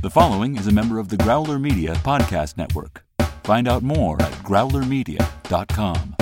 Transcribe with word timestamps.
The 0.00 0.10
following 0.10 0.56
is 0.56 0.68
a 0.68 0.72
member 0.72 1.00
of 1.00 1.08
the 1.08 1.16
Growler 1.16 1.58
Media 1.58 1.92
Podcast 1.92 2.56
Network. 2.56 3.04
Find 3.42 3.66
out 3.66 3.82
more 3.82 4.22
at 4.22 4.30
growlermedia.com. 4.44 6.14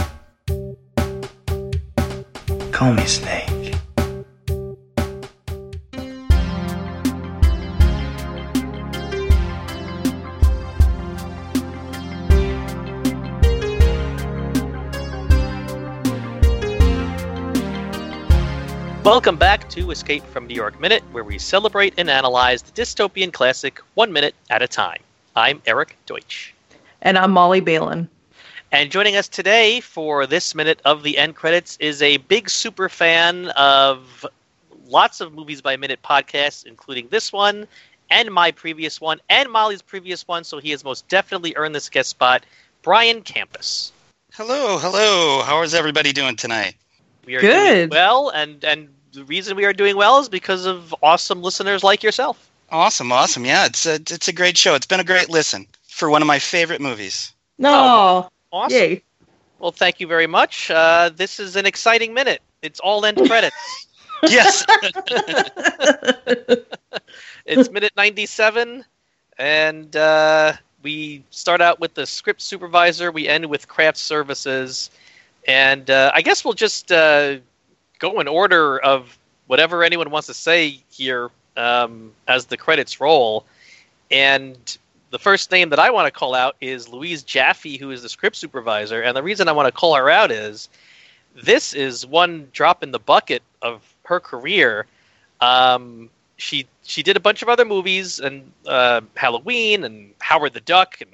Call 2.72 2.94
me 2.94 3.04
Snake. 3.04 3.55
Welcome 19.06 19.36
back 19.36 19.70
to 19.70 19.92
Escape 19.92 20.24
from 20.24 20.48
New 20.48 20.56
York 20.56 20.80
Minute, 20.80 21.04
where 21.12 21.22
we 21.22 21.38
celebrate 21.38 21.94
and 21.96 22.10
analyze 22.10 22.62
the 22.62 22.72
dystopian 22.72 23.32
classic 23.32 23.78
one 23.94 24.12
minute 24.12 24.34
at 24.50 24.62
a 24.62 24.66
time. 24.66 24.98
I'm 25.36 25.62
Eric 25.64 25.96
Deutsch. 26.06 26.52
And 27.02 27.16
I'm 27.16 27.30
Molly 27.30 27.60
Balin. 27.60 28.08
And 28.72 28.90
joining 28.90 29.14
us 29.14 29.28
today 29.28 29.78
for 29.78 30.26
this 30.26 30.56
minute 30.56 30.82
of 30.84 31.04
the 31.04 31.18
end 31.18 31.36
credits 31.36 31.76
is 31.76 32.02
a 32.02 32.16
big 32.16 32.50
super 32.50 32.88
fan 32.88 33.50
of 33.50 34.26
lots 34.88 35.20
of 35.20 35.32
movies 35.32 35.62
by 35.62 35.76
minute 35.76 36.00
podcasts, 36.02 36.66
including 36.66 37.06
this 37.08 37.32
one 37.32 37.68
and 38.10 38.32
my 38.32 38.50
previous 38.50 39.00
one 39.00 39.20
and 39.30 39.48
Molly's 39.52 39.82
previous 39.82 40.26
one. 40.26 40.42
So 40.42 40.58
he 40.58 40.72
has 40.72 40.82
most 40.82 41.06
definitely 41.06 41.54
earned 41.54 41.76
this 41.76 41.88
guest 41.88 42.10
spot. 42.10 42.44
Brian 42.82 43.22
Campus. 43.22 43.92
Hello, 44.32 44.78
hello. 44.78 45.42
How 45.44 45.62
is 45.62 45.74
everybody 45.74 46.12
doing 46.12 46.34
tonight? 46.34 46.74
We 47.24 47.34
are 47.34 47.40
Good. 47.40 47.76
doing 47.76 47.88
well, 47.90 48.30
and 48.30 48.64
and 48.64 48.88
the 49.16 49.24
reason 49.24 49.56
we 49.56 49.64
are 49.64 49.72
doing 49.72 49.96
well 49.96 50.18
is 50.18 50.28
because 50.28 50.66
of 50.66 50.94
awesome 51.02 51.42
listeners 51.42 51.82
like 51.82 52.02
yourself. 52.02 52.50
Awesome, 52.70 53.10
awesome. 53.10 53.44
Yeah, 53.44 53.64
it's 53.64 53.86
a 53.86 53.94
it's 53.94 54.28
a 54.28 54.32
great 54.32 54.56
show. 54.58 54.74
It's 54.74 54.86
been 54.86 55.00
a 55.00 55.04
great 55.04 55.30
listen 55.30 55.66
for 55.88 56.10
one 56.10 56.20
of 56.22 56.28
my 56.28 56.38
favorite 56.38 56.80
movies. 56.80 57.32
No. 57.58 58.28
Awesome. 58.52 58.76
Yay. 58.76 59.02
Well, 59.58 59.72
thank 59.72 60.00
you 60.00 60.06
very 60.06 60.26
much. 60.26 60.70
Uh, 60.70 61.10
this 61.14 61.40
is 61.40 61.56
an 61.56 61.64
exciting 61.64 62.12
minute. 62.12 62.42
It's 62.62 62.78
all 62.80 63.04
end 63.04 63.18
credits. 63.26 63.56
Yes. 64.22 64.64
it's 67.44 67.70
minute 67.70 67.92
97, 67.98 68.82
and 69.36 69.94
uh, 69.94 70.54
we 70.82 71.22
start 71.28 71.60
out 71.60 71.80
with 71.80 71.92
the 71.92 72.06
script 72.06 72.40
supervisor. 72.40 73.12
We 73.12 73.28
end 73.28 73.44
with 73.44 73.68
craft 73.68 73.98
services. 73.98 74.90
And 75.46 75.90
uh, 75.90 76.12
I 76.14 76.22
guess 76.22 76.46
we'll 76.46 76.54
just 76.54 76.90
uh, 76.90 77.36
go 77.98 78.20
in 78.20 78.28
order 78.28 78.78
of 78.78 79.18
whatever 79.46 79.84
anyone 79.84 80.10
wants 80.10 80.26
to 80.26 80.34
say 80.34 80.80
here 80.90 81.30
um, 81.56 82.12
as 82.28 82.46
the 82.46 82.56
credits 82.56 83.00
roll. 83.00 83.44
And 84.10 84.78
the 85.10 85.18
first 85.18 85.50
name 85.50 85.70
that 85.70 85.78
I 85.78 85.90
want 85.90 86.06
to 86.06 86.10
call 86.10 86.34
out 86.34 86.56
is 86.60 86.88
Louise 86.88 87.22
Jaffe, 87.22 87.78
who 87.78 87.90
is 87.90 88.02
the 88.02 88.08
script 88.08 88.36
supervisor. 88.36 89.02
And 89.02 89.16
the 89.16 89.22
reason 89.22 89.48
I 89.48 89.52
want 89.52 89.66
to 89.66 89.72
call 89.72 89.94
her 89.94 90.10
out 90.10 90.30
is 90.30 90.68
this 91.34 91.74
is 91.74 92.06
one 92.06 92.48
drop 92.52 92.82
in 92.82 92.92
the 92.92 92.98
bucket 92.98 93.42
of 93.62 93.82
her 94.04 94.20
career. 94.20 94.86
Um, 95.40 96.10
she 96.36 96.66
she 96.82 97.02
did 97.02 97.16
a 97.16 97.20
bunch 97.20 97.42
of 97.42 97.48
other 97.48 97.64
movies 97.64 98.20
and 98.20 98.50
uh, 98.66 99.00
Halloween 99.14 99.84
and 99.84 100.12
Howard 100.20 100.54
the 100.54 100.60
Duck 100.60 100.98
and 101.00 101.10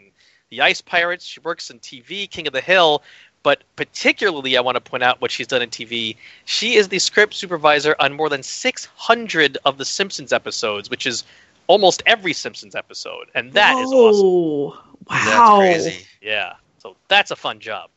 The 0.51 0.61
Ice 0.63 0.81
Pirates. 0.81 1.25
She 1.25 1.41
works 1.41 1.71
in 1.71 1.79
TV, 1.79 2.29
King 2.29 2.47
of 2.47 2.53
the 2.53 2.61
Hill. 2.61 3.03
But 3.43 3.63
particularly, 3.77 4.57
I 4.57 4.61
want 4.61 4.77
to 4.77 4.81
point 4.81 5.03
out 5.03 5.21
what 5.21 5.31
she's 5.31 5.47
done 5.49 5.63
in 5.63 5.71
TV. 5.71 6.17
She 6.45 6.75
is 6.77 6.89
the 6.89 6.99
script 6.99 7.35
supervisor 7.35 7.97
on 7.99 8.13
more 8.13 8.29
than 8.29 8.43
600 8.43 9.59
of 9.65 9.79
the 9.79 9.85
Simpsons 9.85 10.33
episodes, 10.33 10.89
which 10.91 11.07
is 11.07 11.25
almost 11.67 12.03
every 12.07 12.33
Simpsons 12.33 12.75
episode, 12.75 13.29
and 13.35 13.53
that 13.55 13.79
is 13.79 13.93
awesome. 13.93 14.27
Whoa. 14.27 14.79
Wow. 15.11 15.61
That's 15.61 15.85
crazy. 15.85 16.07
Yeah, 16.21 16.55
so 16.79 16.97
that's 17.09 17.31
a 17.31 17.37
fun 17.37 17.59
job. 17.59 17.91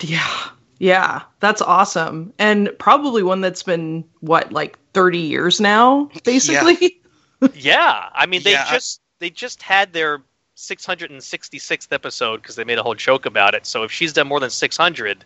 Yeah. 0.00 0.48
Yeah. 0.78 1.22
That's 1.40 1.62
awesome. 1.62 2.32
And 2.38 2.70
probably 2.78 3.22
one 3.22 3.40
that's 3.40 3.62
been, 3.62 4.04
what, 4.20 4.52
like 4.52 4.78
30 4.92 5.18
years 5.18 5.60
now, 5.60 6.10
basically? 6.24 7.00
Yeah, 7.42 7.48
yeah. 7.54 8.08
I 8.14 8.26
mean 8.26 8.42
they 8.42 8.52
Yeah, 8.52 8.70
just 8.70 9.00
they 9.18 9.30
just 9.30 9.62
had 9.62 9.92
their 9.92 10.22
666th 10.56 11.92
episode 11.92 12.42
because 12.42 12.56
they 12.56 12.64
made 12.64 12.78
a 12.78 12.82
whole 12.82 12.94
joke 12.94 13.26
about 13.26 13.54
it. 13.54 13.66
So 13.66 13.82
if 13.82 13.92
she's 13.92 14.12
done 14.12 14.26
more 14.26 14.40
than 14.40 14.50
600, 14.50 15.24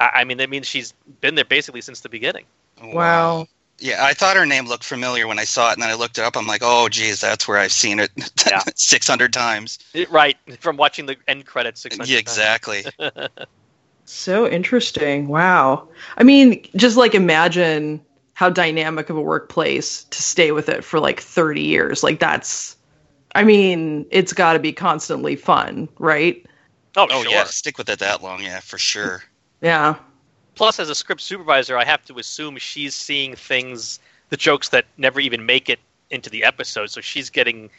I, 0.00 0.10
I 0.16 0.24
mean 0.24 0.38
that 0.38 0.50
means 0.50 0.66
she's 0.66 0.92
been 1.20 1.34
there 1.34 1.44
basically 1.44 1.80
since 1.82 2.00
the 2.00 2.08
beginning. 2.08 2.44
wow. 2.82 3.46
Yeah, 3.78 4.04
I 4.04 4.12
thought 4.12 4.36
her 4.36 4.46
name 4.46 4.66
looked 4.66 4.84
familiar 4.84 5.26
when 5.26 5.40
I 5.40 5.44
saw 5.44 5.70
it, 5.70 5.72
and 5.72 5.82
then 5.82 5.90
I 5.90 5.94
looked 5.94 6.16
it 6.16 6.22
up. 6.24 6.36
I'm 6.36 6.46
like, 6.46 6.60
oh, 6.62 6.88
geez, 6.88 7.20
that's 7.20 7.48
where 7.48 7.58
I've 7.58 7.72
seen 7.72 7.98
it 7.98 8.10
Yeah. 8.46 8.60
600 8.76 9.32
times. 9.32 9.78
It- 9.92 10.08
right 10.10 10.36
from 10.60 10.76
watching 10.76 11.06
the 11.06 11.16
end 11.26 11.46
credits. 11.46 11.80
600 11.80 12.08
Yeah, 12.08 12.16
times. 12.16 12.20
exactly. 12.20 12.84
So 14.04 14.48
interesting. 14.48 15.28
Wow. 15.28 15.88
I 16.16 16.22
mean, 16.24 16.64
just 16.76 16.96
like 16.96 17.14
imagine 17.14 18.04
how 18.34 18.50
dynamic 18.50 19.10
of 19.10 19.16
a 19.16 19.20
workplace 19.20 20.04
to 20.04 20.22
stay 20.22 20.52
with 20.52 20.68
it 20.68 20.82
for 20.84 20.98
like 21.00 21.20
30 21.20 21.62
years. 21.62 22.02
Like, 22.02 22.18
that's, 22.18 22.76
I 23.34 23.44
mean, 23.44 24.06
it's 24.10 24.32
got 24.32 24.52
to 24.54 24.58
be 24.58 24.72
constantly 24.72 25.36
fun, 25.36 25.88
right? 25.98 26.44
Oh, 26.96 27.06
oh, 27.10 27.22
sure. 27.22 27.32
yeah, 27.32 27.44
stick 27.44 27.78
with 27.78 27.88
it 27.88 27.98
that 28.00 28.22
long, 28.22 28.42
yeah, 28.42 28.60
for 28.60 28.78
sure. 28.78 29.22
Yeah. 29.62 29.94
Plus, 30.54 30.78
as 30.78 30.90
a 30.90 30.94
script 30.94 31.22
supervisor, 31.22 31.78
I 31.78 31.84
have 31.84 32.04
to 32.06 32.18
assume 32.18 32.58
she's 32.58 32.94
seeing 32.94 33.34
things, 33.34 34.00
the 34.28 34.36
jokes 34.36 34.68
that 34.70 34.84
never 34.98 35.18
even 35.20 35.46
make 35.46 35.70
it 35.70 35.80
into 36.10 36.28
the 36.28 36.44
episode. 36.44 36.90
So 36.90 37.00
she's 37.00 37.30
getting 37.30 37.70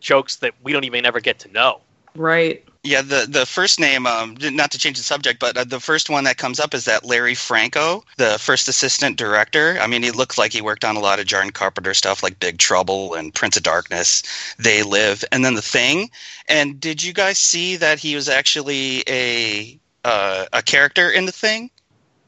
jokes 0.00 0.36
that 0.36 0.54
we 0.64 0.72
don't 0.72 0.84
even 0.84 1.06
ever 1.06 1.20
get 1.20 1.38
to 1.40 1.52
know. 1.52 1.80
Right. 2.14 2.64
Yeah, 2.84 3.02
the 3.02 3.26
the 3.28 3.46
first 3.46 3.78
name, 3.78 4.08
um, 4.08 4.36
not 4.40 4.72
to 4.72 4.78
change 4.78 4.98
the 4.98 5.04
subject, 5.04 5.38
but 5.38 5.56
uh, 5.56 5.62
the 5.62 5.78
first 5.78 6.10
one 6.10 6.24
that 6.24 6.36
comes 6.36 6.58
up 6.58 6.74
is 6.74 6.84
that 6.86 7.04
Larry 7.04 7.36
Franco, 7.36 8.02
the 8.16 8.38
first 8.40 8.66
assistant 8.66 9.16
director. 9.16 9.78
I 9.80 9.86
mean, 9.86 10.02
he 10.02 10.10
looks 10.10 10.36
like 10.36 10.52
he 10.52 10.60
worked 10.60 10.84
on 10.84 10.96
a 10.96 11.00
lot 11.00 11.20
of 11.20 11.26
John 11.26 11.50
Carpenter 11.50 11.94
stuff, 11.94 12.24
like 12.24 12.40
Big 12.40 12.58
Trouble 12.58 13.14
and 13.14 13.32
Prince 13.32 13.56
of 13.56 13.62
Darkness, 13.62 14.24
They 14.58 14.82
Live, 14.82 15.24
and 15.30 15.44
then 15.44 15.54
The 15.54 15.62
Thing. 15.62 16.10
And 16.48 16.80
did 16.80 17.04
you 17.04 17.12
guys 17.12 17.38
see 17.38 17.76
that 17.76 18.00
he 18.00 18.16
was 18.16 18.28
actually 18.28 19.04
a 19.08 19.78
uh, 20.04 20.46
a 20.52 20.62
character 20.62 21.08
in 21.08 21.26
The 21.26 21.32
Thing? 21.32 21.70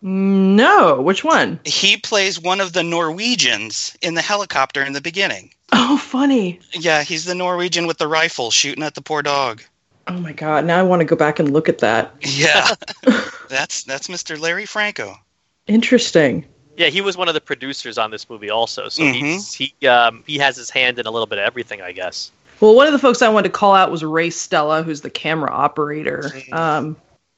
No. 0.01 1.01
Which 1.01 1.25
one? 1.25 1.59
He 1.65 1.97
plays 1.97 2.39
one 2.39 2.61
of 2.61 2.75
the 2.75 2.85
Norwegians 2.85 3.97
in 4.03 4.15
the 4.15 4.23
helicopter 4.23 4.85
in 4.85 4.93
the 4.93 5.01
beginning. 5.01 5.51
Oh, 5.73 5.97
funny. 5.97 6.61
Yeah, 6.73 7.03
he's 7.03 7.25
the 7.25 7.35
Norwegian 7.35 7.89
with 7.89 7.99
the 7.99 8.07
rifle 8.07 8.53
shooting 8.53 8.85
at 8.85 8.95
the 8.95 9.03
poor 9.03 9.23
dog. 9.23 9.63
Oh 10.07 10.19
my 10.19 10.33
god, 10.33 10.65
now 10.65 10.79
I 10.79 10.83
want 10.83 11.01
to 11.01 11.05
go 11.05 11.17
back 11.17 11.39
and 11.39 11.53
look 11.53 11.69
at 11.69 11.79
that. 11.79 12.15
Yeah, 12.21 12.75
that's 13.49 13.85
that's 13.85 14.09
Mr. 14.09 14.39
Larry 14.39 14.67
Franco. 14.67 15.17
Interesting. 15.67 16.45
Yeah, 16.77 16.89
he 16.89 17.01
was 17.01 17.17
one 17.17 17.29
of 17.29 17.35
the 17.35 17.41
producers 17.41 17.99
on 17.99 18.11
this 18.11 18.29
movie 18.29 18.51
also. 18.51 18.89
So 18.89 19.03
Mhm. 19.03 19.15
he's, 19.15 19.53
he 19.55 19.87
um, 19.87 20.25
he 20.27 20.39
has 20.39 20.57
his 20.57 20.71
hand 20.71 20.99
in 20.99 21.07
a 21.07 21.11
little 21.11 21.27
bit 21.27 21.39
of 21.39 21.45
everything, 21.45 21.81
I 21.81 21.93
guess. 21.93 22.31
Well, 22.61 22.75
one 22.75 22.87
of 22.87 22.93
the 22.93 22.99
folks 22.99 23.23
I 23.23 23.29
wanted 23.29 23.49
to 23.49 23.53
call 23.53 23.75
out 23.75 23.91
was 23.91 24.05
Ray 24.05 24.31
Stella, 24.31 24.83
who's 24.83 25.01
the 25.01 25.11
camera 25.11 25.51
operator. 25.51 26.31
Um, 26.53 26.97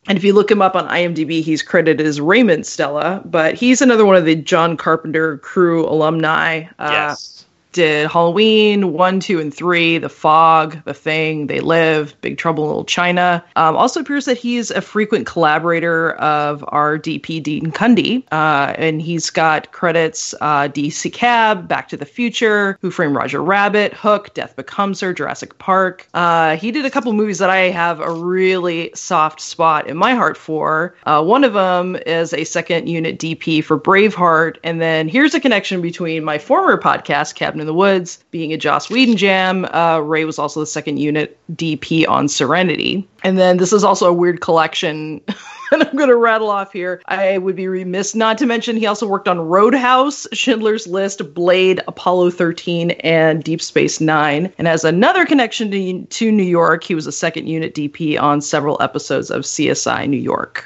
and 0.09 0.17
if 0.19 0.23
you 0.25 0.33
look 0.35 0.51
him 0.51 0.61
up 0.63 0.77
on 0.77 0.87
IMDb, 0.89 1.43
he's 1.43 1.63
credited 1.63 2.07
as 2.07 2.21
Raymond 2.21 2.67
Stella, 2.67 3.23
but 3.25 3.55
he's 3.55 3.81
another 3.83 4.05
one 4.05 4.15
of 4.17 4.25
the 4.25 4.37
John 4.37 4.77
Carpenter 4.77 5.39
crew 5.39 5.87
alumni. 5.89 6.65
Uh, 6.79 6.89
yes. 6.93 7.46
Did 7.77 8.11
Halloween 8.11 8.95
1, 8.95 9.21
2, 9.21 9.39
and 9.39 9.53
3, 9.53 9.99
The 9.99 10.09
Fog, 10.09 10.83
The 10.87 10.95
Thing, 10.95 11.47
They 11.47 11.61
Live, 11.61 12.19
Big 12.23 12.39
Trouble 12.39 12.65
in 12.65 12.69
Little 12.69 12.85
China. 12.87 13.45
Um, 13.55 13.77
also 13.77 14.01
appears 14.01 14.25
that 14.25 14.39
he's 14.39 14.71
a 14.71 14.81
frequent 14.81 15.27
collaborator 15.27 16.13
of 16.13 16.65
our 16.69 16.97
DP 16.99 17.43
Dean 17.43 17.71
Cundey. 17.73 18.25
Uh, 18.33 18.73
and 18.79 19.03
he's 19.03 19.29
got 19.29 19.73
credits 19.73 20.35
uh, 20.41 20.69
DC 20.69 21.13
Cab, 21.13 21.69
Back 21.69 21.89
to 21.89 21.99
the 21.99 22.07
Future, 22.07 22.79
Who 22.81 22.91
Framed 22.91 23.15
Roger 23.15 23.43
Rabbit, 23.43 23.93
Hook, 23.93 24.33
Death 24.33 24.57
Becomes 24.57 25.03
Her, 25.03 25.13
Jurassic 25.13 25.59
Park. 25.59 26.09
Uh, 26.15 26.57
he 26.57 26.71
did 26.71 26.87
a 26.87 26.91
couple 26.91 27.13
movies 27.13 27.41
that 27.41 27.51
I 27.51 27.69
have 27.69 28.01
a 28.01 28.11
really 28.11 28.91
soft 28.95 29.39
spot 29.39 29.87
in 29.87 29.99
my 29.99 30.15
heart 30.15 30.39
for. 30.39 30.95
Uh, 31.05 31.23
one 31.23 31.45
of 31.45 31.53
them 31.53 31.97
is 32.07 32.33
a 32.33 32.45
second 32.45 32.89
unit 32.89 33.19
DP 33.19 33.63
for 33.63 33.79
Braveheart. 33.79 34.57
And 34.65 34.81
then 34.81 35.09
here's 35.09 35.35
a 35.35 35.41
connection 35.41 35.83
between 35.83 36.25
my 36.25 36.39
former 36.39 36.81
podcast, 36.81 37.35
Cabin 37.35 37.66
in 37.67 37.75
the 37.75 37.75
Woods, 37.75 38.23
being 38.31 38.53
a 38.53 38.57
Joss 38.57 38.89
Whedon 38.89 39.17
jam. 39.17 39.65
Uh, 39.67 39.99
Ray 39.99 40.25
was 40.25 40.39
also 40.39 40.61
the 40.61 40.67
second 40.67 40.99
unit 40.99 41.37
DP 41.55 42.09
on 42.09 42.29
Serenity. 42.29 43.07
And 43.25 43.39
then 43.39 43.57
this 43.57 43.73
is 43.73 43.83
also 43.83 44.07
a 44.07 44.13
weird 44.13 44.41
collection. 44.41 45.21
and 45.73 45.83
I'm 45.83 45.97
going 45.97 46.09
to 46.09 46.17
rattle 46.17 46.49
off 46.49 46.73
here. 46.73 47.03
I 47.07 47.39
would 47.39 47.57
be 47.57 47.67
remiss 47.67 48.15
not 48.15 48.39
to 48.39 48.47
mention 48.47 48.77
he 48.77 48.87
also 48.87 49.07
worked 49.07 49.27
on 49.27 49.41
Roadhouse, 49.41 50.29
Schindler's 50.33 50.87
List, 50.87 51.35
Blade, 51.35 51.83
Apollo 51.89 52.31
13, 52.31 52.93
and 52.93 53.43
Deep 53.43 53.61
Space 53.61 54.01
Nine. 54.01 54.53
And 54.59 54.69
as 54.69 54.85
another 54.85 55.27
connection 55.27 55.71
to, 55.73 56.05
to 56.05 56.31
New 56.31 56.45
York, 56.45 56.85
he 56.85 56.95
was 56.95 57.09
a 57.09 57.13
second 57.13 57.49
unit 57.49 57.75
DP 57.75 58.21
on 58.21 58.41
several 58.41 58.81
episodes 58.81 59.31
of 59.31 59.43
CSI 59.43 60.09
New 60.09 60.17
York. 60.17 60.65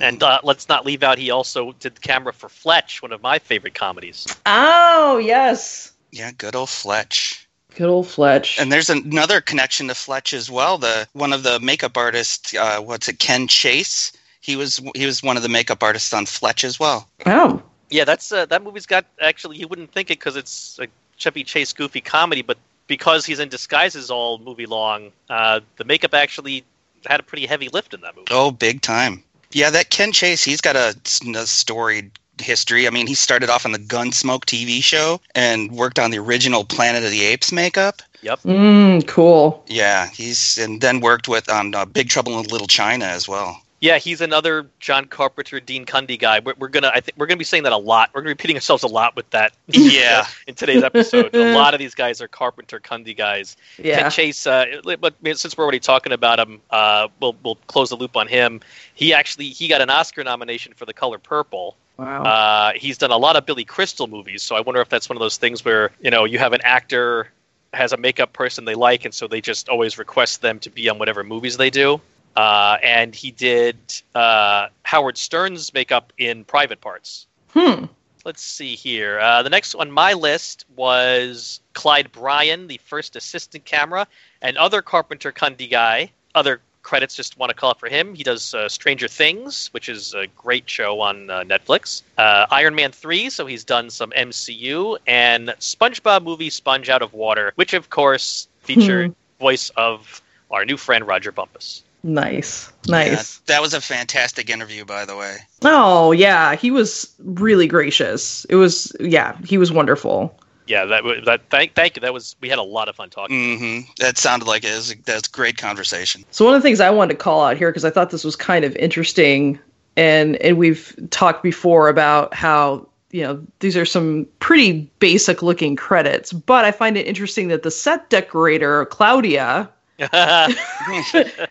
And 0.00 0.22
uh, 0.22 0.40
let's 0.42 0.68
not 0.68 0.86
leave 0.86 1.02
out 1.02 1.18
he 1.18 1.30
also 1.30 1.72
did 1.80 1.96
the 1.96 2.00
camera 2.00 2.32
for 2.32 2.48
Fletch, 2.48 3.02
one 3.02 3.12
of 3.12 3.22
my 3.22 3.38
favorite 3.38 3.74
comedies. 3.74 4.26
Oh, 4.46 5.18
yes. 5.18 5.92
Yeah, 6.10 6.30
good 6.32 6.54
old 6.54 6.70
Fletch. 6.70 7.48
Good 7.74 7.88
old 7.88 8.08
Fletch. 8.08 8.58
And 8.58 8.72
there's 8.72 8.90
another 8.90 9.40
connection 9.40 9.88
to 9.88 9.94
Fletch 9.94 10.32
as 10.32 10.50
well. 10.50 10.78
The 10.78 11.06
one 11.12 11.32
of 11.32 11.42
the 11.42 11.60
makeup 11.60 11.96
artists, 11.96 12.54
uh, 12.54 12.80
what's 12.80 13.08
it, 13.08 13.18
Ken 13.18 13.46
Chase. 13.46 14.12
He 14.40 14.56
was 14.56 14.80
he 14.94 15.06
was 15.06 15.22
one 15.22 15.36
of 15.36 15.42
the 15.42 15.48
makeup 15.48 15.82
artists 15.82 16.12
on 16.12 16.26
Fletch 16.26 16.64
as 16.64 16.80
well. 16.80 17.08
oh, 17.26 17.62
Yeah, 17.90 18.04
that's 18.04 18.32
uh, 18.32 18.46
that 18.46 18.62
movie's 18.62 18.86
got 18.86 19.04
actually 19.20 19.58
you 19.58 19.68
wouldn't 19.68 19.92
think 19.92 20.10
it 20.10 20.18
because 20.18 20.36
it's 20.36 20.78
a 20.80 20.88
Chevy 21.16 21.44
Chase 21.44 21.72
goofy 21.72 22.00
comedy, 22.00 22.42
but 22.42 22.58
because 22.86 23.26
he's 23.26 23.38
in 23.38 23.48
disguises 23.48 24.10
all 24.10 24.38
movie 24.38 24.66
long, 24.66 25.12
uh, 25.28 25.60
the 25.76 25.84
makeup 25.84 26.14
actually 26.14 26.64
had 27.06 27.20
a 27.20 27.22
pretty 27.22 27.46
heavy 27.46 27.68
lift 27.68 27.94
in 27.94 28.00
that 28.00 28.16
movie. 28.16 28.28
Oh, 28.30 28.50
big 28.50 28.80
time. 28.80 29.22
Yeah, 29.52 29.70
that 29.70 29.90
Ken 29.90 30.12
Chase, 30.12 30.42
he's 30.42 30.60
got 30.60 30.76
a, 30.76 30.96
a 31.34 31.46
storied 31.46 32.10
history. 32.40 32.86
I 32.86 32.90
mean, 32.90 33.06
he 33.06 33.14
started 33.14 33.50
off 33.50 33.64
on 33.64 33.72
the 33.72 33.78
Gunsmoke 33.78 34.44
TV 34.44 34.82
show 34.82 35.20
and 35.34 35.72
worked 35.72 35.98
on 35.98 36.10
the 36.10 36.18
original 36.18 36.64
Planet 36.64 37.04
of 37.04 37.10
the 37.10 37.24
Apes 37.24 37.52
makeup. 37.52 38.02
Yep. 38.22 38.40
Mm, 38.40 39.06
cool. 39.06 39.64
Yeah, 39.66 40.08
he's 40.08 40.58
and 40.58 40.80
then 40.80 41.00
worked 41.00 41.28
with 41.28 41.48
on 41.48 41.74
uh, 41.74 41.84
Big 41.84 42.08
Trouble 42.08 42.38
in 42.38 42.46
Little 42.46 42.66
China 42.66 43.04
as 43.04 43.28
well. 43.28 43.62
Yeah, 43.80 43.98
he's 43.98 44.20
another 44.20 44.68
John 44.80 45.04
Carpenter, 45.04 45.60
Dean 45.60 45.86
Cundey 45.86 46.18
guy. 46.18 46.40
We're, 46.40 46.54
we're 46.58 46.68
gonna, 46.68 46.90
I 46.92 47.00
think, 47.00 47.16
we're 47.16 47.26
gonna 47.26 47.38
be 47.38 47.44
saying 47.44 47.62
that 47.62 47.72
a 47.72 47.76
lot. 47.76 48.10
We're 48.12 48.22
gonna 48.22 48.30
be 48.30 48.32
repeating 48.32 48.56
ourselves 48.56 48.82
a 48.82 48.88
lot 48.88 49.14
with 49.14 49.30
that. 49.30 49.52
Yeah. 49.68 50.26
in 50.48 50.54
today's 50.56 50.82
episode, 50.82 51.34
a 51.34 51.54
lot 51.54 51.74
of 51.74 51.78
these 51.78 51.94
guys 51.94 52.20
are 52.20 52.26
Carpenter, 52.26 52.80
Cundey 52.80 53.16
guys. 53.16 53.56
Yeah. 53.78 54.00
Ken 54.00 54.10
Chase, 54.10 54.46
uh, 54.46 54.66
but 55.00 55.14
since 55.34 55.56
we're 55.56 55.62
already 55.62 55.78
talking 55.78 56.12
about 56.12 56.40
him, 56.40 56.60
uh, 56.70 57.08
we'll 57.20 57.36
we'll 57.44 57.56
close 57.68 57.90
the 57.90 57.96
loop 57.96 58.16
on 58.16 58.26
him. 58.26 58.60
He 58.94 59.14
actually 59.14 59.50
he 59.50 59.68
got 59.68 59.80
an 59.80 59.90
Oscar 59.90 60.24
nomination 60.24 60.72
for 60.74 60.84
The 60.84 60.92
Color 60.92 61.18
Purple. 61.18 61.76
Wow. 61.98 62.22
Uh, 62.22 62.72
he's 62.76 62.96
done 62.96 63.10
a 63.10 63.16
lot 63.16 63.34
of 63.36 63.44
Billy 63.44 63.64
Crystal 63.64 64.06
movies, 64.06 64.42
so 64.42 64.54
I 64.54 64.60
wonder 64.60 64.80
if 64.80 64.88
that's 64.88 65.08
one 65.08 65.16
of 65.16 65.20
those 65.20 65.36
things 65.36 65.64
where 65.64 65.90
you 66.00 66.10
know 66.10 66.24
you 66.24 66.38
have 66.38 66.52
an 66.52 66.60
actor 66.62 67.28
has 67.74 67.92
a 67.92 67.96
makeup 67.96 68.32
person 68.32 68.64
they 68.64 68.74
like, 68.74 69.04
and 69.04 69.12
so 69.12 69.26
they 69.26 69.40
just 69.40 69.68
always 69.68 69.98
request 69.98 70.40
them 70.40 70.58
to 70.60 70.70
be 70.70 70.88
on 70.88 70.98
whatever 70.98 71.24
movies 71.24 71.56
they 71.56 71.70
do. 71.70 72.00
Uh, 72.36 72.78
and 72.84 73.14
he 73.14 73.32
did 73.32 73.76
uh, 74.14 74.68
Howard 74.84 75.18
Stern's 75.18 75.74
makeup 75.74 76.12
in 76.18 76.44
Private 76.44 76.80
Parts. 76.80 77.26
hmm. 77.50 77.86
Let's 78.24 78.42
see 78.42 78.74
here. 78.74 79.18
Uh, 79.20 79.42
the 79.42 79.50
next 79.50 79.74
on 79.74 79.90
my 79.90 80.12
list 80.12 80.66
was 80.76 81.60
Clyde 81.72 82.12
Bryan, 82.12 82.66
the 82.66 82.78
first 82.84 83.16
assistant 83.16 83.64
camera, 83.64 84.06
and 84.42 84.56
other 84.58 84.82
Carpenter 84.82 85.32
Cundey 85.32 85.70
guy. 85.70 86.10
Other 86.34 86.60
credits, 86.82 87.14
just 87.14 87.38
want 87.38 87.50
to 87.50 87.54
call 87.54 87.72
it 87.72 87.78
for 87.78 87.88
him. 87.88 88.14
He 88.14 88.22
does 88.22 88.54
uh, 88.54 88.68
Stranger 88.68 89.08
Things, 89.08 89.68
which 89.72 89.88
is 89.88 90.14
a 90.14 90.26
great 90.36 90.68
show 90.68 91.00
on 91.00 91.30
uh, 91.30 91.44
Netflix. 91.44 92.02
Uh, 92.16 92.46
Iron 92.50 92.74
Man 92.74 92.92
3, 92.92 93.30
so 93.30 93.46
he's 93.46 93.64
done 93.64 93.90
some 93.90 94.10
MCU, 94.10 94.98
and 95.06 95.48
SpongeBob 95.60 96.22
movie 96.22 96.50
Sponge 96.50 96.88
Out 96.88 97.02
of 97.02 97.12
Water, 97.12 97.52
which 97.56 97.74
of 97.74 97.90
course 97.90 98.48
featured 98.60 99.14
voice 99.40 99.70
of 99.70 100.22
our 100.50 100.64
new 100.64 100.76
friend 100.76 101.06
Rodger 101.06 101.32
Bumpass. 101.32 101.82
Nice. 102.02 102.72
Nice. 102.86 103.40
Yeah, 103.40 103.54
that 103.54 103.62
was 103.62 103.74
a 103.74 103.80
fantastic 103.80 104.50
interview, 104.50 104.84
by 104.84 105.04
the 105.04 105.16
way. 105.16 105.36
Oh, 105.62 106.12
yeah. 106.12 106.54
He 106.54 106.70
was 106.70 107.12
really 107.18 107.66
gracious. 107.66 108.44
It 108.46 108.54
was, 108.54 108.94
yeah, 109.00 109.36
he 109.44 109.58
was 109.58 109.72
wonderful. 109.72 110.38
Yeah, 110.68 110.84
that 110.84 111.02
that 111.24 111.40
thank 111.50 111.74
thank 111.74 111.96
you. 111.96 112.00
That 112.00 112.12
was 112.12 112.36
we 112.40 112.48
had 112.48 112.58
a 112.58 112.62
lot 112.62 112.88
of 112.88 112.96
fun 112.96 113.10
talking. 113.10 113.58
hmm 113.58 113.80
That 113.98 114.18
sounded 114.18 114.46
like 114.46 114.64
it 114.64 114.74
was 114.74 114.94
that's 115.04 115.26
great 115.28 115.56
conversation. 115.56 116.24
So 116.30 116.44
one 116.44 116.54
of 116.54 116.62
the 116.62 116.66
things 116.68 116.80
I 116.80 116.90
wanted 116.90 117.14
to 117.14 117.18
call 117.18 117.42
out 117.42 117.56
here 117.56 117.70
because 117.70 117.84
I 117.84 117.90
thought 117.90 118.10
this 118.10 118.24
was 118.24 118.36
kind 118.36 118.64
of 118.64 118.76
interesting, 118.76 119.58
and 119.96 120.36
and 120.36 120.58
we've 120.58 120.94
talked 121.10 121.42
before 121.42 121.88
about 121.88 122.34
how 122.34 122.86
you 123.10 123.22
know 123.22 123.42
these 123.60 123.76
are 123.76 123.86
some 123.86 124.26
pretty 124.40 124.90
basic 124.98 125.42
looking 125.42 125.74
credits, 125.74 126.32
but 126.32 126.64
I 126.64 126.72
find 126.72 126.96
it 126.98 127.06
interesting 127.06 127.48
that 127.48 127.62
the 127.62 127.70
set 127.70 128.10
decorator 128.10 128.84
Claudia, 128.86 129.70
uh, 130.12 130.52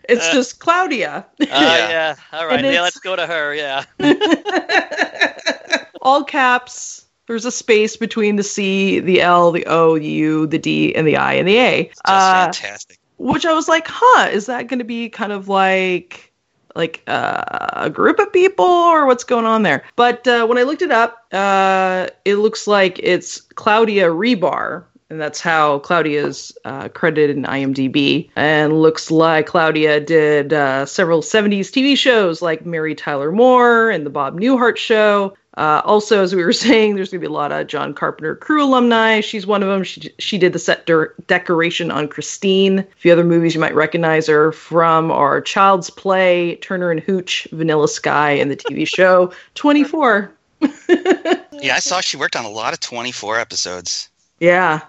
it's 0.08 0.30
just 0.30 0.60
Claudia, 0.60 1.26
yeah. 1.40 2.14
All 2.32 2.46
right. 2.46 2.64
Yeah, 2.64 2.82
let's 2.82 3.00
go 3.00 3.16
to 3.16 3.26
her. 3.26 3.54
Yeah. 3.54 3.84
all 6.02 6.22
caps. 6.22 7.07
There's 7.28 7.44
a 7.44 7.52
space 7.52 7.96
between 7.96 8.36
the 8.36 8.42
C, 8.42 9.00
the 9.00 9.20
L, 9.20 9.52
the 9.52 9.66
O, 9.66 9.98
the 9.98 10.08
U, 10.08 10.46
the 10.46 10.58
D, 10.58 10.94
and 10.94 11.06
the 11.06 11.16
I 11.16 11.34
and 11.34 11.46
the 11.46 11.58
A. 11.58 11.84
Just 11.84 12.00
Uh, 12.06 12.44
fantastic. 12.46 12.98
which 13.18 13.44
I 13.46 13.52
was 13.52 13.68
like, 13.68 13.86
huh, 13.86 14.30
is 14.32 14.46
that 14.46 14.66
going 14.66 14.78
to 14.78 14.84
be 14.84 15.08
kind 15.10 15.30
of 15.30 15.46
like 15.46 16.32
like 16.74 17.02
uh, 17.06 17.68
a 17.72 17.90
group 17.90 18.18
of 18.18 18.32
people 18.32 18.64
or 18.64 19.04
what's 19.06 19.24
going 19.24 19.44
on 19.44 19.62
there? 19.62 19.84
But 19.96 20.26
uh, 20.26 20.46
when 20.46 20.58
I 20.58 20.62
looked 20.62 20.82
it 20.82 20.90
up, 20.90 21.26
uh, 21.32 22.08
it 22.24 22.36
looks 22.36 22.66
like 22.66 22.98
it's 23.02 23.40
Claudia 23.40 24.06
Rebar. 24.08 24.84
And 25.10 25.18
that's 25.18 25.40
how 25.40 25.78
Claudia's 25.78 26.52
uh, 26.66 26.88
credited 26.90 27.34
in 27.34 27.44
IMDb. 27.44 28.28
And 28.36 28.82
looks 28.82 29.10
like 29.10 29.46
Claudia 29.46 30.00
did 30.00 30.52
uh, 30.52 30.84
several 30.84 31.22
70s 31.22 31.70
TV 31.70 31.96
shows 31.96 32.42
like 32.42 32.66
Mary 32.66 32.94
Tyler 32.94 33.32
Moore 33.32 33.88
and 33.88 34.04
The 34.04 34.10
Bob 34.10 34.38
Newhart 34.38 34.76
Show. 34.76 35.34
Uh, 35.58 35.82
also, 35.84 36.22
as 36.22 36.34
we 36.34 36.44
were 36.44 36.52
saying, 36.68 36.94
there's 36.94 37.10
going 37.10 37.20
to 37.20 37.28
be 37.28 37.30
a 37.30 37.34
lot 37.34 37.50
of 37.52 37.66
John 37.66 37.92
Carpenter 37.92 38.36
crew 38.36 38.62
alumni. 38.64 39.20
She's 39.20 39.46
one 39.46 39.62
of 39.62 39.68
them. 39.68 39.82
She, 39.82 40.10
she 40.18 40.38
did 40.38 40.52
the 40.52 40.58
set 40.58 40.86
de- 40.86 41.08
decoration 41.26 41.90
on 41.90 42.06
Christine. 42.08 42.78
A 42.78 42.86
few 42.96 43.12
other 43.12 43.24
movies 43.24 43.54
you 43.54 43.60
might 43.60 43.74
recognize 43.74 44.28
her 44.28 44.52
from 44.52 45.10
are 45.10 45.40
Child's 45.40 45.90
Play, 45.90 46.56
Turner 46.56 46.90
and 46.92 47.00
Hooch, 47.00 47.48
Vanilla 47.50 47.88
Sky, 47.88 48.30
and 48.30 48.50
the 48.50 48.56
TV 48.56 48.86
show 48.96 49.32
24. 49.54 50.32
Yeah, 51.60 51.74
I 51.74 51.80
saw 51.80 52.00
she 52.00 52.16
worked 52.16 52.36
on 52.36 52.44
a 52.44 52.48
lot 52.48 52.72
of 52.72 52.78
24 52.78 53.40
episodes. 53.40 54.08
Yeah. 54.38 54.80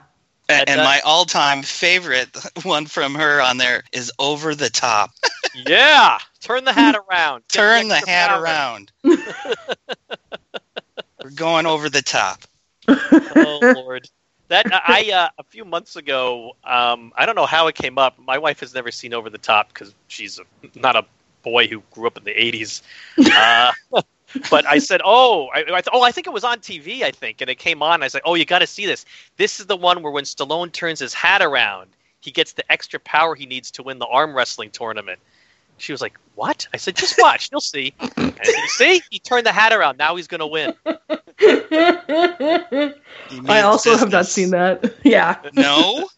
And, 0.50 0.70
And, 0.70 0.82
my 0.82 1.00
all-time 1.04 1.64
favorite 1.64 2.30
one 2.62 2.86
from 2.86 3.16
her 3.16 3.42
on 3.42 3.58
there 3.58 3.82
is 3.92 4.12
"Over 4.20 4.54
the 4.54 4.70
Top." 4.70 5.10
Yeah. 5.66 6.20
Turn 6.42 6.66
the 6.66 6.74
hat 6.74 6.96
around. 6.96 7.44
Turn 7.50 7.88
the 7.88 7.96
hat 7.96 8.30
power. 8.30 8.44
around. 8.44 8.92
We're 11.30 11.36
going 11.36 11.66
over 11.66 11.90
the 11.90 12.02
top. 12.02 12.42
Oh 13.36 13.60
Lord. 13.76 14.10
That 14.48 14.66
I 14.72 15.12
uh, 15.12 15.30
a 15.38 15.44
few 15.44 15.64
months 15.64 15.96
ago, 15.96 16.56
um, 16.64 17.14
I 17.16 17.28
don't 17.28 17.36
know 17.36 17.46
how 17.46 17.68
it 17.68 17.76
came 17.76 18.00
up. 18.00 18.18
My 18.18 18.40
wife 18.40 18.62
has 18.62 18.74
never 18.74 18.90
seen 18.90 19.14
Over 19.14 19.30
the 19.30 19.38
Top 19.38 19.72
because 19.72 19.94
she's 20.08 20.40
a, 20.40 20.80
not 20.80 20.96
a 20.96 21.06
boy 21.44 21.68
who 21.68 21.84
grew 21.92 22.08
up 22.08 22.18
in 22.18 22.24
the 22.24 22.34
'80s. 22.34 22.82
Uh, 23.32 23.72
but 24.50 24.66
I 24.66 24.80
said, 24.80 25.02
"Oh, 25.06 25.50
I, 25.54 25.60
I 25.60 25.82
th- 25.82 25.90
oh, 25.94 26.02
I 26.02 26.12
think 26.12 26.26
it 26.26 26.34
was 26.34 26.44
on 26.44 26.60
TV. 26.60 27.04
I 27.04 27.12
think." 27.12 27.42
And 27.42 27.50
it 27.50 27.60
came 27.60 27.84
on. 27.84 28.02
I 28.02 28.08
said, 28.08 28.22
"Oh, 28.26 28.34
you 28.34 28.46
got 28.46 28.60
to 28.60 28.68
see 28.68 28.88
this. 28.88 29.06
This 29.38 29.60
is 29.60 29.68
the 29.68 29.78
one 29.78 30.02
where 30.02 30.12
when 30.12 30.24
Stallone 30.24 30.72
turns 30.72 31.00
his 31.00 31.14
hat 31.14 31.44
around, 31.44 31.92
he 32.20 32.32
gets 32.32 32.54
the 32.54 32.70
extra 32.72 33.00
power 33.00 33.36
he 33.36 33.46
needs 33.46 33.70
to 33.72 33.84
win 33.84 34.00
the 34.00 34.08
arm 34.08 34.36
wrestling 34.36 34.72
tournament." 34.72 35.20
She 35.80 35.92
was 35.92 36.02
like, 36.02 36.18
"What?" 36.36 36.68
I 36.74 36.78
said, 36.78 36.96
"Just 36.96 37.16
watch. 37.20 37.50
You'll 37.52 37.62
see." 37.62 37.94
And 38.00 38.34
you 38.46 38.68
see, 38.70 39.02
he 39.10 39.20
turned 39.20 39.46
the 39.46 39.52
hat 39.52 39.74
around. 39.74 39.98
Now 39.98 40.16
he's 40.16 40.28
going 40.28 40.40
to 40.40 40.48
win. 40.48 40.74
I 41.42 42.94
means 43.32 43.50
also 43.50 43.98
have 43.98 44.12
not 44.12 44.26
seen 44.26 44.52
that. 44.52 44.94
Yeah. 45.04 45.38
No. 45.54 46.10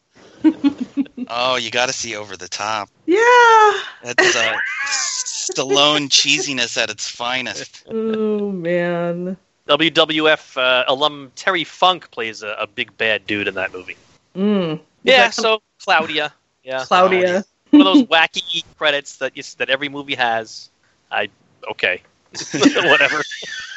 oh, 1.27 1.55
you 1.57 1.71
got 1.71 1.87
to 1.87 1.93
see 1.93 2.15
over 2.15 2.35
the 2.35 2.47
top. 2.47 2.89
Yeah. 3.05 3.73
That's 4.03 4.35
uh, 4.35 4.57
Stallone 4.87 6.09
cheesiness 6.09 6.81
at 6.81 6.89
its 6.89 7.07
finest. 7.07 7.85
Oh, 7.89 8.51
man. 8.51 9.37
WWF 9.67 10.57
uh, 10.57 10.83
alum 10.87 11.31
Terry 11.35 11.63
Funk 11.63 12.09
plays 12.11 12.41
a, 12.41 12.55
a 12.59 12.67
big 12.67 12.95
bad 12.97 13.27
dude 13.27 13.47
in 13.47 13.53
that 13.55 13.71
movie. 13.71 13.97
Mm. 14.35 14.79
Yeah, 15.03 15.25
that 15.25 15.33
so 15.33 15.61
Claudia. 15.83 16.33
Yeah, 16.63 16.83
Claudia. 16.85 17.45
One 17.71 17.81
of 17.81 17.85
those 17.85 18.03
wacky 18.07 18.63
credits 18.77 19.17
that 19.17 19.35
you, 19.35 19.43
that 19.57 19.69
every 19.69 19.89
movie 19.89 20.15
has. 20.15 20.69
I 21.11 21.29
okay, 21.71 22.01
whatever. 22.75 23.21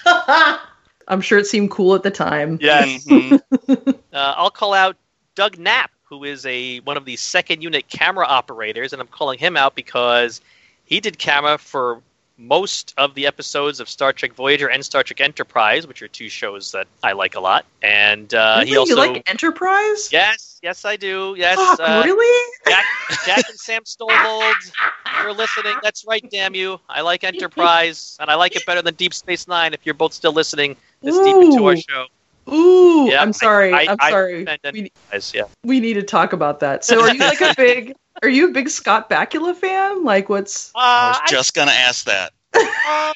I'm 1.09 1.21
sure 1.21 1.39
it 1.39 1.47
seemed 1.47 1.71
cool 1.71 1.95
at 1.95 2.03
the 2.03 2.11
time. 2.11 2.59
Yes, 2.61 2.89
Mhm. 3.07 3.41
uh, 4.13 4.35
I'll 4.37 4.51
call 4.51 4.75
out 4.75 4.97
Doug 5.35 5.59
Knapp, 5.59 5.91
who 6.05 6.25
is 6.25 6.47
a 6.47 6.79
one 6.81 6.97
of 6.97 7.05
the 7.05 7.17
second 7.17 7.63
unit 7.63 7.89
camera 7.89 8.27
operators, 8.27 8.93
and 8.93 9.03
I'm 9.03 9.09
calling 9.09 9.39
him 9.39 9.57
out 9.57 9.75
because 9.75 10.41
he 10.85 11.01
did 11.01 11.19
camera 11.19 11.59
for 11.59 12.01
most 12.37 12.95
of 12.99 13.15
the 13.15 13.27
episodes 13.27 13.79
of 13.81 13.89
Star 13.89 14.13
Trek 14.13 14.35
Voyager 14.35 14.69
and 14.69 14.85
Star 14.85 15.03
Trek 15.03 15.21
Enterprise, 15.21 15.87
which 15.87 16.03
are 16.03 16.09
two 16.09 16.29
shows 16.29 16.73
that 16.73 16.87
I 17.03 17.13
like 17.13 17.37
a 17.37 17.41
lot. 17.41 17.65
And 17.83 18.33
uh, 18.35 18.57
Really? 18.59 18.71
he 18.71 18.77
also 18.77 18.91
you 18.95 18.97
like 18.97 19.29
Enterprise? 19.31 20.09
yes, 20.13 20.59
yes, 20.63 20.85
I 20.85 20.97
do. 20.97 21.35
Yes, 21.39 21.57
Fuck, 21.57 21.81
uh, 21.81 22.03
really? 22.05 22.53
Jack, 22.67 22.85
Jack 23.25 23.49
and 23.49 23.59
Sam 23.59 23.83
Stolbold, 23.85 24.55
you're 25.23 25.33
listening. 25.33 25.75
That's 25.83 26.05
right, 26.07 26.25
damn 26.31 26.55
you. 26.55 26.81
I 26.89 27.03
like 27.03 27.23
Enterprise, 27.25 28.17
and 28.21 28.29
I 28.31 28.35
like 28.35 28.57
it 28.57 28.67
better 28.67 28.83
than 28.83 28.95
Deep 28.95 29.15
Space 29.15 29.47
Nine. 29.47 29.73
If 29.75 29.87
you're 29.87 29.95
both 29.95 30.13
still 30.13 30.33
listening 30.33 30.77
this 31.03 31.17
deep 31.19 31.37
into 31.37 31.65
our 31.67 31.77
show, 31.77 32.07
Ooh, 32.53 33.09
Yeah, 33.11 33.23
I'm 33.23 33.33
sorry. 33.33 33.73
I- 33.73 33.79
I, 33.79 33.93
am 33.93 33.97
sorry. 34.11 34.45
defend 34.45 34.75
We, 34.75 34.91
yeah. 35.35 35.45
we 35.65 35.81
need 35.81 35.95
to 35.95 36.03
talk 36.03 36.33
about 36.33 36.61
that. 36.61 36.85
So, 36.85 37.01
are 37.01 37.13
you 37.13 37.19
like 37.21 37.41
a 37.41 37.55
big? 37.57 37.95
Are 38.23 38.29
you 38.29 38.49
a 38.49 38.51
big 38.53 38.69
Scott 38.69 39.11
Bakula 39.11 39.55
fan? 39.57 40.05
Like, 40.05 40.29
what's? 40.29 40.71
I 40.75 41.07
Uh, 41.07 41.09
was 41.21 41.31
just 41.31 41.55
gonna 41.55 41.73
ask 41.73 42.05
that. 42.07 42.33
Uh, 42.87 43.13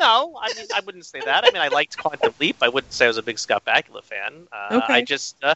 no, 0.00 0.36
I 0.40 0.52
mean 0.56 0.66
I 0.74 0.80
wouldn't 0.80 1.06
say 1.06 1.20
that. 1.24 1.44
I 1.44 1.50
mean 1.52 1.62
I 1.62 1.68
liked 1.68 1.96
Quantum 1.96 2.34
Leap. 2.40 2.56
I 2.60 2.68
wouldn't 2.68 2.92
say 2.92 3.04
I 3.04 3.08
was 3.08 3.18
a 3.18 3.22
big 3.22 3.38
Scott 3.38 3.64
Bakula 3.64 4.02
fan. 4.02 4.48
Uh, 4.50 4.80
Okay. 4.82 4.94
I 4.94 5.02
just 5.02 5.36
uh, 5.44 5.54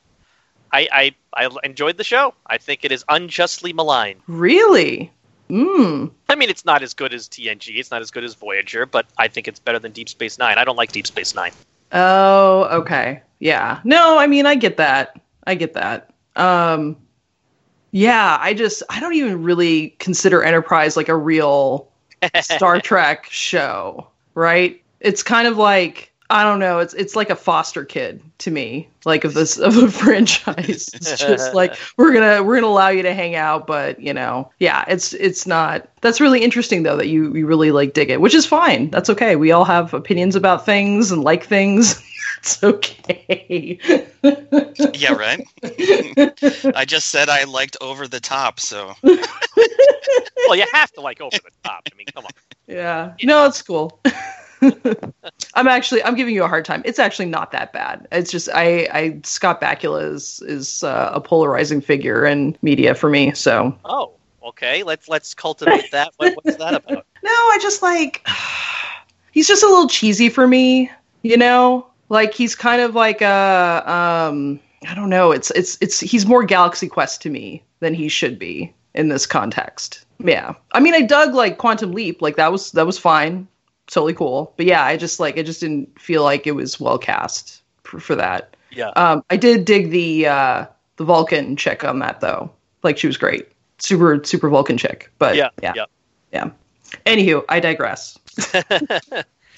I, 0.73 0.89
I 0.93 1.15
I 1.47 1.49
enjoyed 1.65 1.97
the 1.97 2.05
show. 2.05 2.35
I 2.47 2.59
think 2.59 2.85
it 2.85 2.93
is 2.93 3.05
unjustly 3.09 3.73
maligned. 3.73 4.21
Really? 4.29 5.11
Mm. 5.51 6.11
I 6.29 6.35
mean, 6.37 6.51
it's 6.51 6.65
not 6.65 6.83
as 6.83 6.93
good 6.95 7.13
as 7.15 7.29
TNG. 7.29 7.77
It's 7.77 7.91
not 7.91 8.03
as 8.03 8.11
good 8.11 8.25
as 8.25 8.35
Voyager, 8.35 8.85
but 8.87 9.07
I 9.19 9.27
think 9.29 9.49
it's 9.49 9.59
better 9.59 9.79
than 9.81 9.91
Deep 9.93 10.09
Space 10.09 10.39
Nine. 10.39 10.59
I 10.59 10.65
don't 10.65 10.77
like 10.77 10.93
Deep 10.93 11.07
Space 11.07 11.35
Nine. 11.35 11.53
Oh, 11.93 12.65
okay. 12.71 13.23
Yeah. 13.39 13.81
No, 13.85 14.19
I 14.19 14.27
mean, 14.27 14.47
I 14.47 14.55
get 14.55 14.77
that. 14.79 15.21
I 15.47 15.55
get 15.55 15.75
that. 15.75 16.11
Um, 16.37 16.97
yeah, 17.93 18.39
I 18.41 18.53
just 18.53 18.83
I 18.91 19.01
don't 19.01 19.15
even 19.15 19.43
really 19.43 19.91
consider 19.99 20.43
Enterprise 20.43 20.97
like 20.97 21.09
a 21.09 21.17
real 21.17 21.89
Star 22.41 22.81
Trek 22.81 23.27
show, 23.31 24.09
right? 24.35 24.83
It's 25.01 25.23
kind 25.23 25.47
of 25.49 25.57
like 25.57 26.13
I 26.29 26.43
don't 26.43 26.59
know. 26.59 26.81
It's 26.81 26.95
it's 26.95 27.15
like 27.15 27.31
a 27.31 27.37
foster 27.37 27.85
kid 27.85 28.21
to 28.39 28.51
me, 28.51 28.89
like 29.05 29.25
of 29.25 29.35
this 29.35 29.59
of 29.59 29.77
a 29.77 29.91
franchise. 29.91 30.91
It's 30.93 31.19
just 31.19 31.55
like 31.55 31.77
we're 31.97 32.13
gonna 32.13 32.43
we're 32.43 32.57
gonna 32.57 32.67
allow 32.67 32.89
you 32.89 33.03
to 33.03 33.15
hang 33.15 33.37
out, 33.37 33.67
but 33.67 34.01
you 34.01 34.13
know, 34.13 34.51
yeah, 34.59 34.85
it's 34.89 35.13
it's 35.15 35.47
not. 35.47 35.89
That's 36.01 36.21
really 36.21 36.43
interesting 36.43 36.83
though 36.83 36.97
that 36.97 37.09
you 37.09 37.35
you 37.35 37.47
really 37.47 37.71
like 37.71 37.95
dig 37.95 38.11
it, 38.11 38.21
which 38.21 38.35
is 38.35 38.45
fine. 38.47 38.91
That's 38.91 39.09
okay. 39.11 39.37
We 39.37 39.53
all 39.53 39.65
have 39.65 39.95
opinions 39.95 40.35
about 40.35 40.67
things 40.67 41.13
and 41.13 41.23
like 41.23 41.45
things. 41.45 42.03
it's 42.39 42.63
okay. 42.63 43.79
Yeah, 44.95 45.13
right. 45.13 45.47
I 46.75 46.85
just 46.87 47.09
said 47.09 47.29
I 47.29 47.45
liked 47.45 47.77
Over 47.81 48.09
the 48.09 48.21
Top, 48.21 48.59
so 48.59 48.95
well, 49.03 50.57
you 50.57 50.67
have 50.73 50.91
to 50.93 51.01
like 51.01 51.21
over 51.21 51.37
the 51.37 51.51
top. 51.63 51.87
I 51.93 51.97
mean, 51.97 52.07
come 52.13 52.25
on. 52.25 52.31
yeah. 52.67 53.15
No, 53.23 53.47
it's 53.47 53.63
cool. 53.63 54.01
I'm 55.57 55.67
actually 55.67 56.03
I'm 56.05 56.15
giving 56.15 56.35
you 56.35 56.45
a 56.45 56.49
hard 56.49 56.65
time. 56.65 56.83
It's 56.85 56.99
actually 56.99 57.27
not 57.27 57.51
that 57.53 57.73
bad. 57.73 58.07
It's 58.13 58.31
just 58.31 58.49
I 58.55 58.89
I 58.93 59.21
Scott 59.25 59.61
Bakula 59.61 60.13
is 60.15 60.43
is 60.47 60.85
uh, 60.85 61.11
a 61.13 61.21
polarizing 61.21 61.81
figure 61.81 62.25
in 62.27 62.57
media 62.63 62.95
for 62.95 63.09
me. 63.09 63.33
So 63.33 63.77
Oh, 63.85 64.13
okay. 64.45 64.83
Let's 64.83 65.09
let's 65.09 65.35
cultivate 65.35 65.91
that. 65.91 66.13
What, 66.19 66.35
what's 66.43 66.59
that 66.59 66.75
about? 66.75 67.07
no, 67.23 67.31
I 67.31 67.59
just 67.61 67.83
like 67.83 68.27
he's 69.33 69.49
just 69.49 69.63
a 69.63 69.67
little 69.67 69.89
cheesy 69.89 70.29
for 70.29 70.47
me. 70.47 70.91
You 71.23 71.39
know, 71.39 71.87
like 72.11 72.35
he's 72.35 72.55
kind 72.55 72.83
of 72.83 72.95
like 72.95 73.23
a 73.23 73.83
um 73.87 74.61
I 74.87 74.95
don't 74.95 75.11
know. 75.11 75.33
It's 75.33 75.51
it's 75.53 75.79
it's 75.81 76.01
he's 76.01 76.27
more 76.27 76.45
Galaxy 76.45 76.89
Quest 76.89 77.23
to 77.23 77.31
me 77.31 77.63
than 77.81 77.95
he 77.95 78.09
should 78.09 78.39
be 78.39 78.73
in 78.95 79.09
this 79.09 79.27
context. 79.27 80.05
Yeah, 80.19 80.55
I 80.73 80.81
mean, 80.81 80.95
I 80.95 81.03
dug 81.03 81.35
like 81.35 81.59
Quantum 81.59 81.93
Leap. 81.93 82.21
Like 82.21 82.37
that 82.37 82.53
was 82.53 82.73
that 82.73 82.87
was 82.87 82.99
fine, 82.99 83.49
totally 83.87 84.15
cool. 84.15 84.53
But 84.57 84.67
yeah, 84.67 84.85
I 84.85 84.97
just 84.97 85.21
like 85.21 85.39
I 85.39 85.43
just 85.43 85.61
didn't 85.61 85.99
feel 86.01 86.23
like 86.23 86.47
it 86.47 86.53
was 86.53 86.79
well 86.81 86.99
cast 86.99 87.63
for, 87.85 88.01
for 88.01 88.15
that. 88.17 88.57
Yeah. 88.71 88.89
Um, 88.91 89.25
I 89.31 89.37
did 89.37 89.65
dig 89.65 89.91
the 89.91 90.27
uh, 90.27 90.67
the 90.97 91.05
Vulcan 91.05 91.57
chick 91.57 91.85
on 91.85 91.99
that 92.01 92.21
though. 92.21 92.51
Like 92.83 92.99
she 92.99 93.07
was 93.07 93.17
great, 93.17 93.49
super 93.79 94.23
super 94.25 94.49
Vulcan 94.49 94.77
chick. 94.79 95.11
But 95.19 95.37
yeah. 95.37 95.51
yeah, 95.63 95.73
Yeah. 95.77 95.85
yeah. 96.33 96.51
Anywho, 97.05 97.45
I 97.49 97.59
digress. 97.61 98.19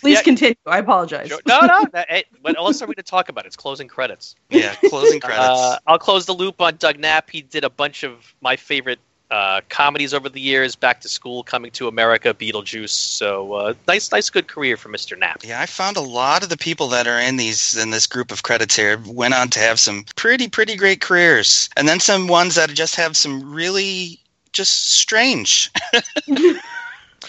Please 0.01 0.15
Yeah. 0.19 0.23
continue. 0.23 0.55
I 0.65 0.79
apologize. 0.79 1.29
Sure. 1.29 1.41
No, 1.47 1.61
no. 1.61 1.85
That, 1.93 2.09
hey, 2.09 2.25
what 2.43 2.57
else 2.57 2.81
are 2.83 2.87
we 2.87 2.95
to 2.95 3.03
talk 3.03 3.29
about? 3.29 3.47
It's 3.47 3.57
closing 3.57 3.89
credits. 3.89 4.37
yeah, 4.49 4.75
closing 4.89 5.19
credits. 5.21 5.41
Uh, 5.61 5.79
I'll 5.89 5.99
close 5.99 6.25
the 6.27 6.35
loop 6.35 6.61
on 6.61 6.77
Doug 6.77 6.99
Knapp. 7.01 7.29
He 7.31 7.43
did 7.43 7.65
a 7.65 7.71
bunch 7.71 8.05
of 8.05 8.35
my 8.41 8.55
favorite 8.55 9.01
uh, 9.31 9.61
comedies 9.69 10.15
over 10.15 10.29
the 10.29 10.41
years: 10.41 10.75
Back 10.75 11.01
to 11.03 11.09
School, 11.09 11.43
Coming 11.43 11.71
to 11.73 11.89
America, 11.89 12.35
Beetlejuice. 12.35 12.91
So 12.91 13.53
uh, 13.55 13.75
nice, 13.87 14.11
nice, 14.11 14.31
good 14.31 14.49
career 14.49 14.77
for 14.77 14.89
Mr. 14.89 15.19
Knapp. 15.19 15.45
Yeah, 15.45 15.61
I 15.61 15.67
found 15.67 15.97
a 15.97 16.03
lot 16.03 16.43
of 16.43 16.49
the 16.49 16.57
people 16.57 16.89
that 16.89 17.07
are 17.07 17.19
in 17.19 17.37
these 17.37 17.77
in 17.77 17.91
this 17.91 18.07
group 18.07 18.33
of 18.33 18.43
credits 18.43 18.77
here 18.77 19.01
went 19.07 19.35
on 19.35 19.49
to 19.51 19.59
have 19.59 19.79
some 19.79 20.05
pretty 20.17 20.49
pretty 20.49 20.77
great 20.77 21.01
careers, 21.01 21.69
and 21.77 21.89
then 21.89 22.01
some 22.01 22.29
ones 22.29 22.55
that 22.55 22.71
just 22.71 22.97
have 22.97 23.17
some 23.17 23.53
really 23.53 24.21
just 24.53 24.93
strange. 24.93 25.71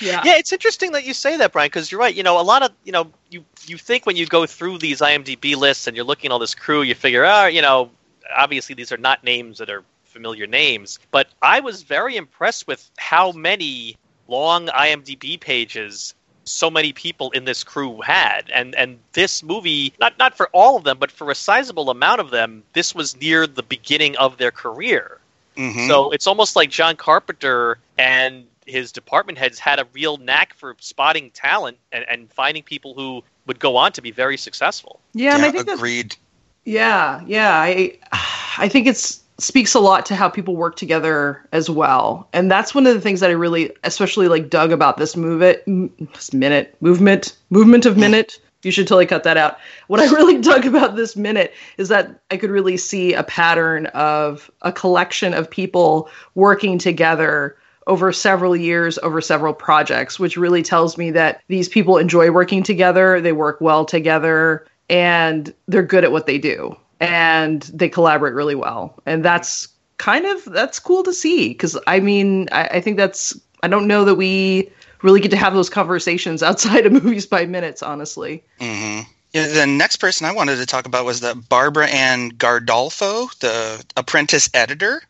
Yeah. 0.01 0.21
Yeah, 0.23 0.37
it's 0.37 0.53
interesting 0.53 0.91
that 0.93 1.03
you 1.03 1.13
say 1.13 1.35
that, 1.37 1.51
Brian, 1.51 1.67
because 1.67 1.91
you're 1.91 1.99
right. 1.99 2.13
You 2.13 2.23
know, 2.23 2.39
a 2.39 2.43
lot 2.43 2.63
of 2.63 2.71
you 2.83 2.91
know, 2.91 3.11
you 3.29 3.43
you 3.65 3.77
think 3.77 4.05
when 4.05 4.15
you 4.15 4.25
go 4.25 4.45
through 4.45 4.77
these 4.77 5.01
IMDb 5.01 5.55
lists 5.55 5.87
and 5.87 5.95
you're 5.95 6.05
looking 6.05 6.29
at 6.29 6.31
all 6.31 6.39
this 6.39 6.55
crew, 6.55 6.81
you 6.81 6.95
figure, 6.95 7.25
ah, 7.25 7.47
you 7.47 7.61
know, 7.61 7.89
obviously 8.33 8.75
these 8.75 8.91
are 8.91 8.97
not 8.97 9.23
names 9.23 9.57
that 9.57 9.69
are 9.69 9.83
familiar 10.19 10.47
names. 10.47 10.99
But 11.11 11.27
I 11.41 11.61
was 11.61 11.83
very 11.83 12.17
impressed 12.17 12.67
with 12.67 12.91
how 12.97 13.31
many 13.31 13.95
long 14.27 14.67
IMDb 14.67 15.39
pages 15.39 16.13
so 16.43 16.69
many 16.69 16.91
people 16.91 17.31
in 17.31 17.45
this 17.45 17.63
crew 17.63 18.01
had 18.01 18.49
and 18.51 18.73
and 18.73 18.97
this 19.13 19.43
movie 19.43 19.93
not 19.99 20.17
not 20.17 20.35
for 20.35 20.49
all 20.51 20.77
of 20.77 20.83
them 20.83 20.97
but 20.97 21.11
for 21.11 21.29
a 21.29 21.35
sizable 21.35 21.91
amount 21.91 22.19
of 22.19 22.31
them 22.31 22.63
this 22.73 22.95
was 22.95 23.15
near 23.21 23.45
the 23.45 23.61
beginning 23.61 24.17
of 24.17 24.37
their 24.37 24.49
career 24.49 25.19
hmm 25.55 25.87
so 25.87 26.09
it's 26.09 26.25
almost 26.25 26.55
like 26.55 26.71
John 26.71 26.95
Carpenter 26.95 27.77
and 27.99 28.47
his 28.65 28.91
department 28.91 29.37
heads 29.37 29.59
had 29.59 29.79
a 29.79 29.85
real 29.93 30.17
knack 30.17 30.53
for 30.53 30.75
spotting 30.79 31.31
talent 31.31 31.77
and, 31.91 32.05
and 32.09 32.31
finding 32.31 32.63
people 32.63 32.93
who 32.93 33.23
would 33.45 33.59
go 33.59 33.75
on 33.77 33.91
to 33.93 34.01
be 34.01 34.11
very 34.11 34.37
successful. 34.37 34.99
Yeah, 35.13 35.35
and 35.35 35.43
I 35.43 35.51
think 35.51 35.67
agreed. 35.67 36.15
Yeah, 36.65 37.21
yeah. 37.25 37.51
I 37.51 37.97
I 38.57 38.69
think 38.69 38.87
it's 38.87 39.23
speaks 39.39 39.73
a 39.73 39.79
lot 39.79 40.05
to 40.05 40.15
how 40.15 40.29
people 40.29 40.55
work 40.55 40.75
together 40.75 41.45
as 41.51 41.69
well. 41.69 42.27
And 42.33 42.51
that's 42.51 42.75
one 42.75 42.85
of 42.85 42.93
the 42.93 43.01
things 43.01 43.19
that 43.21 43.29
I 43.29 43.33
really 43.33 43.71
especially 43.83 44.27
like 44.27 44.49
dug 44.49 44.71
about 44.71 44.97
this 44.97 45.15
move 45.15 45.41
it 45.41 45.63
this 46.13 46.33
minute 46.33 46.75
movement 46.81 47.37
movement 47.49 47.85
of 47.85 47.97
minute. 47.97 48.39
You 48.63 48.71
should 48.71 48.87
totally 48.87 49.05
cut 49.05 49.23
that 49.23 49.37
out. 49.37 49.57
What 49.87 50.01
I 50.01 50.05
really 50.05 50.37
dug 50.41 50.65
about 50.65 50.95
this 50.95 51.15
minute 51.15 51.53
is 51.77 51.87
that 51.89 52.19
I 52.29 52.37
could 52.37 52.49
really 52.49 52.75
see 52.75 53.13
a 53.13 53.23
pattern 53.23 53.85
of 53.87 54.51
a 54.61 54.71
collection 54.71 55.33
of 55.33 55.49
people 55.49 56.09
working 56.35 56.77
together 56.77 57.55
over 57.87 58.11
several 58.11 58.55
years, 58.55 58.99
over 58.99 59.21
several 59.21 59.53
projects, 59.53 60.19
which 60.19 60.37
really 60.37 60.61
tells 60.61 60.97
me 60.97 61.09
that 61.11 61.41
these 61.47 61.69
people 61.69 61.97
enjoy 61.97 62.29
working 62.29 62.61
together, 62.61 63.19
they 63.19 63.31
work 63.31 63.59
well 63.61 63.85
together, 63.85 64.67
and 64.89 65.53
they're 65.67 65.81
good 65.81 66.03
at 66.03 66.11
what 66.11 66.27
they 66.27 66.37
do 66.37 66.75
and 66.99 67.61
they 67.73 67.89
collaborate 67.89 68.33
really 68.33 68.55
well. 68.55 68.99
And 69.05 69.23
that's 69.23 69.67
kind 69.97 70.25
of 70.25 70.45
that's 70.45 70.79
cool 70.79 71.03
to 71.03 71.11
see 71.13 71.49
because 71.49 71.77
i 71.85 71.99
mean 71.99 72.47
I, 72.53 72.63
I 72.67 72.81
think 72.81 72.95
that's 72.95 73.37
i 73.63 73.67
don't 73.67 73.85
know 73.85 74.05
that 74.05 74.15
we 74.15 74.71
really 75.01 75.19
get 75.19 75.29
to 75.31 75.37
have 75.37 75.53
those 75.53 75.69
conversations 75.69 76.41
outside 76.49 76.85
of 76.85 76.93
movies 76.93 77.25
by 77.25 77.45
minutes 77.45 77.83
honestly. 77.83 78.43
Hmm 78.59 79.01
Yeah, 79.33 79.47
the 79.47 79.67
next 79.67 79.97
person 79.97 80.25
I 80.25 80.31
wanted 80.33 80.55
to 80.57 80.65
talk 80.65 80.85
about 80.85 81.05
was 81.05 81.19
the 81.19 81.35
Barbara 81.35 81.87
Ann 81.87 82.31
Gardolfo, 82.31 83.37
the 83.39 83.83
apprentice 83.95 84.49
editor. 84.53 85.03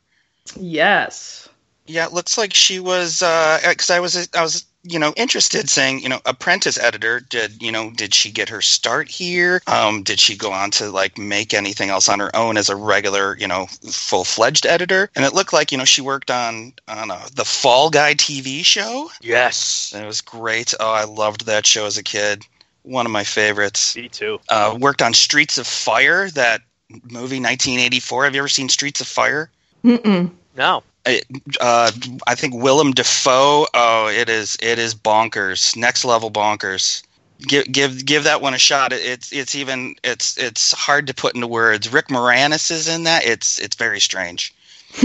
yes. 0.56 1.48
Yeah, 1.86 2.06
it 2.06 2.14
looks 2.14 2.38
like 2.38 2.54
she 2.54 2.80
was 2.80 3.20
because 3.20 3.90
I 3.90 4.00
was 4.00 4.30
I 4.36 4.42
was 4.44 4.66
you 4.84 4.98
know 4.98 5.14
interested 5.18 5.70
saying 5.70 6.00
you 6.00 6.08
know 6.08 6.20
apprentice 6.26 6.78
editor 6.80 7.20
did 7.20 7.62
you 7.62 7.72
know 7.72 7.92
did 7.92 8.14
she 8.14 8.32
get 8.32 8.48
her 8.50 8.62
start 8.62 9.10
here 9.10 9.62
um 9.68 10.04
did 10.04 10.20
she 10.20 10.38
go 10.38 10.52
on 10.54 10.72
to 10.72 10.90
like 10.90 11.18
make 11.18 11.54
anything 11.54 11.90
else 11.90 12.08
on 12.08 12.20
her 12.20 12.34
own 12.36 12.56
as 12.56 12.70
a 12.70 12.76
regular 12.76 13.36
you 13.38 13.48
know 13.48 13.66
full-fledged 13.92 14.66
editor 14.66 15.10
and 15.16 15.26
it 15.26 15.34
looked 15.34 15.52
like 15.52 15.72
you 15.72 15.78
know 15.78 15.84
she 15.86 16.02
worked 16.02 16.32
on 16.32 16.72
on 16.88 17.12
uh, 17.12 17.28
the 17.36 17.44
fall 17.44 17.90
guy 17.90 18.14
tv 18.14 18.64
show 18.64 19.10
Yes. 19.22 19.92
and 19.94 20.04
it 20.04 20.08
was 20.08 20.22
great 20.22 20.74
oh 20.80 20.92
i 20.92 21.04
loved 21.04 21.46
that 21.46 21.66
show 21.66 21.86
as 21.86 21.98
a 21.98 22.04
kid 22.04 22.46
one 22.84 23.06
of 23.06 23.12
my 23.12 23.26
favorites 23.26 23.98
Me 23.98 24.08
too. 24.08 24.40
uh 24.48 24.78
worked 24.80 25.02
on 25.02 25.14
streets 25.14 25.58
of 25.58 25.68
fire 25.68 26.30
that 26.32 26.62
movie 26.90 27.40
1984 27.42 28.24
have 28.24 28.34
you 28.34 28.40
ever 28.40 28.48
seen 28.48 28.70
streets 28.70 29.02
of 29.02 29.08
fire 29.08 29.50
Mm-mm. 29.84 30.32
No. 30.58 30.84
Uh, 31.06 31.92
I 32.28 32.36
think 32.36 32.54
Willem 32.56 32.92
Dafoe. 32.92 33.68
Oh, 33.74 34.08
it 34.08 34.30
is 34.30 34.58
it 34.62 34.80
is 34.80 34.96
bonkers, 34.96 35.76
next 35.76 36.06
level 36.06 36.32
bonkers. 36.32 37.04
Give 37.40 37.72
give 37.72 38.06
give 38.06 38.24
that 38.26 38.42
one 38.42 38.54
a 38.54 38.58
shot. 38.58 38.92
It, 38.92 39.02
it's 39.02 39.32
it's 39.32 39.56
even 39.56 39.96
it's 40.04 40.38
it's 40.38 40.74
hard 40.74 41.08
to 41.08 41.14
put 41.14 41.36
into 41.36 41.48
words. 41.48 41.92
Rick 41.92 42.08
Moranis 42.08 42.70
is 42.70 42.88
in 42.88 43.04
that. 43.04 43.26
It's 43.26 43.60
it's 43.60 43.76
very 43.76 44.00
strange, 44.00 44.54
but 45.02 45.04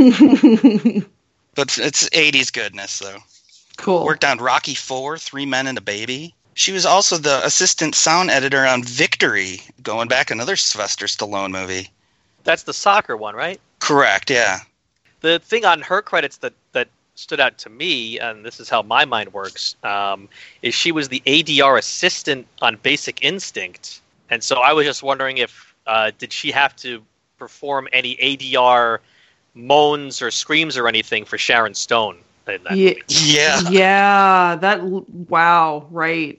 it's 1.78 2.08
'80s 2.08 2.52
goodness 2.52 2.98
though. 2.98 3.18
cool 3.76 4.04
Worked 4.04 4.24
on 4.24 4.38
Rocky 4.38 4.74
Four, 4.74 5.16
Three 5.18 5.46
Men 5.46 5.66
and 5.66 5.78
a 5.78 5.82
Baby. 5.82 6.34
She 6.54 6.72
was 6.72 6.86
also 6.86 7.18
the 7.18 7.44
assistant 7.44 7.94
sound 7.96 8.30
editor 8.30 8.64
on 8.64 8.84
Victory, 8.84 9.60
going 9.82 10.06
back 10.06 10.30
another 10.30 10.56
Sylvester 10.56 11.06
Stallone 11.06 11.50
movie. 11.50 11.90
That's 12.44 12.62
the 12.62 12.74
soccer 12.74 13.16
one, 13.16 13.34
right? 13.34 13.60
Correct. 13.80 14.30
Yeah. 14.30 14.60
The 15.24 15.38
thing 15.38 15.64
on 15.64 15.80
her 15.80 16.02
credits 16.02 16.36
that, 16.38 16.52
that 16.72 16.88
stood 17.14 17.40
out 17.40 17.56
to 17.56 17.70
me, 17.70 18.18
and 18.18 18.44
this 18.44 18.60
is 18.60 18.68
how 18.68 18.82
my 18.82 19.06
mind 19.06 19.32
works, 19.32 19.74
um, 19.82 20.28
is 20.60 20.74
she 20.74 20.92
was 20.92 21.08
the 21.08 21.22
ADR 21.24 21.78
assistant 21.78 22.46
on 22.60 22.76
Basic 22.82 23.24
Instinct. 23.24 24.02
And 24.28 24.44
so 24.44 24.56
I 24.56 24.74
was 24.74 24.84
just 24.84 25.02
wondering 25.02 25.38
if 25.38 25.74
uh, 25.86 26.10
did 26.18 26.30
she 26.30 26.50
have 26.50 26.76
to 26.76 27.02
perform 27.38 27.88
any 27.90 28.16
ADR 28.16 28.98
moans 29.54 30.20
or 30.20 30.30
screams 30.30 30.76
or 30.76 30.88
anything 30.88 31.24
for 31.24 31.38
Sharon 31.38 31.72
Stone? 31.72 32.18
in 32.46 32.62
that 32.64 32.76
yeah, 32.76 32.90
movie? 32.90 33.02
Yeah. 33.08 33.60
yeah 33.70 34.56
that 34.56 34.82
wow 35.30 35.86
right 35.90 36.38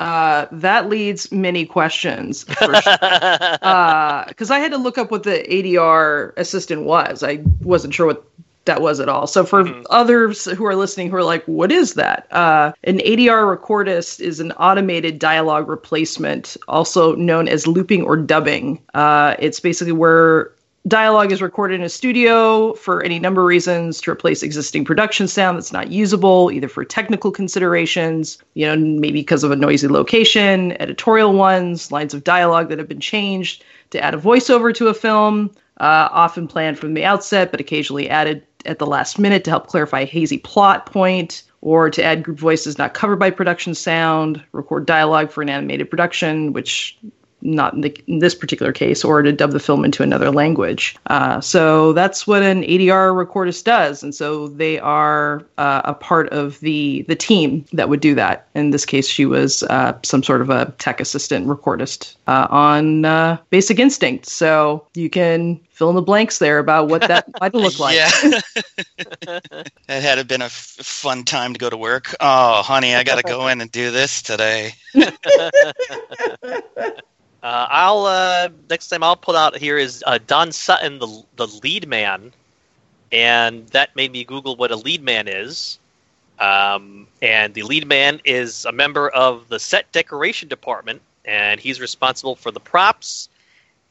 Uh, 0.00 0.46
that 0.50 0.88
leads 0.88 1.30
many 1.30 1.66
questions 1.66 2.44
because 2.44 2.86
uh, 2.86 4.24
I 4.50 4.58
had 4.58 4.72
to 4.72 4.78
look 4.78 4.98
up 4.98 5.10
what 5.10 5.22
the 5.24 5.44
ADR 5.48 6.32
assistant 6.36 6.84
was. 6.84 7.22
I 7.22 7.40
wasn't 7.62 7.94
sure 7.94 8.06
what 8.06 8.24
that 8.64 8.82
was 8.82 9.00
at 9.00 9.08
all. 9.08 9.26
So 9.26 9.44
for 9.44 9.64
Mhm. 9.64 9.84
others 9.90 10.44
who 10.44 10.64
are 10.66 10.74
listening 10.76 11.10
who 11.10 11.16
are 11.16 11.24
like, 11.24 11.44
what 11.46 11.72
is 11.72 11.94
that? 11.94 12.26
Uh, 12.32 12.72
an 12.84 13.00
ADR 13.00 13.44
recordist 13.56 14.20
is 14.20 14.40
an 14.40 14.52
automated 14.52 15.18
dialogue 15.18 15.68
replacement, 15.68 16.56
also 16.68 17.14
known 17.16 17.48
as 17.48 17.66
looping 17.66 18.02
or 18.02 18.16
dubbing. 18.16 18.80
Uh, 18.94 19.34
it's 19.38 19.60
basically 19.60 19.92
where 19.92 20.52
dialogue 20.88 21.30
is 21.30 21.42
recorded 21.42 21.74
in 21.74 21.82
a 21.82 21.88
studio 21.88 22.72
for 22.74 23.02
any 23.02 23.18
number 23.18 23.42
of 23.42 23.46
reasons 23.46 24.00
to 24.00 24.10
replace 24.10 24.42
existing 24.42 24.84
production 24.84 25.28
sound 25.28 25.58
that's 25.58 25.72
not 25.72 25.90
usable, 25.90 26.50
either 26.50 26.68
for 26.68 26.84
technical 26.84 27.30
considerations, 27.30 28.38
you 28.54 28.66
know, 28.66 28.76
maybe 28.76 29.20
because 29.20 29.44
of 29.44 29.50
a 29.50 29.56
noisy 29.56 29.88
location, 29.88 30.72
editorial 30.80 31.34
ones, 31.34 31.92
lines 31.92 32.14
of 32.14 32.24
dialogue 32.24 32.68
that 32.70 32.78
have 32.78 32.88
been 32.88 33.00
changed 33.00 33.62
to 33.90 34.02
add 34.02 34.14
a 34.14 34.18
voiceover 34.18 34.74
to 34.74 34.88
a 34.88 34.94
film, 34.94 35.50
uh, 35.80 36.08
often 36.12 36.48
planned 36.48 36.78
from 36.78 36.94
the 36.94 37.04
outset, 37.04 37.50
but 37.50 37.60
occasionally 37.60 38.08
added 38.08 38.42
at 38.64 38.78
the 38.78 38.86
last 38.86 39.18
minute 39.18 39.44
to 39.44 39.50
help 39.50 39.66
clarify 39.66 40.00
a 40.00 40.06
hazy 40.06 40.38
plot 40.38 40.86
point, 40.86 41.42
or 41.62 41.90
to 41.90 42.02
add 42.02 42.22
group 42.22 42.38
voices 42.38 42.78
not 42.78 42.94
covered 42.94 43.18
by 43.18 43.30
production 43.30 43.74
sound, 43.74 44.42
record 44.52 44.86
dialogue 44.86 45.30
for 45.30 45.42
an 45.42 45.50
animated 45.50 45.90
production, 45.90 46.54
which 46.54 46.98
not 47.42 47.74
in, 47.74 47.80
the, 47.82 48.02
in 48.06 48.18
this 48.18 48.34
particular 48.34 48.72
case, 48.72 49.04
or 49.04 49.22
to 49.22 49.32
dub 49.32 49.52
the 49.52 49.60
film 49.60 49.84
into 49.84 50.02
another 50.02 50.30
language. 50.30 50.96
Uh, 51.06 51.40
so 51.40 51.92
that's 51.92 52.26
what 52.26 52.42
an 52.42 52.62
ADR 52.62 53.12
recordist 53.14 53.64
does, 53.64 54.02
and 54.02 54.14
so 54.14 54.48
they 54.48 54.78
are 54.78 55.44
uh, 55.58 55.82
a 55.84 55.94
part 55.94 56.28
of 56.30 56.60
the 56.60 57.04
the 57.08 57.16
team 57.16 57.64
that 57.72 57.88
would 57.88 58.00
do 58.00 58.14
that. 58.14 58.46
In 58.54 58.70
this 58.70 58.84
case, 58.84 59.06
she 59.06 59.26
was 59.26 59.62
uh, 59.64 59.98
some 60.02 60.22
sort 60.22 60.40
of 60.40 60.50
a 60.50 60.72
tech 60.78 61.00
assistant 61.00 61.46
recordist 61.46 62.16
uh, 62.26 62.46
on 62.50 63.04
uh, 63.04 63.38
Basic 63.50 63.78
Instinct. 63.78 64.26
So 64.26 64.86
you 64.94 65.10
can 65.10 65.60
fill 65.80 65.88
in 65.88 65.96
the 65.96 66.02
blanks 66.02 66.38
there 66.38 66.58
about 66.58 66.88
what 66.88 67.00
that 67.08 67.24
might 67.40 67.54
look 67.54 67.78
like. 67.78 67.96
Yeah. 67.96 68.10
it 68.98 70.02
had 70.02 70.28
been 70.28 70.42
a 70.42 70.46
f- 70.46 70.76
fun 70.82 71.24
time 71.24 71.54
to 71.54 71.58
go 71.58 71.70
to 71.70 71.76
work. 71.76 72.14
Oh, 72.20 72.62
honey, 72.62 72.94
I 72.94 73.02
got 73.02 73.16
to 73.16 73.22
go 73.22 73.46
in 73.48 73.60
and 73.60 73.72
do 73.72 73.90
this 73.90 74.20
today. 74.22 74.74
Uh, 77.42 77.66
I'll 77.70 78.04
uh, 78.04 78.48
next 78.68 78.88
time 78.88 79.02
I'll 79.02 79.16
put 79.16 79.34
out 79.34 79.56
here 79.56 79.78
is 79.78 80.04
uh, 80.06 80.18
Don 80.26 80.52
Sutton, 80.52 80.98
the 80.98 81.22
the 81.36 81.46
lead 81.46 81.88
man, 81.88 82.32
and 83.12 83.66
that 83.68 83.96
made 83.96 84.12
me 84.12 84.24
Google 84.24 84.56
what 84.56 84.70
a 84.70 84.76
lead 84.76 85.02
man 85.02 85.26
is. 85.26 85.78
Um, 86.38 87.06
and 87.20 87.52
the 87.54 87.62
lead 87.62 87.86
man 87.86 88.20
is 88.24 88.64
a 88.64 88.72
member 88.72 89.08
of 89.10 89.48
the 89.48 89.58
set 89.58 89.90
decoration 89.92 90.48
department, 90.48 91.00
and 91.24 91.60
he's 91.60 91.80
responsible 91.80 92.34
for 92.34 92.50
the 92.50 92.60
props 92.60 93.28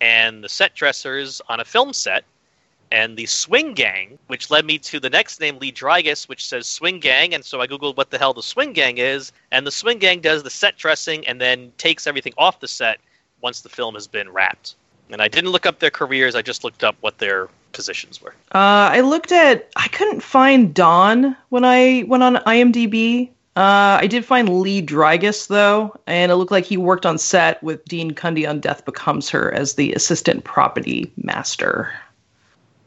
and 0.01 0.43
the 0.43 0.49
set 0.49 0.75
dressers 0.75 1.41
on 1.49 1.59
a 1.59 1.65
film 1.65 1.93
set. 1.93 2.23
And 2.91 3.15
the 3.15 3.27
swing 3.27 3.73
gang, 3.73 4.17
which 4.27 4.49
led 4.49 4.65
me 4.65 4.79
to 4.79 4.99
the 4.99 5.11
next 5.11 5.39
name, 5.39 5.59
Lee 5.59 5.71
Drygas, 5.71 6.27
which 6.27 6.43
says 6.43 6.65
swing 6.65 6.99
gang. 6.99 7.35
And 7.35 7.45
so 7.45 7.61
I 7.61 7.67
Googled 7.67 7.97
what 7.97 8.09
the 8.09 8.17
hell 8.17 8.33
the 8.33 8.41
swing 8.41 8.73
gang 8.73 8.97
is. 8.97 9.31
And 9.51 9.67
the 9.67 9.71
swing 9.71 9.99
gang 9.99 10.21
does 10.21 10.41
the 10.41 10.49
set 10.49 10.75
dressing 10.75 11.27
and 11.27 11.39
then 11.39 11.71
takes 11.77 12.07
everything 12.07 12.33
off 12.35 12.59
the 12.59 12.67
set 12.67 12.99
once 13.41 13.61
the 13.61 13.69
film 13.69 13.93
has 13.95 14.07
been 14.07 14.29
wrapped. 14.29 14.75
And 15.11 15.21
I 15.21 15.27
didn't 15.27 15.51
look 15.51 15.65
up 15.65 15.79
their 15.79 15.89
careers, 15.89 16.35
I 16.35 16.41
just 16.41 16.63
looked 16.63 16.83
up 16.83 16.95
what 17.01 17.17
their 17.17 17.49
positions 17.71 18.21
were. 18.21 18.33
Uh, 18.53 18.93
I 18.93 19.01
looked 19.01 19.31
at. 19.31 19.69
I 19.75 19.87
couldn't 19.89 20.21
find 20.21 20.73
Dawn 20.73 21.35
when 21.49 21.65
I 21.65 22.03
went 22.07 22.23
on 22.23 22.35
IMDb. 22.35 23.29
Uh, 23.55 23.99
I 24.01 24.07
did 24.07 24.23
find 24.23 24.61
Lee 24.61 24.81
Drygas 24.81 25.47
though, 25.47 25.95
and 26.07 26.31
it 26.31 26.35
looked 26.35 26.51
like 26.51 26.65
he 26.65 26.77
worked 26.77 27.05
on 27.05 27.17
set 27.17 27.61
with 27.63 27.83
Dean 27.85 28.11
Cundey 28.11 28.47
on 28.47 28.59
Death 28.59 28.85
Becomes 28.85 29.29
Her 29.29 29.51
as 29.53 29.75
the 29.75 29.93
assistant 29.93 30.43
property 30.43 31.11
master. 31.17 31.91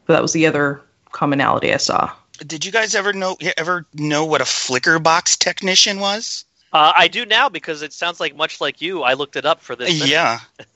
But 0.05 0.13
that 0.13 0.21
was 0.21 0.33
the 0.33 0.47
other 0.47 0.81
commonality 1.11 1.73
I 1.73 1.77
saw. 1.77 2.11
Did 2.47 2.65
you 2.65 2.71
guys 2.71 2.95
ever 2.95 3.13
know 3.13 3.37
ever 3.57 3.85
know 3.93 4.25
what 4.25 4.41
a 4.41 4.45
flicker 4.45 4.99
box 4.99 5.37
technician 5.37 5.99
was? 5.99 6.45
Uh, 6.73 6.91
I 6.95 7.07
do 7.07 7.25
now 7.25 7.49
because 7.49 7.83
it 7.83 7.93
sounds 7.93 8.19
like 8.19 8.35
much 8.35 8.59
like 8.59 8.81
you. 8.81 9.03
I 9.03 9.13
looked 9.13 9.35
it 9.35 9.45
up 9.45 9.61
for 9.61 9.75
this. 9.75 9.93
minute. 9.93 10.09
Yeah, 10.09 10.39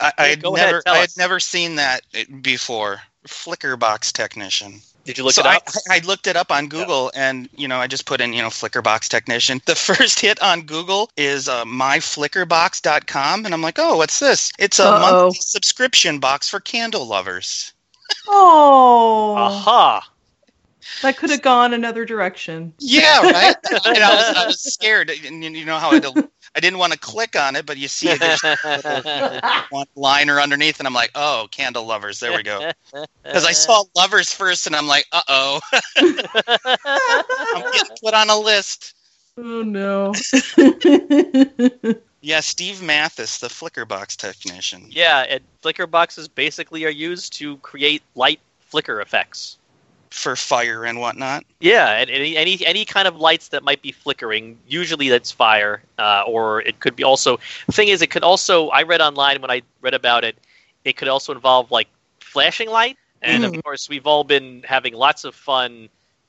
I, 0.00 0.12
I 0.18 0.26
had 0.26 0.42
Go 0.42 0.56
ahead, 0.56 0.66
never 0.66 0.82
tell 0.82 0.94
I 0.94 0.98
had 0.98 1.16
never 1.16 1.40
seen 1.40 1.76
that 1.76 2.00
before. 2.42 3.00
Flicker 3.26 3.76
box 3.76 4.10
technician. 4.10 4.80
Did 5.04 5.16
you 5.16 5.24
look 5.24 5.34
so 5.34 5.40
it 5.40 5.46
up? 5.46 5.62
I, 5.88 5.96
I 5.96 5.98
looked 6.00 6.26
it 6.26 6.36
up 6.36 6.50
on 6.52 6.68
Google, 6.68 7.10
and 7.14 7.48
you 7.56 7.66
know, 7.68 7.78
I 7.78 7.86
just 7.86 8.04
put 8.04 8.20
in 8.20 8.32
you 8.32 8.42
know 8.42 8.48
Flickerbox 8.48 9.08
technician. 9.08 9.62
The 9.66 9.74
first 9.74 10.20
hit 10.20 10.40
on 10.42 10.62
Google 10.62 11.10
is 11.16 11.48
uh, 11.48 11.64
myflickerbox.com, 11.64 13.44
and 13.44 13.54
I'm 13.54 13.62
like, 13.62 13.78
oh, 13.78 13.96
what's 13.96 14.18
this? 14.18 14.52
It's 14.58 14.78
a 14.78 14.84
Uh-oh. 14.84 15.00
monthly 15.00 15.38
subscription 15.40 16.18
box 16.18 16.48
for 16.48 16.60
candle 16.60 17.06
lovers. 17.06 17.72
Oh, 18.26 19.34
Aha! 19.36 20.07
That 21.02 21.16
could 21.16 21.30
have 21.30 21.42
gone 21.42 21.74
another 21.74 22.04
direction. 22.04 22.72
Yeah, 22.78 23.20
right. 23.20 23.56
and 23.86 23.98
I 23.98 24.14
was, 24.14 24.36
I 24.36 24.46
was 24.46 24.60
scared, 24.74 25.10
and 25.10 25.42
you 25.44 25.64
know 25.64 25.78
how 25.78 25.90
I, 25.90 25.98
don't- 25.98 26.30
I 26.56 26.60
didn't 26.60 26.78
want 26.78 26.92
to 26.92 26.98
click 26.98 27.36
on 27.36 27.56
it, 27.56 27.66
but 27.66 27.76
you 27.76 27.88
see 27.88 28.14
there's 28.16 28.40
one 29.70 29.86
liner 29.94 30.40
underneath, 30.40 30.78
and 30.80 30.86
I'm 30.88 30.94
like, 30.94 31.10
oh, 31.14 31.46
candle 31.50 31.84
lovers. 31.86 32.20
There 32.20 32.36
we 32.36 32.42
go. 32.42 32.70
Because 33.22 33.44
I 33.44 33.52
saw 33.52 33.84
lovers 33.94 34.32
first, 34.32 34.66
and 34.66 34.74
I'm 34.74 34.86
like, 34.86 35.06
uh 35.12 35.20
oh, 35.28 35.60
I'm 35.96 37.72
getting 37.72 37.96
put 38.02 38.14
on 38.14 38.30
a 38.30 38.38
list. 38.38 38.94
Oh 39.36 39.62
no. 39.62 40.12
Yeah, 42.20 42.40
Steve 42.40 42.82
Mathis, 42.82 43.38
the 43.38 43.46
Flickerbox 43.46 44.16
technician. 44.16 44.86
yeah, 44.90 45.24
and 45.28 45.40
flicker 45.62 45.86
boxes 45.86 46.26
basically 46.26 46.84
are 46.84 46.90
used 46.90 47.32
to 47.34 47.58
create 47.58 48.02
light 48.16 48.40
flicker 48.58 49.00
effects. 49.00 49.56
For 50.10 50.36
fire 50.36 50.84
and 50.84 51.00
whatnot. 51.00 51.44
Yeah, 51.60 51.90
and 51.90 52.10
any 52.10 52.36
any 52.36 52.64
any 52.64 52.84
kind 52.84 53.08
of 53.08 53.16
lights 53.16 53.48
that 53.48 53.62
might 53.62 53.82
be 53.82 53.92
flickering. 53.92 54.58
Usually 54.66 55.08
that's 55.08 55.30
fire, 55.30 55.82
uh, 55.98 56.24
or 56.26 56.62
it 56.62 56.80
could 56.80 56.96
be 56.96 57.04
also. 57.04 57.38
The 57.66 57.72
thing 57.72 57.88
is, 57.88 58.02
it 58.02 58.10
could 58.10 58.24
also. 58.24 58.68
I 58.68 58.82
read 58.82 59.00
online 59.00 59.40
when 59.40 59.50
I 59.50 59.62
read 59.80 59.94
about 59.94 60.24
it. 60.24 60.36
It 60.84 60.96
could 60.96 61.08
also 61.08 61.32
involve 61.32 61.70
like 61.70 61.88
flashing 62.20 62.70
light, 62.70 62.96
and 63.22 63.44
of 63.44 63.62
course 63.62 63.88
we've 63.88 64.06
all 64.06 64.24
been 64.24 64.62
having 64.66 64.94
lots 64.94 65.24
of 65.24 65.34
fun 65.34 65.88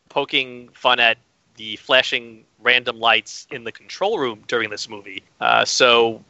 poking 0.10 0.70
fun 0.74 1.00
at 1.00 1.18
the 1.58 1.76
flashing 1.78 2.44
random 2.62 3.00
lights 3.00 3.48
in 3.52 3.64
the 3.64 3.72
control 3.72 4.20
room 4.20 4.44
during 4.48 4.70
this 4.70 4.90
movie. 4.90 5.24
Uh, 5.40 5.66
so. 5.66 6.24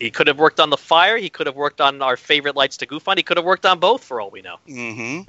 He 0.00 0.10
could 0.10 0.26
have 0.26 0.38
worked 0.38 0.58
on 0.58 0.68
the 0.68 0.76
fire. 0.76 1.16
He 1.16 1.28
could 1.30 1.46
have 1.46 1.54
worked 1.54 1.80
on 1.80 2.02
our 2.02 2.16
favorite 2.16 2.56
lights 2.56 2.76
to 2.78 2.86
goof 2.86 3.06
on. 3.06 3.16
He 3.16 3.22
could 3.22 3.36
have 3.36 3.46
worked 3.46 3.64
on 3.64 3.78
both, 3.78 4.02
for 4.02 4.20
all 4.20 4.30
we 4.30 4.42
know. 4.42 4.56
hmm 4.66 5.20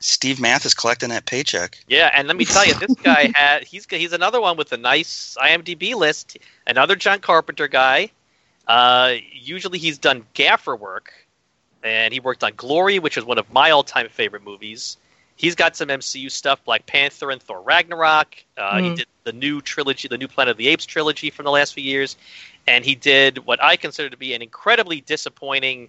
Steve 0.00 0.40
Mathis 0.40 0.74
collecting 0.74 1.10
that 1.10 1.26
paycheck. 1.26 1.78
Yeah, 1.86 2.10
and 2.14 2.26
let 2.26 2.36
me 2.36 2.44
tell 2.44 2.64
you, 2.64 2.74
this 2.74 2.94
guy 2.96 3.30
had 3.34 3.64
he's 3.64 3.86
he's 3.88 4.12
another 4.12 4.40
one 4.40 4.56
with 4.56 4.72
a 4.72 4.76
nice 4.76 5.36
IMDb 5.40 5.94
list. 5.94 6.38
Another 6.66 6.96
John 6.96 7.20
Carpenter 7.20 7.68
guy. 7.68 8.10
Uh, 8.66 9.14
usually 9.32 9.78
he's 9.78 9.98
done 9.98 10.24
gaffer 10.34 10.76
work, 10.76 11.12
and 11.82 12.12
he 12.14 12.20
worked 12.20 12.44
on 12.44 12.52
Glory, 12.56 12.98
which 12.98 13.16
is 13.16 13.24
one 13.24 13.38
of 13.38 13.50
my 13.52 13.70
all-time 13.70 14.08
favorite 14.08 14.44
movies. 14.44 14.96
He's 15.36 15.54
got 15.54 15.74
some 15.74 15.88
MCU 15.88 16.30
stuff, 16.30 16.62
Black 16.64 16.86
Panther 16.86 17.30
and 17.30 17.42
Thor 17.42 17.60
Ragnarok. 17.62 18.44
Uh, 18.56 18.80
He 18.80 18.90
Mhm. 18.90 18.96
did 18.96 19.06
the 19.24 19.32
new 19.32 19.60
trilogy, 19.60 20.06
the 20.06 20.18
new 20.18 20.28
Planet 20.28 20.52
of 20.52 20.56
the 20.58 20.68
Apes 20.68 20.86
trilogy 20.86 21.30
from 21.30 21.44
the 21.44 21.50
last 21.50 21.74
few 21.74 21.82
years, 21.82 22.16
and 22.66 22.84
he 22.84 22.94
did 22.94 23.38
what 23.38 23.62
I 23.62 23.76
consider 23.76 24.10
to 24.10 24.16
be 24.16 24.34
an 24.34 24.42
incredibly 24.42 25.00
disappointing 25.00 25.88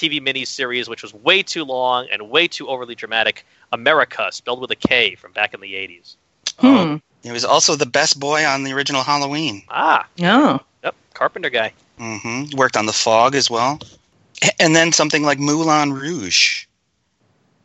TV 0.00 0.20
miniseries, 0.20 0.88
which 0.88 1.02
was 1.02 1.12
way 1.12 1.42
too 1.42 1.64
long 1.64 2.06
and 2.10 2.30
way 2.30 2.48
too 2.48 2.68
overly 2.68 2.94
dramatic. 2.94 3.44
America, 3.72 4.28
spelled 4.32 4.60
with 4.60 4.70
a 4.70 4.76
K, 4.76 5.14
from 5.14 5.32
back 5.32 5.52
in 5.54 5.60
the 5.60 5.74
'80s. 5.74 6.16
Hmm. 6.58 6.96
He 7.22 7.30
was 7.30 7.44
also 7.44 7.76
the 7.76 7.86
best 7.86 8.18
boy 8.18 8.44
on 8.46 8.64
the 8.64 8.72
original 8.72 9.02
Halloween. 9.02 9.62
Ah, 9.68 10.06
Oh. 10.22 10.58
yep, 10.82 10.94
Carpenter 11.14 11.50
guy. 11.50 11.72
hmm 11.98 12.44
Worked 12.56 12.76
on 12.78 12.86
The 12.86 12.92
Fog 12.94 13.34
as 13.34 13.50
well. 13.50 13.78
And 14.58 14.74
then 14.74 14.90
something 14.92 15.22
like 15.22 15.38
Moulin 15.38 15.92
Rouge. 15.92 16.64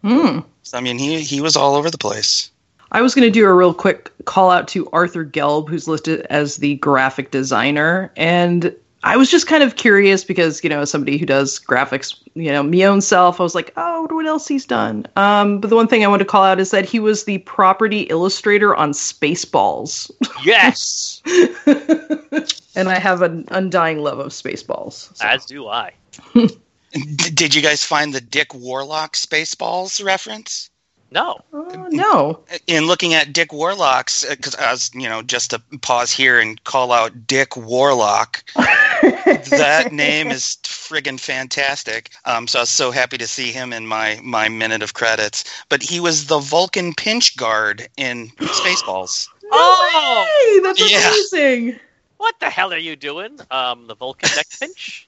Hmm. 0.04 0.40
So, 0.64 0.78
I 0.78 0.82
mean, 0.82 0.98
he, 1.00 1.22
he 1.22 1.40
was 1.42 1.56
all 1.56 1.76
over 1.76 1.90
the 1.90 1.98
place. 1.98 2.52
I 2.92 3.02
was 3.02 3.16
going 3.16 3.26
to 3.28 3.32
do 3.32 3.46
a 3.46 3.54
real 3.54 3.74
quick 3.74 4.12
call 4.26 4.52
out 4.52 4.68
to 4.70 4.90
Arthur 4.92 5.26
Gelb, 5.26 5.70
who's 5.70 5.88
listed 5.88 6.22
as 6.30 6.58
the 6.58 6.76
graphic 6.76 7.32
designer. 7.32 8.12
And 8.18 8.76
I 9.06 9.18
was 9.18 9.30
just 9.30 9.46
kind 9.46 9.62
of 9.62 9.76
curious 9.76 10.24
because, 10.24 10.64
you 10.64 10.70
know, 10.70 10.82
as 10.82 10.90
somebody 10.90 11.20
who 11.20 11.28
does 11.28 11.60
graphics, 11.60 12.20
you 12.34 12.52
know, 12.52 12.64
me 12.64 12.84
own 12.84 13.02
self, 13.02 13.40
I 13.40 13.44
was 13.44 13.54
like, 13.54 13.72
oh, 13.78 14.08
what 14.10 14.26
else 14.26 14.48
he's 14.48 14.66
done. 14.66 15.06
Um, 15.16 15.60
but 15.60 15.70
the 15.70 15.76
one 15.76 15.88
thing 15.88 16.04
I 16.04 16.08
want 16.08 16.22
to 16.22 16.26
call 16.26 16.44
out 16.44 16.60
is 16.60 16.72
that 16.72 16.86
he 16.86 17.00
was 17.00 17.26
the 17.26 17.38
property 17.40 18.02
illustrator 18.02 18.76
on 18.76 18.94
Spaceballs. 18.94 20.10
Yes, 20.44 21.22
and 22.76 22.90
I 22.90 22.98
have 22.98 23.22
an 23.22 23.46
undying 23.50 24.00
love 24.00 24.18
of 24.18 24.32
Spaceballs. 24.32 25.16
so. 25.16 25.26
as 25.26 25.46
do 25.46 25.68
I. 25.68 25.94
D- 26.34 27.30
did 27.32 27.54
you 27.54 27.62
guys 27.62 27.84
find 27.86 28.12
the 28.14 28.22
Dick 28.22 28.56
Warlock 28.56 29.14
Spaceballs 29.14 30.04
reference? 30.04 30.72
No. 31.16 31.40
Oh, 31.54 31.88
no. 31.92 32.44
in 32.68 32.88
looking 32.88 33.14
at 33.14 33.32
Dick 33.32 33.54
Warlock's, 33.54 34.26
because 34.30 34.54
as 34.56 34.92
you 34.94 35.08
know, 35.08 35.22
just 35.22 35.50
to 35.52 35.62
pause 35.82 36.12
here 36.12 36.40
and 36.42 36.62
call 36.66 36.92
out 36.92 37.26
Dick 37.26 37.56
Warlock, 37.56 38.44
that 38.56 39.90
name 39.94 40.28
is 40.28 40.58
friggin' 40.64 41.18
fantastic. 41.20 42.12
Um, 42.26 42.48
so 42.48 42.60
I 42.60 42.64
was 42.64 42.70
so 42.70 42.92
happy 42.92 43.18
to 43.18 43.28
see 43.28 43.54
him 43.54 43.72
in 43.72 43.88
my 43.88 44.20
my 44.24 44.50
minute 44.50 44.84
of 44.84 44.94
credits. 44.94 45.46
But 45.70 45.82
he 45.82 46.02
was 46.02 46.26
the 46.26 46.40
Vulcan 46.40 46.94
pinch 46.94 47.38
guard 47.38 47.88
in 47.96 48.28
Spaceballs. 48.40 49.30
Oh, 49.58 50.26
Hey, 50.42 50.60
that's 50.60 50.92
Yeah. 50.92 51.08
amazing. 51.08 51.80
What 52.26 52.40
the 52.40 52.50
hell 52.50 52.74
are 52.74 52.78
you 52.78 52.96
doing? 52.96 53.40
Um, 53.52 53.86
the 53.86 53.94
Vulcan 53.94 54.32
neck 54.36 54.48
pinch. 54.60 55.06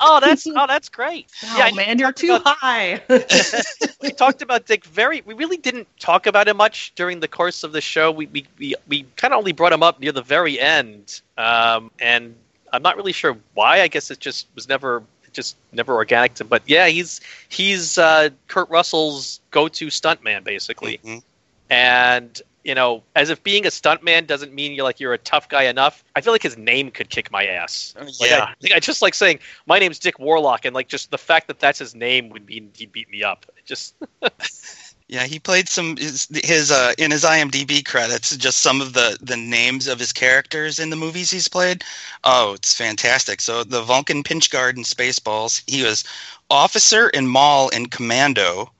oh, 0.00 0.18
that's 0.18 0.44
oh, 0.44 0.66
that's 0.66 0.88
great. 0.88 1.28
Oh 1.44 1.56
yeah, 1.56 1.70
man, 1.72 2.00
you're 2.00 2.10
too 2.10 2.34
about- 2.34 2.56
high. 2.58 3.00
we 4.02 4.10
talked 4.10 4.42
about 4.42 4.66
Dick 4.66 4.84
very. 4.84 5.22
We 5.24 5.34
really 5.34 5.56
didn't 5.56 5.86
talk 6.00 6.26
about 6.26 6.48
him 6.48 6.56
much 6.56 6.92
during 6.96 7.20
the 7.20 7.28
course 7.28 7.62
of 7.62 7.70
the 7.70 7.80
show. 7.80 8.10
We 8.10 8.26
we 8.26 8.44
we, 8.58 8.74
we 8.88 9.06
kind 9.14 9.32
of 9.32 9.38
only 9.38 9.52
brought 9.52 9.72
him 9.72 9.84
up 9.84 10.00
near 10.00 10.10
the 10.10 10.20
very 10.20 10.58
end, 10.58 11.20
um, 11.36 11.92
and 12.00 12.34
I'm 12.72 12.82
not 12.82 12.96
really 12.96 13.12
sure 13.12 13.36
why. 13.54 13.80
I 13.82 13.86
guess 13.86 14.10
it 14.10 14.18
just 14.18 14.48
was 14.56 14.68
never 14.68 15.04
just 15.32 15.54
never 15.70 15.94
organic 15.94 16.34
to. 16.34 16.44
But 16.44 16.64
yeah, 16.66 16.88
he's 16.88 17.20
he's 17.48 17.98
uh, 17.98 18.30
Kurt 18.48 18.68
Russell's 18.68 19.38
go-to 19.52 19.86
stuntman 19.86 20.42
basically, 20.42 20.98
Mhm. 21.04 21.22
And. 21.70 22.40
You 22.64 22.74
know, 22.74 23.02
as 23.16 23.30
if 23.30 23.42
being 23.42 23.64
a 23.64 23.70
stuntman 23.70 24.26
doesn't 24.26 24.52
mean 24.52 24.72
you're 24.72 24.84
like 24.84 25.00
you're 25.00 25.14
a 25.14 25.18
tough 25.18 25.48
guy 25.48 25.62
enough. 25.62 26.04
I 26.14 26.20
feel 26.20 26.34
like 26.34 26.42
his 26.42 26.58
name 26.58 26.90
could 26.90 27.08
kick 27.08 27.32
my 27.32 27.46
ass. 27.46 27.94
Like, 27.96 28.12
Yeah. 28.20 28.52
I, 28.70 28.76
I 28.76 28.80
just 28.80 29.00
like 29.00 29.14
saying 29.14 29.38
my 29.64 29.78
name's 29.78 29.98
Dick 29.98 30.18
Warlock, 30.18 30.66
and 30.66 30.74
like 30.74 30.86
just 30.86 31.10
the 31.10 31.16
fact 31.16 31.46
that 31.46 31.60
that's 31.60 31.78
his 31.78 31.94
name 31.94 32.28
would 32.28 32.44
mean 32.44 32.70
he'd 32.74 32.92
beat 32.92 33.08
me 33.08 33.22
up. 33.22 33.46
It 33.56 33.64
just 33.64 33.94
Yeah, 35.08 35.24
he 35.24 35.38
played 35.38 35.70
some 35.70 35.96
his, 35.96 36.28
his 36.44 36.70
uh, 36.70 36.92
in 36.98 37.10
his 37.10 37.24
IMDb 37.24 37.82
credits. 37.84 38.36
Just 38.36 38.58
some 38.58 38.82
of 38.82 38.92
the 38.92 39.16
the 39.22 39.38
names 39.38 39.86
of 39.86 39.98
his 39.98 40.12
characters 40.12 40.78
in 40.78 40.90
the 40.90 40.96
movies 40.96 41.30
he's 41.30 41.48
played. 41.48 41.82
Oh, 42.24 42.52
it's 42.52 42.74
fantastic. 42.74 43.40
So 43.40 43.64
the 43.64 43.82
Vulcan 43.82 44.22
pinch 44.22 44.50
guard 44.50 44.76
in 44.76 44.82
Spaceballs. 44.82 45.62
He 45.66 45.82
was 45.82 46.04
officer 46.50 47.08
in 47.08 47.26
mall 47.26 47.70
in 47.70 47.86
Commando. 47.86 48.70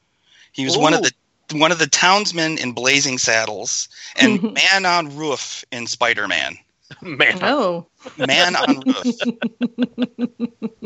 He 0.53 0.67
was 0.67 0.77
one 0.77 0.93
of 0.93 1.03
the 1.03 1.13
one 1.53 1.73
of 1.73 1.79
the 1.79 1.87
townsmen 1.87 2.59
in 2.59 2.73
Blazing 2.73 3.19
Saddles 3.19 3.89
and 4.17 4.43
man 4.55 4.87
on 4.87 5.17
roof 5.17 5.65
in 5.73 5.87
Spider 5.87 6.29
Man. 6.29 6.57
man. 7.03 7.39
oh. 7.43 7.87
Man 8.19 8.57
on 8.57 8.81
roof. 8.81 9.17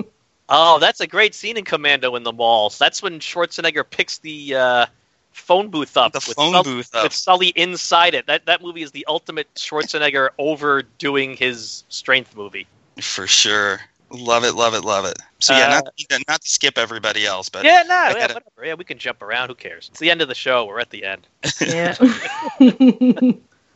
Oh, 0.55 0.79
that's 0.79 1.01
a 1.01 1.07
great 1.07 1.35
scene 1.35 1.57
in 1.57 1.65
Commando 1.65 2.15
in 2.15 2.25
the 2.25 2.33
malls. 2.33 2.77
That's 2.77 3.03
when 3.03 3.21
Schwarzenegger 3.21 3.89
picks 3.89 4.19
the 4.19 4.55
uh, 4.55 4.87
phone 5.33 5.71
booth 5.71 5.97
up. 5.97 6.13
The 6.13 6.19
with 6.29 6.37
phone 6.37 6.53
Sul- 6.53 6.65
booth 6.65 6.95
up. 6.95 7.05
with 7.05 7.15
Sully 7.15 7.49
inside 7.57 8.13
it. 8.15 8.27
That 8.27 8.45
that 8.45 8.61
movie 8.61 8.83
is 8.83 8.91
the 8.91 9.07
ultimate 9.09 9.53
Schwarzenegger 9.55 10.29
overdoing 10.37 11.39
his 11.39 11.85
strength 11.89 12.37
movie. 12.37 12.67
For 13.01 13.27
sure. 13.27 13.81
Love 14.13 14.45
it, 14.45 14.55
love 14.55 14.75
it, 14.75 14.85
love 14.85 15.05
it. 15.05 15.19
So 15.39 15.55
yeah, 15.57 15.79
Uh, 15.79 15.81
not 16.11 16.21
not 16.29 16.41
to 16.43 16.49
skip 16.49 16.77
everybody 16.79 17.25
else, 17.27 17.49
but 17.49 17.65
yeah, 17.65 17.83
no, 17.83 17.95
yeah, 17.95 18.13
gotta- 18.13 18.35
whatever. 18.35 18.67
Yeah, 18.67 18.75
we 18.75 18.85
can 18.85 18.99
jump 18.99 19.23
around. 19.23 19.49
Who 19.49 19.55
cares? 19.55 19.89
It's 19.91 20.01
the 20.01 20.11
end 20.11 20.23
of 20.23 20.29
the 20.29 20.35
show. 20.35 20.67
We're 20.67 20.81
at 20.81 20.91
the 20.91 21.05
end. 21.05 21.27
Yeah. 21.61 21.95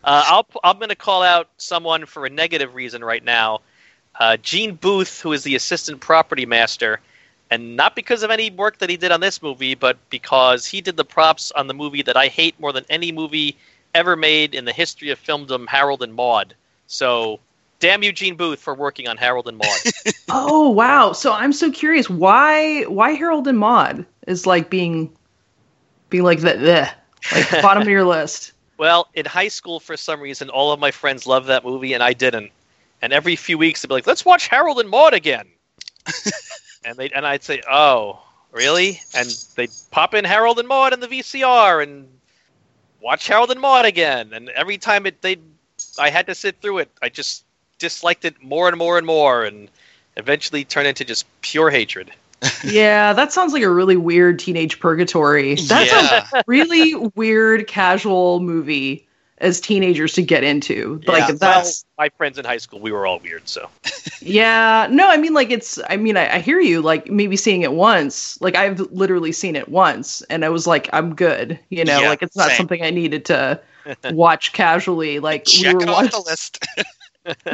Uh, 0.07 0.23
I'll, 0.27 0.47
I'm 0.63 0.77
going 0.79 0.91
to 0.91 0.95
call 0.95 1.25
out 1.25 1.49
someone 1.59 2.07
for 2.07 2.27
a 2.27 2.31
negative 2.31 2.77
reason 2.77 3.03
right 3.05 3.25
now. 3.25 3.61
Uh, 4.21 4.37
Gene 4.37 4.77
Booth, 4.77 5.21
who 5.21 5.33
is 5.33 5.43
the 5.43 5.57
assistant 5.57 5.99
property 6.01 6.47
master, 6.47 7.01
and 7.51 7.75
not 7.75 7.97
because 7.97 8.23
of 8.23 8.31
any 8.31 8.51
work 8.51 8.79
that 8.79 8.89
he 8.89 8.97
did 8.97 9.11
on 9.11 9.19
this 9.19 9.43
movie, 9.43 9.75
but 9.75 9.99
because 10.09 10.65
he 10.65 10.81
did 10.81 10.97
the 10.97 11.05
props 11.05 11.51
on 11.51 11.67
the 11.67 11.75
movie 11.75 12.03
that 12.03 12.17
I 12.17 12.29
hate 12.29 12.59
more 12.61 12.73
than 12.73 12.85
any 12.89 13.11
movie 13.11 13.57
ever 13.97 14.15
made 14.15 14.55
in 14.55 14.65
the 14.65 14.73
history 14.73 15.11
of 15.11 15.21
filmdom, 15.21 15.67
Harold 15.67 16.05
and 16.05 16.15
Maude. 16.15 16.55
So, 16.87 17.41
damn 17.81 18.03
Eugene 18.03 18.37
Booth, 18.37 18.61
for 18.61 18.75
working 18.75 19.09
on 19.09 19.17
Harold 19.17 19.49
and 19.49 19.59
Maude. 19.59 19.93
oh 20.29 20.71
wow. 20.71 21.13
So 21.13 21.33
I'm 21.33 21.53
so 21.53 21.71
curious 21.71 22.09
why 22.11 22.83
why 22.83 23.13
Harold 23.13 23.47
and 23.49 23.59
Maude 23.59 24.07
is 24.27 24.47
like 24.47 24.71
being 24.71 25.11
being 26.11 26.25
like 26.25 26.41
the, 26.41 26.55
the 26.55 26.91
like 27.33 27.51
bottom 27.63 27.83
of 27.83 27.89
your 27.89 28.05
list. 28.05 28.53
Well, 28.79 29.09
in 29.15 29.25
high 29.25 29.49
school, 29.49 29.81
for 29.81 29.97
some 29.97 30.21
reason, 30.21 30.51
all 30.51 30.73
of 30.73 30.81
my 30.81 30.91
friends 30.91 31.27
loved 31.27 31.47
that 31.49 31.65
movie, 31.65 31.95
and 31.95 32.03
I 32.03 32.13
didn't. 32.13 32.51
And 33.01 33.13
every 33.13 33.37
few 33.37 33.57
weeks, 33.57 33.83
they'd 33.83 33.89
be 33.89 33.95
like, 33.95 34.07
"Let's 34.07 34.25
watch 34.25 34.49
Harold 34.49 34.81
and 34.81 34.89
Maude 34.89 35.15
again," 35.15 35.47
and 36.85 36.97
they 36.97 37.11
and 37.11 37.27
I'd 37.27 37.43
say, 37.43 37.63
"Oh, 37.71 38.23
really?" 38.53 39.01
And 39.15 39.29
they'd 39.55 39.71
pop 39.91 40.15
in 40.15 40.25
Harold 40.25 40.59
and 40.59 40.69
Maude 40.69 40.93
in 40.93 41.01
the 41.01 41.09
VCR 41.09 41.83
and 41.83 42.09
watch 43.01 43.27
Harold 43.29 43.51
and 43.51 43.61
Maude 43.61 43.87
again. 43.87 44.33
And 44.33 44.49
every 44.51 44.79
time 44.79 45.07
it, 45.07 45.23
they, 45.23 45.37
I 45.99 46.11
had 46.11 46.27
to 46.27 46.35
sit 46.35 46.61
through 46.61 46.79
it. 46.79 46.91
I 47.01 47.09
just 47.09 47.46
disliked 47.79 48.25
it 48.25 48.43
more 48.43 48.69
and 48.69 48.77
more 48.77 48.99
and 48.99 49.07
more, 49.07 49.45
and 49.45 49.69
eventually 50.17 50.65
turned 50.65 50.87
into 50.89 51.05
just 51.05 51.27
pure 51.43 51.71
hatred. 51.71 52.11
Yeah, 52.65 53.13
that 53.15 53.33
sounds 53.33 53.53
like 53.55 53.63
a 53.63 53.71
really 53.71 53.97
weird 53.97 54.39
teenage 54.39 54.79
purgatory. 54.79 55.55
That's 55.55 55.91
Yeah. 55.91 56.27
a 56.35 56.43
really 56.47 56.95
weird 57.15 57.67
casual 57.67 58.41
movie 58.41 59.07
as 59.39 59.59
teenagers 59.61 60.13
to 60.15 60.23
get 60.23 60.45
into. 60.45 61.01
Yeah. 61.05 61.13
Like 61.13 61.39
that's 61.39 61.85
My 61.99 62.09
friends 62.11 62.39
in 62.39 62.45
high 62.45 62.59
school, 62.59 62.79
we 62.79 62.93
were 62.93 63.07
all 63.07 63.19
weird. 63.21 63.49
So 63.49 63.69
yeah. 64.21 64.87
No, 64.91 65.09
I 65.09 65.17
mean 65.17 65.33
like 65.35 65.51
it's 65.51 65.79
I 65.89 65.97
mean 65.97 66.17
I, 66.19 66.37
I 66.37 66.39
hear 66.41 66.61
you 66.61 66.83
like 66.83 67.11
maybe 67.11 67.37
seeing 67.37 67.63
it 67.63 67.73
once. 67.73 68.39
Like 68.43 68.55
I've 68.55 68.81
literally 68.93 69.33
seen 69.33 69.57
it 69.57 69.69
once 69.71 70.21
and 70.29 70.45
I 70.45 70.51
was 70.51 70.67
like 70.67 70.89
I'm 70.93 71.15
good. 71.15 71.59
You 71.71 71.85
know, 71.85 72.01
Yeah, 72.01 72.09
like 72.11 72.23
it's 72.23 72.37
not 72.37 72.49
same. 72.49 72.57
something 72.59 72.83
I 72.83 72.91
needed 72.91 73.25
to 73.27 73.61
watch 74.11 74.53
casually. 74.53 75.21
Like 75.21 75.45
check 75.47 75.77
we 75.79 75.85
were 75.87 75.93
watching 75.93 76.11
the 76.11 76.21
list. 76.27 76.65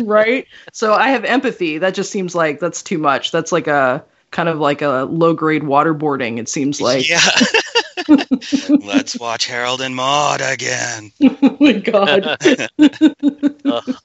Right? 0.02 0.46
So 0.72 0.94
I 0.94 1.08
have 1.08 1.24
empathy. 1.24 1.78
That 1.78 1.94
just 1.94 2.10
seems 2.10 2.34
like 2.34 2.60
that's 2.60 2.82
too 2.82 2.98
much. 2.98 3.30
That's 3.32 3.52
like 3.52 3.66
a 3.66 4.04
kind 4.30 4.48
of 4.48 4.58
like 4.58 4.82
a 4.82 5.06
low 5.10 5.34
grade 5.34 5.62
waterboarding. 5.62 6.38
It 6.38 6.48
seems 6.48 6.80
like. 6.80 7.08
yeah. 7.08 7.20
Let's 8.68 9.18
watch 9.18 9.46
Harold 9.46 9.80
and 9.80 9.94
Maude 9.94 10.40
again. 10.40 11.12
oh 11.22 11.56
my 11.60 11.72
god. 11.74 12.36
Ugh. 13.64 13.96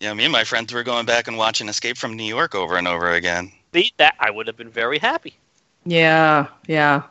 Yeah, 0.00 0.14
me 0.14 0.24
and 0.24 0.32
my 0.32 0.44
friends 0.44 0.72
were 0.72 0.82
going 0.82 1.06
back 1.06 1.28
and 1.28 1.36
watching 1.36 1.68
Escape 1.68 1.96
from 1.96 2.16
New 2.16 2.24
York 2.24 2.54
over 2.54 2.76
and 2.76 2.88
over 2.88 3.12
again. 3.12 3.52
see 3.72 3.92
that 3.98 4.16
I 4.18 4.30
would 4.30 4.46
have 4.48 4.56
been 4.56 4.70
very 4.70 4.98
happy. 4.98 5.36
yeah, 5.84 6.46
yeah. 6.66 7.02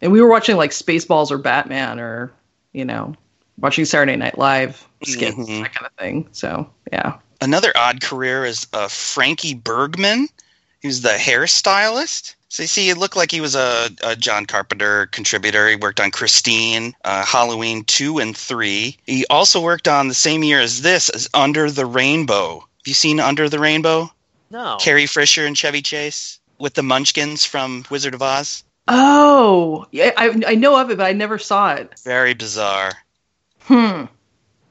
And 0.00 0.12
we 0.12 0.20
were 0.20 0.28
watching 0.28 0.56
like 0.56 0.70
Spaceballs 0.70 1.30
or 1.30 1.38
Batman 1.38 1.98
or 1.98 2.32
you 2.72 2.84
know 2.84 3.14
watching 3.58 3.84
Saturday 3.84 4.16
Night 4.16 4.38
Live 4.38 4.86
skits 5.04 5.36
Mhm. 5.36 5.62
that 5.62 5.74
kind 5.74 5.86
of 5.86 5.92
thing. 5.98 6.28
So 6.32 6.68
yeah. 6.92 7.14
Another 7.40 7.72
odd 7.76 8.00
career 8.00 8.44
is 8.44 8.66
uh, 8.72 8.88
Frankie 8.88 9.54
Bergman. 9.54 10.28
He 10.80 10.88
was 10.88 11.02
the 11.02 11.10
hairstylist. 11.10 12.34
So 12.48 12.62
you 12.64 12.66
see, 12.66 12.90
it 12.90 12.98
looked 12.98 13.16
like 13.16 13.30
he 13.30 13.40
was 13.40 13.54
a, 13.54 13.88
a 14.04 14.14
John 14.14 14.44
Carpenter 14.46 15.06
contributor. 15.06 15.68
He 15.68 15.76
worked 15.76 16.00
on 16.00 16.10
Christine, 16.10 16.94
uh, 17.04 17.24
Halloween 17.24 17.82
2 17.84 18.18
and 18.18 18.36
3. 18.36 18.96
He 19.06 19.24
also 19.30 19.60
worked 19.60 19.88
on 19.88 20.08
the 20.08 20.14
same 20.14 20.42
year 20.44 20.60
as 20.60 20.82
this, 20.82 21.08
as 21.08 21.28
Under 21.32 21.70
the 21.70 21.86
Rainbow. 21.86 22.60
Have 22.60 22.86
you 22.86 22.94
seen 22.94 23.20
Under 23.20 23.48
the 23.48 23.58
Rainbow? 23.58 24.12
No. 24.50 24.76
Carrie 24.80 25.06
Fisher 25.06 25.46
and 25.46 25.56
Chevy 25.56 25.80
Chase 25.80 26.38
with 26.58 26.74
the 26.74 26.82
Munchkins 26.82 27.44
from 27.44 27.84
Wizard 27.90 28.12
of 28.12 28.20
Oz. 28.22 28.62
Oh, 28.86 29.86
yeah. 29.92 30.10
I 30.16 30.42
I 30.48 30.54
know 30.54 30.78
of 30.78 30.90
it, 30.90 30.98
but 30.98 31.06
I 31.06 31.12
never 31.12 31.38
saw 31.38 31.72
it. 31.72 31.92
Very 32.04 32.34
bizarre. 32.34 32.92
Hmm. 33.72 34.04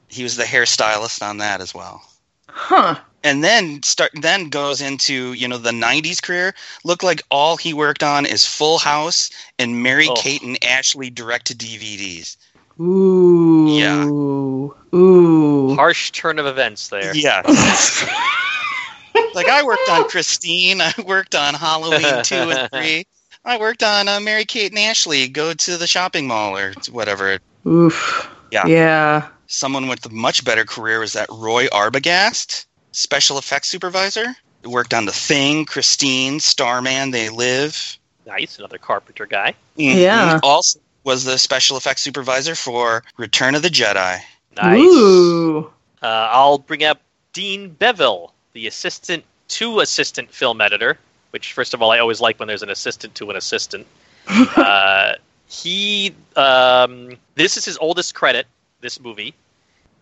He 0.08 0.22
was 0.22 0.36
the 0.36 0.44
hairstylist 0.44 1.22
on 1.26 1.38
that 1.38 1.60
as 1.60 1.74
well. 1.74 2.02
Huh. 2.48 2.96
and 3.24 3.42
then 3.42 3.82
start 3.82 4.10
then 4.20 4.50
goes 4.50 4.80
into 4.82 5.32
you 5.32 5.48
know 5.48 5.56
the 5.56 5.70
90s 5.70 6.22
career 6.22 6.52
look 6.84 7.02
like 7.02 7.22
all 7.30 7.56
he 7.56 7.72
worked 7.72 8.02
on 8.02 8.26
is 8.26 8.44
full 8.46 8.78
house 8.78 9.30
and 9.58 9.82
mary 9.82 10.06
Oh. 10.10 10.14
kate 10.14 10.42
and 10.42 10.62
ashley 10.62 11.08
direct 11.08 11.46
to 11.46 11.54
dvds 11.54 12.36
Ooh. 12.78 13.68
Yeah. 13.70 14.04
Ooh. 14.04 15.74
Harsh 15.76 16.10
turn 16.10 16.38
of 16.38 16.44
events 16.46 16.88
there. 16.88 17.14
yeah 17.16 17.40
like 19.34 19.48
i 19.48 19.62
worked 19.64 19.88
on 19.88 20.06
christine 20.10 20.80
i 20.82 20.92
worked 21.06 21.34
on 21.34 21.54
halloween 21.54 22.22
2 22.22 22.34
and 22.34 22.70
3 22.74 23.04
i 23.46 23.58
worked 23.58 23.82
on 23.82 24.08
uh, 24.08 24.20
mary 24.20 24.44
kate 24.44 24.72
and 24.72 24.78
ashley 24.78 25.26
go 25.28 25.54
to 25.54 25.78
the 25.78 25.86
shopping 25.86 26.26
mall 26.26 26.54
or 26.56 26.74
whatever 26.90 27.38
Oof. 27.66 28.28
Yeah. 28.52 28.66
Yeah. 28.66 29.28
someone 29.46 29.88
with 29.88 30.06
a 30.06 30.10
much 30.10 30.44
better 30.44 30.64
career 30.64 31.00
was 31.00 31.14
that 31.14 31.28
roy 31.30 31.66
arbogast 31.68 32.66
special 32.92 33.38
effects 33.38 33.68
supervisor 33.68 34.36
He 34.62 34.68
worked 34.68 34.94
on 34.94 35.06
the 35.06 35.12
thing 35.12 35.64
christine 35.64 36.38
starman 36.40 37.10
they 37.10 37.28
live 37.30 37.98
Nice, 38.26 38.58
another 38.58 38.78
Carpenter 38.78 39.26
guy. 39.26 39.54
Mhm. 39.78 40.00
Yeah. 40.00 40.40
Also 40.42 40.78
was 41.04 41.24
the 41.24 41.38
special 41.38 41.76
effects 41.76 42.02
supervisor 42.02 42.54
for 42.54 43.02
Return 43.16 43.54
of 43.54 43.62
the 43.62 43.68
Jedi. 43.68 44.20
Nice. 44.56 44.80
Ooh. 44.80 45.70
Uh, 46.02 46.28
I'll 46.30 46.58
bring 46.58 46.84
up 46.84 47.00
Dean 47.32 47.70
Bevill, 47.70 48.32
the 48.52 48.66
assistant 48.66 49.24
to 49.48 49.80
assistant 49.80 50.32
film 50.32 50.60
editor. 50.60 50.98
Which, 51.30 51.54
first 51.54 51.72
of 51.74 51.82
all, 51.82 51.90
I 51.90 51.98
always 51.98 52.20
like 52.20 52.38
when 52.38 52.46
there's 52.46 52.62
an 52.62 52.70
assistant 52.70 53.14
to 53.16 53.30
an 53.30 53.36
assistant. 53.36 53.86
uh, 54.28 55.14
he 55.52 56.14
um, 56.34 57.10
this 57.34 57.56
is 57.56 57.64
his 57.64 57.76
oldest 57.78 58.14
credit. 58.14 58.46
This 58.80 58.98
movie, 58.98 59.34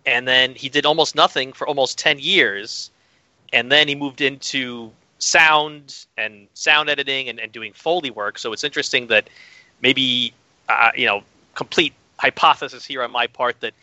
and 0.06 0.26
then 0.26 0.54
he 0.54 0.68
did 0.68 0.86
almost 0.86 1.14
nothing 1.14 1.52
for 1.52 1.66
almost 1.66 1.98
ten 1.98 2.18
years, 2.18 2.90
and 3.52 3.70
then 3.70 3.88
he 3.88 3.94
moved 3.94 4.20
into 4.20 4.90
sound 5.18 6.06
and 6.16 6.46
sound 6.54 6.88
editing 6.88 7.28
and, 7.28 7.38
and 7.38 7.52
doing 7.52 7.72
foley 7.74 8.10
work. 8.10 8.38
So 8.38 8.52
it's 8.52 8.64
interesting 8.64 9.08
that 9.08 9.28
maybe 9.82 10.32
uh, 10.68 10.92
you 10.96 11.06
know 11.06 11.22
complete 11.54 11.92
hypothesis 12.18 12.84
here 12.86 13.02
on 13.02 13.10
my 13.10 13.26
part 13.26 13.60
that 13.60 13.74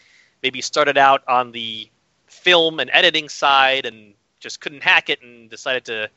maybe 0.42 0.62
started 0.62 0.98
out 0.98 1.22
on 1.28 1.52
the 1.52 1.88
film 2.28 2.80
and 2.80 2.90
editing 2.94 3.28
side 3.28 3.86
and 3.86 4.14
just 4.40 4.62
couldn't 4.62 4.84
hack 4.84 5.10
it 5.10 5.22
and 5.22 5.50
decided 5.50 5.84
to 5.86 6.10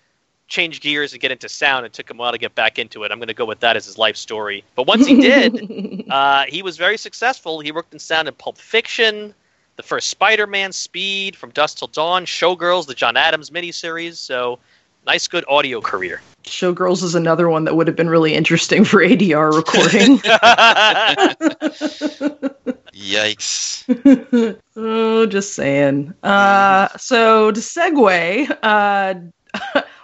change 0.50 0.80
gears 0.80 1.12
and 1.12 1.22
get 1.22 1.30
into 1.30 1.48
sound. 1.48 1.86
It 1.86 1.94
took 1.94 2.10
him 2.10 2.18
a 2.18 2.20
while 2.20 2.32
to 2.32 2.38
get 2.38 2.54
back 2.54 2.78
into 2.78 3.04
it. 3.04 3.12
I'm 3.12 3.18
going 3.18 3.28
to 3.28 3.34
go 3.34 3.46
with 3.46 3.60
that 3.60 3.76
as 3.76 3.86
his 3.86 3.96
life 3.96 4.16
story. 4.16 4.62
But 4.74 4.86
once 4.86 5.06
he 5.06 5.18
did, 5.18 6.04
uh, 6.10 6.44
he 6.48 6.62
was 6.62 6.76
very 6.76 6.98
successful. 6.98 7.60
He 7.60 7.72
worked 7.72 7.94
in 7.94 7.98
sound 7.98 8.28
in 8.28 8.34
Pulp 8.34 8.58
Fiction, 8.58 9.32
the 9.76 9.82
first 9.82 10.08
Spider-Man, 10.08 10.72
Speed, 10.72 11.36
From 11.36 11.50
Dusk 11.50 11.78
Till 11.78 11.88
Dawn, 11.88 12.26
Showgirls, 12.26 12.86
the 12.86 12.94
John 12.94 13.16
Adams 13.16 13.48
miniseries. 13.50 14.16
So 14.16 14.58
nice, 15.06 15.26
good 15.28 15.44
audio 15.48 15.80
career. 15.80 16.20
Showgirls 16.44 17.02
is 17.02 17.14
another 17.14 17.48
one 17.48 17.64
that 17.64 17.76
would 17.76 17.86
have 17.86 17.96
been 17.96 18.10
really 18.10 18.34
interesting 18.34 18.84
for 18.84 19.00
ADR 19.00 19.54
recording. 19.54 20.18
Yikes. 22.92 24.58
oh, 24.76 25.26
just 25.26 25.54
saying. 25.54 26.12
Uh, 26.22 26.88
so 26.96 27.52
to 27.52 27.60
segue, 27.60 28.58
uh, 28.62 29.14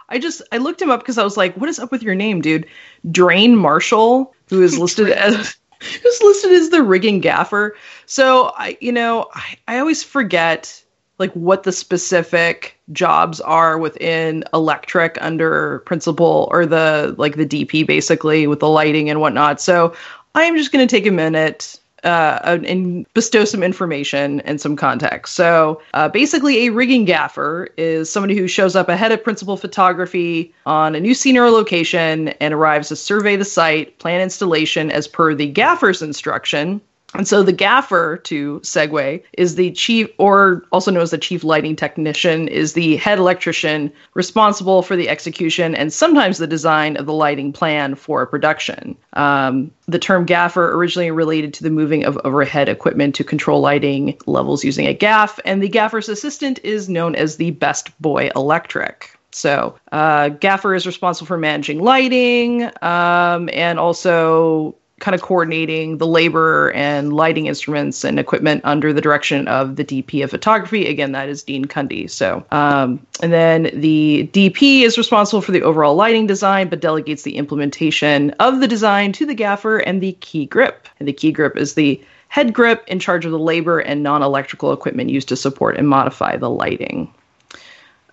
I 0.09 0.19
just 0.19 0.43
I 0.53 0.59
looked 0.59 0.81
him 0.81 0.91
up 0.91 1.01
because 1.01 1.19
I 1.19 1.25
was 1.25 1.37
like, 1.37 1.55
"What 1.57 1.69
is 1.69 1.79
up 1.79 1.91
with 1.91 2.03
your 2.03 2.15
name, 2.15 2.41
dude?" 2.41 2.67
Drain 3.11 3.57
Marshall, 3.57 4.35
who 4.49 4.63
is 4.63 4.79
listed 4.79 5.11
as 5.11 5.57
who's 5.81 6.23
listed 6.23 6.53
as 6.53 6.71
the 6.71 6.83
rigging 6.83 7.21
gaffer. 7.21 7.77
So 8.07 8.53
I, 8.57 8.77
you 8.81 8.93
know, 8.93 9.29
I, 9.35 9.57
I 9.69 9.79
always 9.79 10.03
forget 10.03 10.83
like 11.19 11.33
what 11.33 11.63
the 11.63 11.73
specific 11.73 12.79
jobs 12.93 13.41
are 13.41 13.79
within 13.79 14.45
electric 14.53 15.17
under 15.21 15.81
principal 15.81 16.49
or 16.51 16.67
the 16.67 17.15
like 17.19 17.37
the 17.37 17.47
DP 17.47 17.87
basically 17.87 18.47
with 18.47 18.61
the 18.61 18.69
lighting 18.69 19.09
and 19.09 19.21
whatnot. 19.21 19.61
So 19.61 19.95
I'm 20.35 20.57
just 20.57 20.73
going 20.73 20.87
to 20.87 20.95
take 20.95 21.07
a 21.07 21.11
minute 21.11 21.81
uh, 22.05 22.59
and 22.65 23.07
bestow 23.15 23.45
some 23.45 23.63
information 23.63 24.41
and 24.41 24.61
some 24.61 24.77
context. 24.77 25.35
So, 25.35 25.81
uh, 25.95 26.09
basically, 26.09 26.67
a 26.67 26.71
rigging 26.71 27.05
gaffer 27.05 27.69
is 27.77 28.11
somebody 28.11 28.37
who 28.37 28.47
shows 28.49 28.77
up 28.77 28.89
ahead 28.89 29.13
of 29.13 29.23
principal 29.23 29.57
photography 29.57 30.53
on 30.67 30.95
a 30.95 31.01
new 31.01 31.15
scene 31.15 31.37
or 31.37 31.51
location 31.51 32.29
and 32.41 32.55
arrives 32.55 32.89
to 32.89 32.97
survey 32.97 33.37
the 33.37 33.45
site, 33.45 33.99
plan 33.99 34.21
installation 34.21 34.91
as 34.91 35.09
per 35.09 35.35
the 35.35 35.47
gaffer's 35.47 36.03
instruction, 36.03 36.81
and 37.15 37.27
so 37.27 37.43
the 37.43 37.53
gaffer, 37.53 38.17
to 38.25 38.61
segue, 38.61 39.23
is 39.35 39.55
the 39.55 39.71
chief, 39.73 40.09
or 40.19 40.65
also 40.73 40.91
known 40.91 41.03
as 41.03 41.13
the 41.13 41.19
chief 41.19 41.45
lighting 41.45 41.77
technician, 41.77 42.49
is 42.49 42.73
the 42.73 42.97
head 42.97 43.19
electrician 43.19 43.93
responsible 44.15 44.83
for 44.83 44.97
the 44.97 45.09
execution 45.09 45.75
and 45.75 45.93
sometimes 45.93 46.39
the 46.39 46.47
design 46.47 46.97
of 46.97 47.07
the 47.07 47.13
lighting 47.13 47.53
plan 47.53 47.95
for 47.95 48.23
a 48.23 48.27
production. 48.27 48.97
Um, 49.13 49.71
the 49.87 49.99
term 49.99 50.27
gaffer 50.27 50.75
originally 50.75 51.11
related 51.11 51.55
to 51.55 51.63
the 51.63 51.71
moving 51.71 52.05
of 52.05 52.19
overhead 52.25 52.69
equipment 52.69 53.15
to 53.15 53.25
control 53.25 53.61
lighting 53.61 54.19
levels 54.27 54.65
using 54.65 54.87
a 54.87 54.95
gaff, 54.95 55.39
and 55.45 55.63
the 55.63 55.69
gaffer's 55.69 56.09
assistant 56.09 56.59
is 56.65 56.89
known 56.89 57.15
as 57.15 57.37
the 57.37 57.53
best 57.53 57.99
boy 58.03 58.31
electric. 58.35 59.17
So, 59.33 59.79
uh, 59.93 60.31
Gaffer 60.31 60.75
is 60.75 60.87
responsible 60.87 61.27
for 61.27 61.37
managing 61.37 61.83
lighting 61.83 62.71
um, 62.81 63.51
and 63.53 63.79
also 63.79 64.75
kind 65.01 65.15
of 65.15 65.21
coordinating 65.21 65.99
the 65.99 66.07
labor 66.07 66.73
and 66.73 67.13
lighting 67.13 67.47
instruments 67.47 68.03
and 68.03 68.19
equipment 68.19 68.63
under 68.65 68.93
the 68.95 69.01
direction 69.01 69.47
of 69.47 69.77
the 69.77 69.85
DP 69.85 70.25
of 70.25 70.31
photography. 70.31 70.87
Again, 70.87 71.13
that 71.13 71.29
is 71.29 71.43
Dean 71.43 71.67
Cundey. 71.67 72.09
So, 72.09 72.45
um, 72.51 73.05
and 73.21 73.33
then 73.33 73.71
the 73.75 74.31
DP 74.33 74.83
is 74.83 74.97
responsible 74.97 75.43
for 75.43 75.53
the 75.53 75.63
overall 75.63 75.95
lighting 75.95 76.27
design, 76.27 76.69
but 76.69 76.81
delegates 76.81 77.25
the 77.25 77.37
implementation 77.37 78.31
of 78.41 78.61
the 78.61 78.69
design 78.69 79.13
to 79.13 79.27
the 79.27 79.35
gaffer 79.35 79.79
and 79.79 80.03
the 80.03 80.13
key 80.13 80.47
grip. 80.47 80.89
And 80.99 81.07
the 81.07 81.13
key 81.13 81.31
grip 81.31 81.59
is 81.59 81.75
the 81.75 82.03
head 82.29 82.55
grip 82.55 82.83
in 82.87 82.99
charge 82.99 83.27
of 83.27 83.33
the 83.33 83.39
labor 83.39 83.81
and 83.81 84.03
non 84.03 84.23
electrical 84.23 84.73
equipment 84.73 85.11
used 85.11 85.29
to 85.29 85.37
support 85.37 85.77
and 85.77 85.89
modify 85.89 86.37
the 86.37 86.51
lighting. 86.51 87.13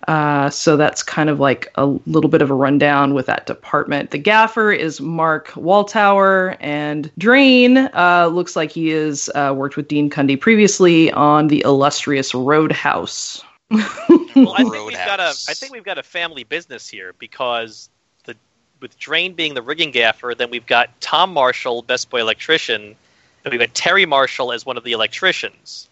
Uh, 0.08 0.50
so 0.50 0.76
that's 0.76 1.02
kind 1.02 1.30
of 1.30 1.40
like 1.40 1.70
a 1.76 1.86
little 1.86 2.28
bit 2.28 2.42
of 2.42 2.50
a 2.50 2.54
rundown 2.54 3.14
with 3.14 3.26
that 3.26 3.46
department. 3.46 4.10
The 4.10 4.18
gaffer 4.18 4.70
is 4.72 5.00
Mark 5.00 5.48
Walthour, 5.52 6.56
and 6.60 7.10
Drain 7.18 7.78
uh, 7.94 8.30
looks 8.32 8.56
like 8.56 8.70
he 8.70 8.88
has 8.88 9.30
uh, 9.34 9.54
worked 9.56 9.76
with 9.76 9.88
Dean 9.88 10.10
Cundey 10.10 10.38
previously 10.38 11.10
on 11.12 11.48
the 11.48 11.62
illustrious 11.64 12.34
Roadhouse. 12.34 13.42
well, 13.70 13.82
I 14.52 14.64
think 14.70 14.86
we've 14.86 14.92
got 14.92 15.20
a 15.20 15.32
I 15.48 15.54
think 15.54 15.72
we've 15.72 15.84
got 15.84 15.98
a 15.98 16.02
family 16.02 16.44
business 16.44 16.86
here 16.86 17.14
because 17.18 17.88
the 18.24 18.36
with 18.80 18.98
Drain 18.98 19.32
being 19.32 19.54
the 19.54 19.62
rigging 19.62 19.90
gaffer, 19.90 20.34
then 20.36 20.50
we've 20.50 20.66
got 20.66 21.00
Tom 21.00 21.32
Marshall, 21.32 21.82
best 21.82 22.10
boy 22.10 22.20
electrician, 22.20 22.94
and 23.44 23.52
we've 23.52 23.60
got 23.60 23.72
Terry 23.74 24.04
Marshall 24.04 24.52
as 24.52 24.66
one 24.66 24.76
of 24.76 24.84
the 24.84 24.92
electricians. 24.92 25.88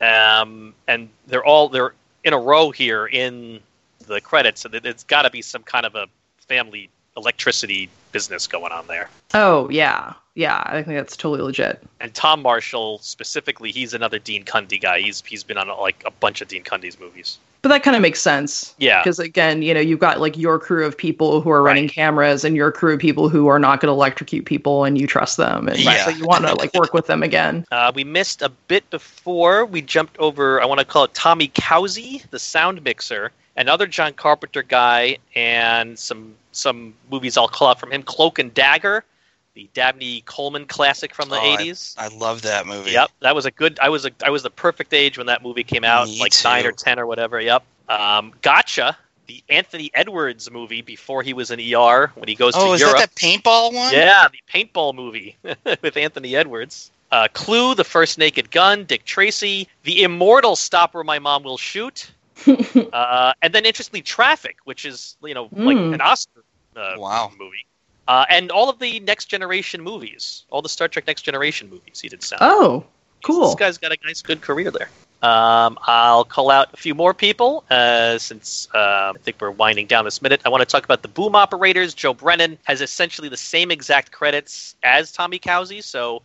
Um, 0.00 0.74
and 0.88 1.08
they're 1.28 1.44
all 1.44 1.68
they're 1.68 1.94
in 2.24 2.32
a 2.32 2.38
row 2.38 2.70
here 2.70 3.06
in 3.06 3.60
the 4.06 4.20
credits. 4.20 4.62
So 4.62 4.70
it's 4.72 5.04
got 5.04 5.22
to 5.22 5.30
be 5.30 5.42
some 5.42 5.62
kind 5.62 5.86
of 5.86 5.94
a 5.94 6.06
family 6.48 6.90
electricity 7.16 7.88
business 8.12 8.46
going 8.46 8.72
on 8.72 8.86
there. 8.86 9.08
Oh 9.34 9.68
yeah, 9.70 10.14
yeah. 10.34 10.62
I 10.66 10.82
think 10.82 10.96
that's 10.96 11.16
totally 11.16 11.42
legit. 11.42 11.82
And 12.00 12.12
Tom 12.14 12.42
Marshall 12.42 12.98
specifically, 12.98 13.70
he's 13.70 13.94
another 13.94 14.18
Dean 14.18 14.44
Cundey 14.44 14.80
guy. 14.80 15.00
He's 15.00 15.22
he's 15.24 15.44
been 15.44 15.58
on 15.58 15.68
like 15.80 16.02
a 16.04 16.10
bunch 16.10 16.40
of 16.40 16.48
Dean 16.48 16.64
Cundey's 16.64 16.98
movies. 16.98 17.38
But 17.64 17.70
that 17.70 17.82
kind 17.82 17.96
of 17.96 18.02
makes 18.02 18.20
sense. 18.20 18.74
Yeah. 18.76 19.00
Because 19.02 19.18
again, 19.18 19.62
you 19.62 19.72
know, 19.72 19.80
you've 19.80 19.98
got 19.98 20.20
like 20.20 20.36
your 20.36 20.58
crew 20.58 20.84
of 20.84 20.98
people 20.98 21.40
who 21.40 21.48
are 21.50 21.62
running 21.62 21.84
Right. 21.84 21.92
cameras 21.94 22.44
and 22.44 22.54
your 22.54 22.70
crew 22.70 22.92
of 22.92 23.00
people 23.00 23.30
who 23.30 23.46
are 23.46 23.58
not 23.58 23.80
going 23.80 23.88
to 23.88 23.94
electrocute 23.94 24.44
people 24.44 24.84
and 24.84 25.00
you 25.00 25.06
trust 25.06 25.38
them. 25.38 25.68
And 25.68 25.78
Yeah. 25.78 26.04
so 26.04 26.10
you 26.10 26.26
want 26.26 26.46
to 26.46 26.54
like 26.56 26.74
work 26.74 26.92
with 26.92 27.06
them 27.06 27.22
again. 27.22 27.64
Uh, 27.72 27.90
we 27.94 28.04
missed 28.04 28.42
a 28.42 28.50
bit 28.50 28.88
before. 28.90 29.64
We 29.64 29.80
jumped 29.80 30.18
over. 30.18 30.60
I 30.60 30.66
want 30.66 30.78
to 30.80 30.84
call 30.84 31.04
it 31.04 31.14
Tommy 31.14 31.48
Causey, 31.48 32.22
the 32.30 32.38
sound 32.38 32.84
mixer, 32.84 33.32
another 33.56 33.86
John 33.86 34.12
Carpenter 34.12 34.62
guy, 34.62 35.16
and 35.34 35.98
some 35.98 36.34
some 36.52 36.92
movies 37.10 37.38
I'll 37.38 37.48
call 37.48 37.68
out 37.68 37.80
from 37.80 37.92
him: 37.92 38.02
Cloak 38.02 38.38
and 38.38 38.52
Dagger, 38.52 39.04
the 39.54 39.68
Dabney 39.72 40.22
Coleman 40.26 40.66
classic 40.66 41.14
from 41.14 41.28
the 41.28 41.36
Oh, 41.36 41.56
'80s. 41.58 41.94
I 41.98 42.08
love 42.08 42.42
that 42.42 42.66
movie. 42.66 42.92
Yep, 42.92 43.10
that 43.20 43.34
was 43.34 43.46
a 43.46 43.50
good. 43.50 43.78
I 43.80 43.88
was 43.88 44.04
a, 44.06 44.10
I 44.24 44.30
was 44.30 44.42
the 44.42 44.50
perfect 44.50 44.92
age 44.94 45.16
when 45.18 45.28
that 45.28 45.42
movie 45.42 45.64
came 45.64 45.84
out, 45.84 46.08
Me 46.08 46.20
like 46.20 46.32
nine 46.44 46.66
or 46.66 46.72
ten 46.72 46.98
or 46.98 47.06
whatever. 47.06 47.40
Yep. 47.40 47.62
Um, 47.88 48.32
Gotcha, 48.42 48.96
the 49.26 49.42
Anthony 49.48 49.90
Edwards 49.94 50.50
movie 50.50 50.82
before 50.82 51.22
he 51.22 51.32
was 51.34 51.50
in 51.50 51.60
ER 51.60 52.10
when 52.14 52.28
he 52.28 52.34
goes 52.34 52.54
Oh, 52.56 52.68
to 52.68 52.74
is 52.74 52.80
Europe. 52.80 52.98
that 52.98 53.14
that 53.14 53.20
paintball 53.20 53.72
one? 53.74 53.92
Yeah, 53.92 54.28
the 54.28 54.40
paintball 54.52 54.94
movie 54.94 55.36
with 55.82 55.96
Anthony 55.96 56.34
Edwards. 56.36 56.90
Uh, 57.12 57.28
Clue, 57.32 57.74
The 57.76 57.84
First 57.84 58.18
Naked 58.18 58.50
Gun, 58.50 58.84
Dick 58.86 59.04
Tracy, 59.04 59.68
the 59.84 60.02
immortal 60.02 60.56
Stop 60.56 60.94
Where 60.94 61.04
My 61.04 61.20
Mom 61.20 61.44
Will 61.44 61.58
Shoot, 61.58 62.10
uh, 62.92 63.32
and 63.40 63.54
then 63.54 63.66
interestingly 63.66 64.02
Traffic, 64.02 64.56
which 64.64 64.84
is 64.84 65.16
you 65.22 65.34
know 65.34 65.48
like 65.54 65.76
Mm. 65.76 65.94
an 65.94 66.00
Oscar 66.00 66.42
uh, 66.76 66.96
Wow. 66.98 67.30
movie, 67.38 67.66
uh, 68.08 68.24
and 68.28 68.50
all 68.50 68.68
of 68.68 68.78
the 68.78 69.00
Next 69.00 69.26
Generation 69.26 69.82
movies, 69.82 70.44
all 70.50 70.62
the 70.62 70.68
Star 70.68 70.88
Trek 70.88 71.06
Next 71.06 71.22
Generation 71.22 71.70
movies. 71.70 72.00
He 72.00 72.08
did 72.08 72.22
sound. 72.22 72.40
Oh, 72.42 72.84
cool. 73.24 73.46
This 73.46 73.54
guy's 73.54 73.78
got 73.78 73.92
a 73.92 73.98
nice, 74.04 74.22
good 74.22 74.40
career 74.40 74.70
there. 74.70 74.88
Um, 75.22 75.78
I'll 75.86 76.24
call 76.24 76.50
out 76.50 76.74
a 76.74 76.76
few 76.76 76.94
more 76.94 77.14
people 77.14 77.64
uh, 77.70 78.18
since 78.18 78.68
uh, 78.74 79.14
I 79.14 79.18
think 79.22 79.38
we're 79.40 79.52
winding 79.52 79.86
down 79.86 80.04
this 80.04 80.20
minute. 80.20 80.42
I 80.44 80.50
want 80.50 80.60
to 80.60 80.66
talk 80.66 80.84
about 80.84 81.00
the 81.00 81.08
boom 81.08 81.34
operators. 81.34 81.94
Joe 81.94 82.12
Brennan 82.12 82.58
has 82.64 82.82
essentially 82.82 83.30
the 83.30 83.36
same 83.38 83.70
exact 83.70 84.12
credits 84.12 84.76
as 84.82 85.12
Tommy 85.12 85.38
Causey, 85.38 85.80
so 85.80 86.20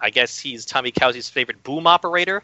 I 0.00 0.08
guess 0.08 0.38
he's 0.38 0.64
Tommy 0.64 0.92
Causey's 0.92 1.28
favorite 1.28 1.62
boom 1.62 1.86
operator. 1.86 2.42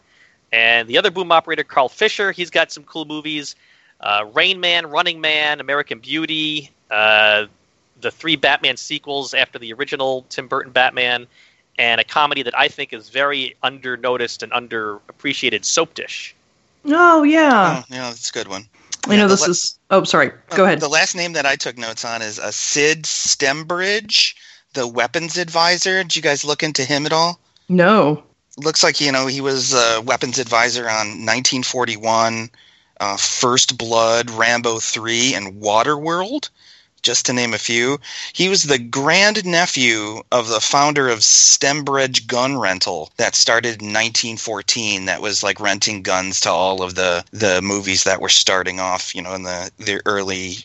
And 0.53 0.87
the 0.89 0.99
other 0.99 1.11
boom 1.11 1.33
operator, 1.33 1.65
Carl 1.65 1.89
Fisher, 1.89 2.33
he's 2.33 2.51
got 2.51 2.71
some 2.71 2.85
cool 2.85 3.07
movies: 3.07 3.57
uh, 4.01 4.27
Rain 4.35 4.61
Man, 4.61 4.85
Running 4.87 5.23
Man, 5.23 5.59
American 5.59 6.01
Beauty, 6.01 6.71
uh, 6.91 7.47
the 8.05 8.11
three 8.13 8.37
Batman 8.37 8.77
sequels 8.77 9.35
after 9.35 9.59
the 9.59 9.73
original 9.73 10.25
Tim 10.29 10.47
Burton 10.47 10.71
Batman, 10.73 11.27
and 11.79 12.01
a 12.01 12.05
comedy 12.05 12.43
that 12.45 12.57
I 12.57 12.69
think 12.69 12.93
is 12.93 13.09
very 13.09 13.57
under 13.65 13.97
noticed 13.97 14.43
and 14.45 14.53
underappreciated, 14.53 15.65
Soap 15.65 15.95
Dish. 15.95 16.35
Oh 16.87 17.25
yeah. 17.25 17.83
Oh, 17.83 17.85
yeah, 17.95 18.03
that's 18.11 18.31
a 18.31 18.33
good 18.33 18.47
one. 18.49 18.67
I 19.09 19.17
know 19.17 19.29
this 19.29 19.41
la- 19.43 19.49
is. 19.49 19.79
Oh, 19.91 20.05
sorry. 20.05 20.33
Go 20.51 20.63
Uh, 20.63 20.67
ahead. 20.67 20.81
The 20.81 20.89
last 20.89 21.15
name 21.15 21.33
that 21.35 21.45
I 21.47 21.57
took 21.57 21.77
notes 21.77 22.05
on 22.05 22.23
is 22.23 22.39
uh, 22.39 22.51
Sid 22.51 23.03
Stembridge, 23.05 24.35
the 24.75 24.87
weapons 24.87 25.37
advisor. 25.37 26.03
Did 26.03 26.17
you 26.17 26.23
guys 26.23 26.45
look 26.45 26.63
into 26.63 26.85
him 26.85 27.05
at 27.07 27.13
all? 27.13 27.39
No. 27.69 28.23
Looks 28.57 28.83
like 28.85 29.01
you 29.01 29.11
know 29.13 29.27
he 29.27 29.41
was 29.41 29.75
a 29.75 30.01
weapons 30.03 30.39
advisor 30.39 30.83
on 30.89 31.25
1941, 31.27 32.51
uh, 33.01 33.17
First 33.17 33.77
Blood, 33.77 34.31
Rambo 34.31 34.79
3, 34.79 35.35
and 35.35 35.61
Waterworld. 35.61 36.51
Just 37.05 37.27
to 37.27 37.33
name 37.33 37.55
a 37.55 37.59
few. 37.59 38.01
He 38.33 38.49
was 38.49 38.65
the 38.65 38.79
grand 38.79 39.45
nephew 39.45 40.23
of 40.33 40.49
the 40.49 40.61
founder 40.61 41.09
of 41.09 41.23
Stembridge 41.23 42.27
Gun 42.27 42.59
Rental 42.59 43.13
that 43.17 43.37
started 43.37 43.81
in 43.81 43.93
1914. 43.93 45.05
That 45.05 45.23
was 45.23 45.43
like 45.45 45.61
renting 45.61 46.03
guns 46.03 46.41
to 46.41 46.51
all 46.51 46.83
of 46.83 46.97
the 46.97 47.25
the 47.31 47.63
movies 47.63 48.05
that 48.05 48.21
were 48.21 48.29
starting 48.29 48.81
off, 48.81 49.15
you 49.15 49.23
know, 49.23 49.35
in 49.35 49.45
the 49.45 49.71
the 49.79 50.03
early 50.07 50.57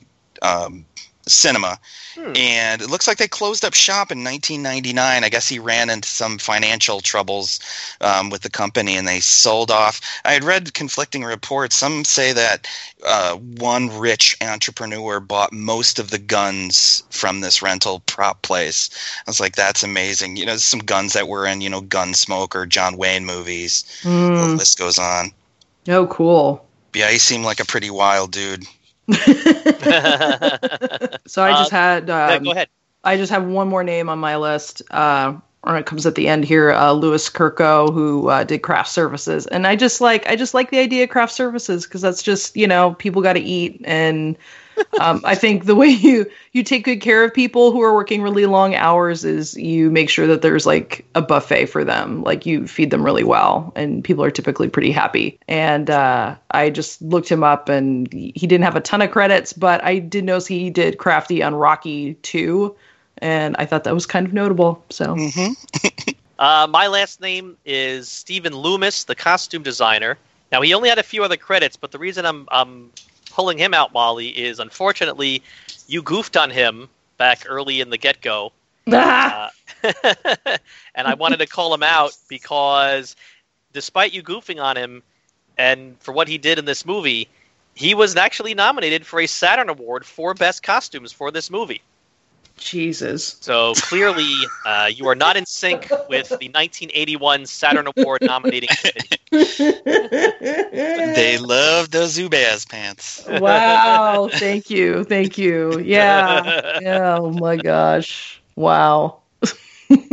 um, 0.42 0.86
cinema. 1.30 1.80
Hmm. 2.16 2.34
And 2.36 2.82
it 2.82 2.90
looks 2.90 3.08
like 3.08 3.18
they 3.18 3.28
closed 3.28 3.64
up 3.64 3.74
shop 3.74 4.12
in 4.12 4.24
1999. 4.24 5.24
I 5.24 5.30
guess 5.30 5.48
he 5.48 5.60
ran 5.60 5.90
into 5.90 6.10
some 6.10 6.38
financial 6.38 7.00
troubles 7.02 7.60
um, 8.02 8.30
with 8.30 8.42
the 8.42 8.50
company 8.50 8.96
and 8.98 9.08
they 9.08 9.20
sold 9.20 9.72
off. 9.72 10.02
I 10.26 10.34
had 10.34 10.44
read 10.44 10.74
conflicting 10.74 11.24
reports. 11.24 11.76
Some 11.76 12.04
say 12.04 12.34
that 12.34 12.68
uh, 13.06 13.36
one 13.36 13.98
rich 13.98 14.36
entrepreneur 14.42 15.20
bought 15.20 15.54
most 15.54 16.00
of 16.00 16.10
the 16.10 16.20
guns 16.20 17.04
from 17.10 17.42
this 17.42 17.62
rental 17.62 18.02
prop 18.06 18.42
place. 18.42 18.90
I 19.26 19.30
was 19.30 19.40
like, 19.40 19.56
that's 19.56 19.84
amazing. 19.84 20.36
You 20.36 20.46
know, 20.46 20.58
some 20.58 20.80
guns 20.82 21.14
that 21.14 21.28
were 21.28 21.46
in, 21.46 21.62
you 21.62 21.70
know, 21.70 21.82
Gunsmoke 21.82 22.56
or 22.56 22.66
John 22.66 22.98
Wayne 22.98 23.26
movies. 23.26 23.84
The 24.04 24.10
Mm. 24.10 24.58
list 24.58 24.78
goes 24.78 24.98
on. 25.00 25.32
Oh, 25.88 26.08
cool. 26.08 26.66
Yeah, 26.94 27.10
he 27.12 27.18
seemed 27.20 27.46
like 27.46 27.60
a 27.60 27.66
pretty 27.66 27.90
wild 27.90 28.32
dude. 28.32 28.66
So 31.26 31.44
I 31.44 31.52
just 31.54 31.72
Uh, 31.72 31.72
had 31.72 32.10
um, 32.10 32.44
go 32.44 32.52
ahead. 32.52 32.70
I 33.04 33.18
just 33.18 33.32
have 33.32 33.46
one 33.46 33.68
more 33.68 33.84
name 33.84 34.10
on 34.10 34.20
my 34.20 34.38
list. 34.38 34.82
Uh, 34.92 35.34
or 35.64 35.78
it 35.78 35.86
comes 35.86 36.06
at 36.06 36.16
the 36.16 36.28
end 36.28 36.46
here. 36.46 36.72
Uh, 36.72 36.92
Louis 36.94 37.30
Kirko, 37.30 37.94
who 37.94 38.30
uh, 38.30 38.44
did 38.44 38.62
craft 38.62 38.90
services, 38.90 39.46
and 39.48 39.68
I 39.68 39.76
just 39.76 40.02
like 40.02 40.26
I 40.28 40.36
just 40.36 40.54
like 40.54 40.72
the 40.72 40.80
idea 40.80 41.04
of 41.04 41.10
craft 41.10 41.34
services 41.34 41.86
because 41.86 42.02
that's 42.02 42.24
just 42.24 42.56
you 42.56 42.68
know 42.68 42.94
people 42.96 43.22
got 43.22 43.34
to 43.34 43.42
eat, 43.42 43.82
and 43.86 44.38
um, 45.00 45.22
I 45.24 45.36
think 45.36 45.66
the 45.66 45.76
way 45.76 45.88
you 45.88 46.30
you 46.54 46.64
take 46.64 46.86
good 46.86 47.02
care 47.02 47.24
of 47.24 47.34
people 47.34 47.72
who 47.72 47.82
are 47.82 47.94
working 47.94 48.22
really 48.22 48.46
long 48.46 48.76
hours 48.76 49.24
is 49.24 49.56
you 49.56 49.92
make 49.92 50.10
sure 50.10 50.28
that 50.28 50.42
there's 50.42 50.66
like 50.66 51.06
a 51.16 51.22
buffet 51.22 51.68
for 51.68 51.84
them, 51.84 52.24
like 52.24 52.46
you 52.46 52.68
feed 52.68 52.92
them 52.92 53.04
really 53.04 53.24
well, 53.24 53.72
and 53.76 54.04
people 54.04 54.24
are 54.24 54.32
typically 54.32 54.70
pretty 54.70 54.92
happy. 54.92 55.40
And 55.48 55.90
uh, 55.90 56.36
I 56.52 56.70
just 56.70 57.02
looked 57.02 57.30
him 57.30 57.44
up, 57.44 57.70
and 57.70 58.12
he 58.12 58.48
didn't 58.48 58.64
have 58.64 58.76
a 58.76 58.82
ton 58.82 59.02
of 59.02 59.12
credits, 59.12 59.54
but 59.54 59.84
I 59.84 60.00
did 60.00 60.24
notice 60.24 60.48
he 60.48 60.70
did 60.70 60.98
Crafty 60.98 61.44
on 61.44 61.56
Rocky 61.56 62.16
too 62.16 62.76
and 63.22 63.56
I 63.58 63.66
thought 63.66 63.84
that 63.84 63.94
was 63.94 64.06
kind 64.06 64.26
of 64.26 64.34
notable. 64.34 64.84
So 64.90 65.16
hmm 65.16 65.50
Uh, 66.40 66.66
my 66.70 66.88
last 66.88 67.20
name 67.20 67.58
is 67.66 68.08
Stephen 68.08 68.56
Loomis, 68.56 69.04
the 69.04 69.14
costume 69.14 69.62
designer. 69.62 70.18
Now 70.54 70.62
he 70.62 70.74
only 70.74 70.88
had 70.88 70.98
a 70.98 71.04
few 71.04 71.22
other 71.26 71.36
credits, 71.36 71.76
but 71.76 71.92
the 71.92 72.00
reason 72.00 72.26
I'm 72.26 72.48
I'm 72.50 72.92
pulling 73.40 73.58
him 73.58 73.74
out, 73.74 73.94
Molly, 73.94 74.28
is 74.28 74.60
unfortunately 74.60 75.42
you 75.88 76.02
goofed 76.02 76.36
on 76.36 76.50
him 76.50 76.90
back 77.16 77.46
early 77.48 77.80
in 77.80 77.90
the 77.90 77.98
get 77.98 78.20
go, 78.20 78.52
Ah! 78.92 79.50
uh, 79.82 80.58
and 80.94 81.08
I 81.08 81.14
wanted 81.14 81.38
to 81.38 81.48
call 81.48 81.74
him 81.74 81.82
out 81.82 82.18
because 82.28 83.16
despite 83.72 84.14
you 84.14 84.22
goofing 84.22 84.62
on 84.62 84.76
him 84.76 85.02
and 85.58 85.96
for 86.02 86.12
what 86.12 86.28
he 86.28 86.38
did 86.38 86.60
in 86.60 86.66
this 86.66 86.86
movie, 86.86 87.30
he 87.76 87.96
was 87.96 88.18
actually 88.18 88.56
nominated 88.56 89.06
for 89.06 89.22
a 89.22 89.26
Saturn 89.26 89.70
Award 89.70 90.06
for 90.06 90.34
Best 90.34 90.62
Costumes 90.62 91.14
for 91.14 91.32
this 91.32 91.50
movie. 91.50 91.82
Jesus. 92.60 93.38
So 93.42 93.74
clearly, 93.76 94.34
uh, 94.66 94.90
you 94.94 95.08
are 95.08 95.16
not 95.16 95.38
in 95.38 95.46
sync 95.46 95.90
with 96.10 96.30
the 96.30 96.50
1981 96.50 97.46
Saturn 97.46 97.88
Award 97.96 98.22
nominating 98.22 98.70
committee. 98.70 99.20
They 101.16 101.38
love 101.38 101.92
those 101.92 102.18
Zubaz 102.18 102.68
pants. 102.68 103.26
wow. 103.28 104.30
Thank 104.32 104.70
you. 104.70 105.04
Thank 105.04 105.38
you. 105.38 105.80
Yeah. 105.80 106.80
yeah. 106.82 107.18
Oh 107.20 107.32
my 107.32 107.58
gosh. 107.58 108.42
Wow. 108.56 109.20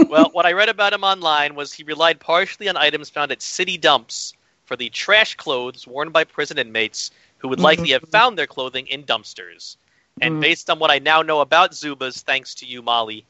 well, 0.08 0.30
what 0.32 0.46
I 0.46 0.52
read 0.52 0.68
about 0.68 0.92
him 0.92 1.04
online 1.04 1.54
was 1.54 1.72
he 1.72 1.82
relied 1.84 2.20
partially 2.20 2.68
on 2.68 2.76
items 2.76 3.10
found 3.10 3.32
at 3.32 3.42
city 3.42 3.76
dumps 3.76 4.32
for 4.64 4.76
the 4.76 4.88
trash 4.90 5.34
clothes 5.36 5.86
worn 5.86 6.10
by 6.10 6.24
prison 6.24 6.58
inmates 6.58 7.10
who 7.38 7.48
would 7.48 7.60
likely 7.60 7.90
have 7.90 8.08
found 8.08 8.38
their 8.38 8.46
clothing 8.46 8.86
in 8.86 9.04
dumpsters. 9.04 9.76
And 10.20 10.36
Mm. 10.36 10.40
based 10.40 10.70
on 10.70 10.78
what 10.78 10.90
I 10.90 10.98
now 10.98 11.22
know 11.22 11.40
about 11.40 11.72
Zubaz, 11.72 12.22
thanks 12.22 12.54
to 12.56 12.66
you, 12.66 12.82
Molly, 12.82 13.26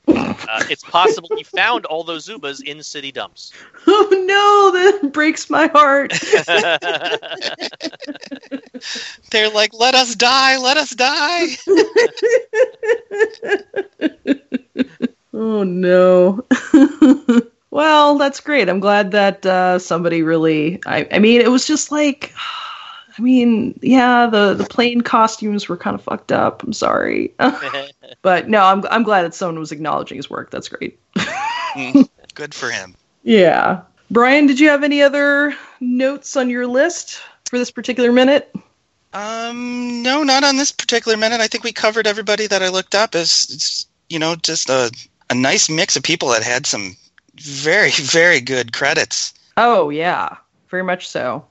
uh, 0.47 0.63
it's 0.69 0.85
possible 0.85 1.31
he 1.35 1.45
found 1.45 1.87
all 1.87 2.05
those 2.05 2.29
Zubaz 2.29 2.63
in 2.63 2.83
city 2.83 3.13
dumps. 3.13 3.55
Oh 3.89 4.09
no, 4.11 4.73
that 5.01 5.13
breaks 5.13 5.49
my 5.49 5.69
heart. 5.69 6.13
They're 9.31 9.51
like, 9.51 9.73
let 9.75 9.95
us 9.95 10.15
die, 10.15 10.57
let 10.59 10.77
us 10.77 10.91
die. 10.91 11.57
Oh 15.33 15.65
no. 15.65 16.45
well, 17.71 18.19
that's 18.19 18.41
great. 18.41 18.69
I'm 18.69 18.81
glad 18.81 19.13
that 19.13 19.45
uh, 19.45 19.79
somebody 19.79 20.23
really. 20.23 20.81
I, 20.87 21.07
I 21.13 21.19
mean, 21.19 21.41
it 21.41 21.51
was 21.51 21.67
just 21.67 21.93
like. 21.93 22.33
I 23.19 23.23
mean, 23.23 23.79
yeah, 23.83 24.27
the 24.27 24.55
the 24.55 24.65
plain 24.65 25.01
costumes 25.01 25.69
were 25.69 25.77
kind 25.77 25.95
of 25.95 26.03
fucked 26.03 26.33
up. 26.33 26.63
I'm 26.63 26.73
sorry, 26.73 27.35
but 28.23 28.49
no, 28.49 28.63
I'm 28.63 28.85
I'm 28.91 29.03
glad 29.03 29.23
that 29.23 29.35
someone 29.35 29.59
was 29.59 29.73
acknowledging 29.73 30.17
his 30.17 30.29
work. 30.29 30.51
That's 30.51 30.69
great. 30.69 30.99
Mm, 31.75 32.09
Good 32.35 32.55
for 32.55 32.71
him. 32.71 32.95
Yeah, 33.23 33.83
Brian, 34.11 34.47
did 34.47 34.61
you 34.61 34.69
have 34.69 34.85
any 34.85 35.03
other 35.03 35.55
notes 35.81 36.37
on 36.37 36.51
your 36.51 36.67
list 36.67 37.21
for 37.49 37.59
this 37.59 37.71
particular 37.71 38.13
minute? 38.13 38.55
Um, 39.13 40.03
no, 40.03 40.23
not 40.23 40.45
on 40.45 40.57
this 40.57 40.71
particular 40.71 41.17
minute. 41.17 41.41
I 41.41 41.47
think 41.47 41.65
we 41.65 41.73
covered 41.73 42.07
everybody 42.07 42.47
that 42.47 42.63
I 42.63 42.69
looked 42.69 42.95
up 42.95 43.15
as, 43.15 43.49
it's, 43.51 43.87
you 44.11 44.19
know, 44.19 44.37
just 44.37 44.69
a, 44.69 44.93
a 45.31 45.35
nice 45.35 45.71
mix 45.71 45.97
of 45.97 46.03
people 46.03 46.29
that 46.29 46.43
had 46.43 46.67
some 46.67 46.97
very, 47.41 47.91
very 47.97 48.41
good 48.41 48.73
credits. 48.73 49.33
Oh 49.57 49.89
yeah, 49.89 50.37
very 50.69 50.83
much 50.83 51.09
so. 51.09 51.47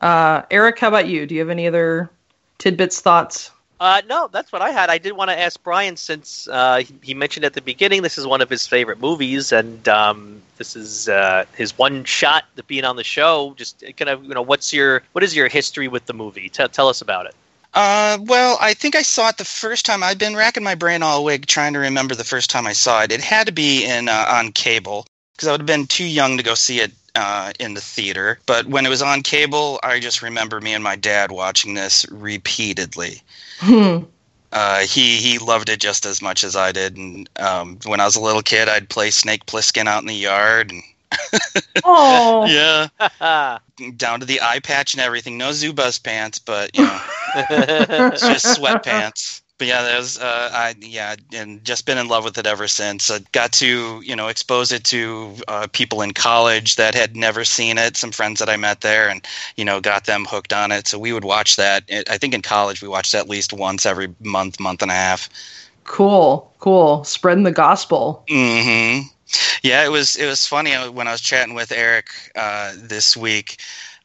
Uh, 0.00 0.42
Eric, 0.50 0.78
how 0.78 0.88
about 0.88 1.08
you? 1.08 1.26
Do 1.26 1.34
you 1.34 1.40
have 1.40 1.50
any 1.50 1.66
other 1.66 2.10
tidbits, 2.58 3.00
thoughts? 3.00 3.50
Uh, 3.80 4.02
no, 4.08 4.28
that's 4.32 4.50
what 4.50 4.60
I 4.60 4.70
had. 4.70 4.90
I 4.90 4.98
did 4.98 5.12
want 5.12 5.30
to 5.30 5.38
ask 5.38 5.62
Brian 5.62 5.96
since 5.96 6.48
uh, 6.50 6.78
he- 6.78 6.94
he 7.02 7.14
mentioned 7.14 7.44
at 7.44 7.52
the 7.54 7.60
beginning 7.60 8.02
this 8.02 8.18
is 8.18 8.26
one 8.26 8.40
of 8.40 8.50
his 8.50 8.66
favorite 8.66 9.00
movies, 9.00 9.52
and 9.52 9.88
um, 9.88 10.42
this 10.56 10.74
is 10.74 11.08
uh, 11.08 11.44
his 11.56 11.78
one 11.78 12.04
shot 12.04 12.44
at 12.56 12.66
being 12.66 12.84
on 12.84 12.96
the 12.96 13.04
show. 13.04 13.54
Just 13.56 13.84
kind 13.96 14.08
of, 14.08 14.24
you 14.24 14.34
know, 14.34 14.42
what's 14.42 14.72
your 14.72 15.02
what 15.12 15.22
is 15.22 15.34
your 15.36 15.46
history 15.48 15.86
with 15.86 16.06
the 16.06 16.12
movie? 16.12 16.48
Tell 16.48 16.68
tell 16.68 16.88
us 16.88 17.00
about 17.00 17.26
it. 17.26 17.34
Uh, 17.74 18.18
well, 18.22 18.58
I 18.60 18.74
think 18.74 18.96
I 18.96 19.02
saw 19.02 19.28
it 19.28 19.36
the 19.36 19.44
first 19.44 19.86
time. 19.86 20.02
I've 20.02 20.18
been 20.18 20.34
racking 20.34 20.64
my 20.64 20.74
brain 20.74 21.02
all 21.04 21.22
week 21.24 21.46
trying 21.46 21.74
to 21.74 21.78
remember 21.78 22.16
the 22.16 22.24
first 22.24 22.50
time 22.50 22.66
I 22.66 22.72
saw 22.72 23.02
it. 23.02 23.12
It 23.12 23.20
had 23.20 23.46
to 23.46 23.52
be 23.52 23.84
in 23.84 24.08
uh, 24.08 24.26
on 24.28 24.50
cable 24.50 25.06
because 25.36 25.46
I 25.46 25.52
would 25.52 25.60
have 25.60 25.66
been 25.66 25.86
too 25.86 26.04
young 26.06 26.36
to 26.36 26.42
go 26.42 26.54
see 26.54 26.80
it 26.80 26.90
uh, 27.14 27.52
in 27.58 27.74
the 27.74 27.80
theater. 27.80 28.38
But 28.46 28.66
when 28.66 28.86
it 28.86 28.90
was 28.90 29.02
on 29.02 29.22
cable, 29.22 29.80
I 29.82 30.00
just 30.00 30.22
remember 30.22 30.60
me 30.60 30.74
and 30.74 30.84
my 30.84 30.96
dad 30.96 31.32
watching 31.32 31.74
this 31.74 32.06
repeatedly. 32.10 33.22
Hmm. 33.58 33.98
Uh, 34.50 34.80
he 34.80 35.16
he 35.16 35.38
loved 35.38 35.68
it 35.68 35.78
just 35.78 36.06
as 36.06 36.22
much 36.22 36.42
as 36.42 36.56
I 36.56 36.72
did. 36.72 36.96
And 36.96 37.28
um, 37.38 37.78
when 37.84 38.00
I 38.00 38.04
was 38.04 38.16
a 38.16 38.20
little 38.20 38.42
kid, 38.42 38.68
I'd 38.68 38.88
play 38.88 39.10
Snake 39.10 39.44
Plissken 39.46 39.86
out 39.86 40.02
in 40.02 40.08
the 40.08 40.14
yard 40.14 40.70
and 40.70 40.82
Oh, 41.84 42.46
yeah, 42.46 42.88
down 43.96 44.20
to 44.20 44.26
the 44.26 44.40
eye 44.42 44.60
patch 44.60 44.94
and 44.94 45.00
everything. 45.00 45.38
No 45.38 45.50
Zubaz 45.50 46.02
pants, 46.02 46.38
but 46.38 46.76
you 46.76 46.84
know. 46.84 47.00
it's 47.34 48.20
just 48.26 48.58
sweatpants. 48.58 49.42
But 49.58 49.66
yeah, 49.66 49.82
that 49.82 49.98
was 49.98 50.18
uh, 50.18 50.50
I 50.52 50.74
yeah, 50.80 51.16
and 51.32 51.64
just 51.64 51.84
been 51.84 51.98
in 51.98 52.08
love 52.08 52.24
with 52.24 52.38
it 52.38 52.46
ever 52.46 52.68
since. 52.68 53.10
I 53.10 53.18
got 53.32 53.52
to 53.54 54.00
you 54.02 54.14
know 54.14 54.28
expose 54.28 54.70
it 54.70 54.84
to 54.84 55.34
uh, 55.48 55.66
people 55.72 56.00
in 56.00 56.12
college 56.12 56.76
that 56.76 56.94
had 56.94 57.16
never 57.16 57.44
seen 57.44 57.76
it. 57.76 57.96
Some 57.96 58.12
friends 58.12 58.38
that 58.38 58.48
I 58.48 58.56
met 58.56 58.82
there, 58.82 59.08
and 59.08 59.26
you 59.56 59.64
know 59.64 59.80
got 59.80 60.04
them 60.06 60.24
hooked 60.24 60.52
on 60.52 60.70
it. 60.70 60.86
So 60.86 60.98
we 60.98 61.12
would 61.12 61.24
watch 61.24 61.56
that. 61.56 61.84
I 62.08 62.18
think 62.18 62.34
in 62.34 62.42
college 62.42 62.80
we 62.82 62.88
watched 62.88 63.14
at 63.14 63.28
least 63.28 63.52
once 63.52 63.84
every 63.84 64.14
month, 64.22 64.60
month 64.60 64.82
and 64.82 64.90
a 64.90 64.94
half. 64.94 65.28
cool, 65.84 66.52
cool. 66.60 67.02
Spreading 67.04 67.44
the 67.44 67.52
gospel. 67.52 68.24
Mm-hmm. 68.28 69.08
Yeah, 69.62 69.84
it 69.84 69.90
was 69.90 70.16
it 70.16 70.26
was 70.26 70.46
funny 70.46 70.74
uh, 70.74 70.90
when 70.90 71.08
I 71.08 71.12
was 71.12 71.20
chatting 71.20 71.54
with 71.54 71.72
Eric 71.72 72.10
uh, 72.36 72.74
this 72.76 73.16
week 73.16 73.58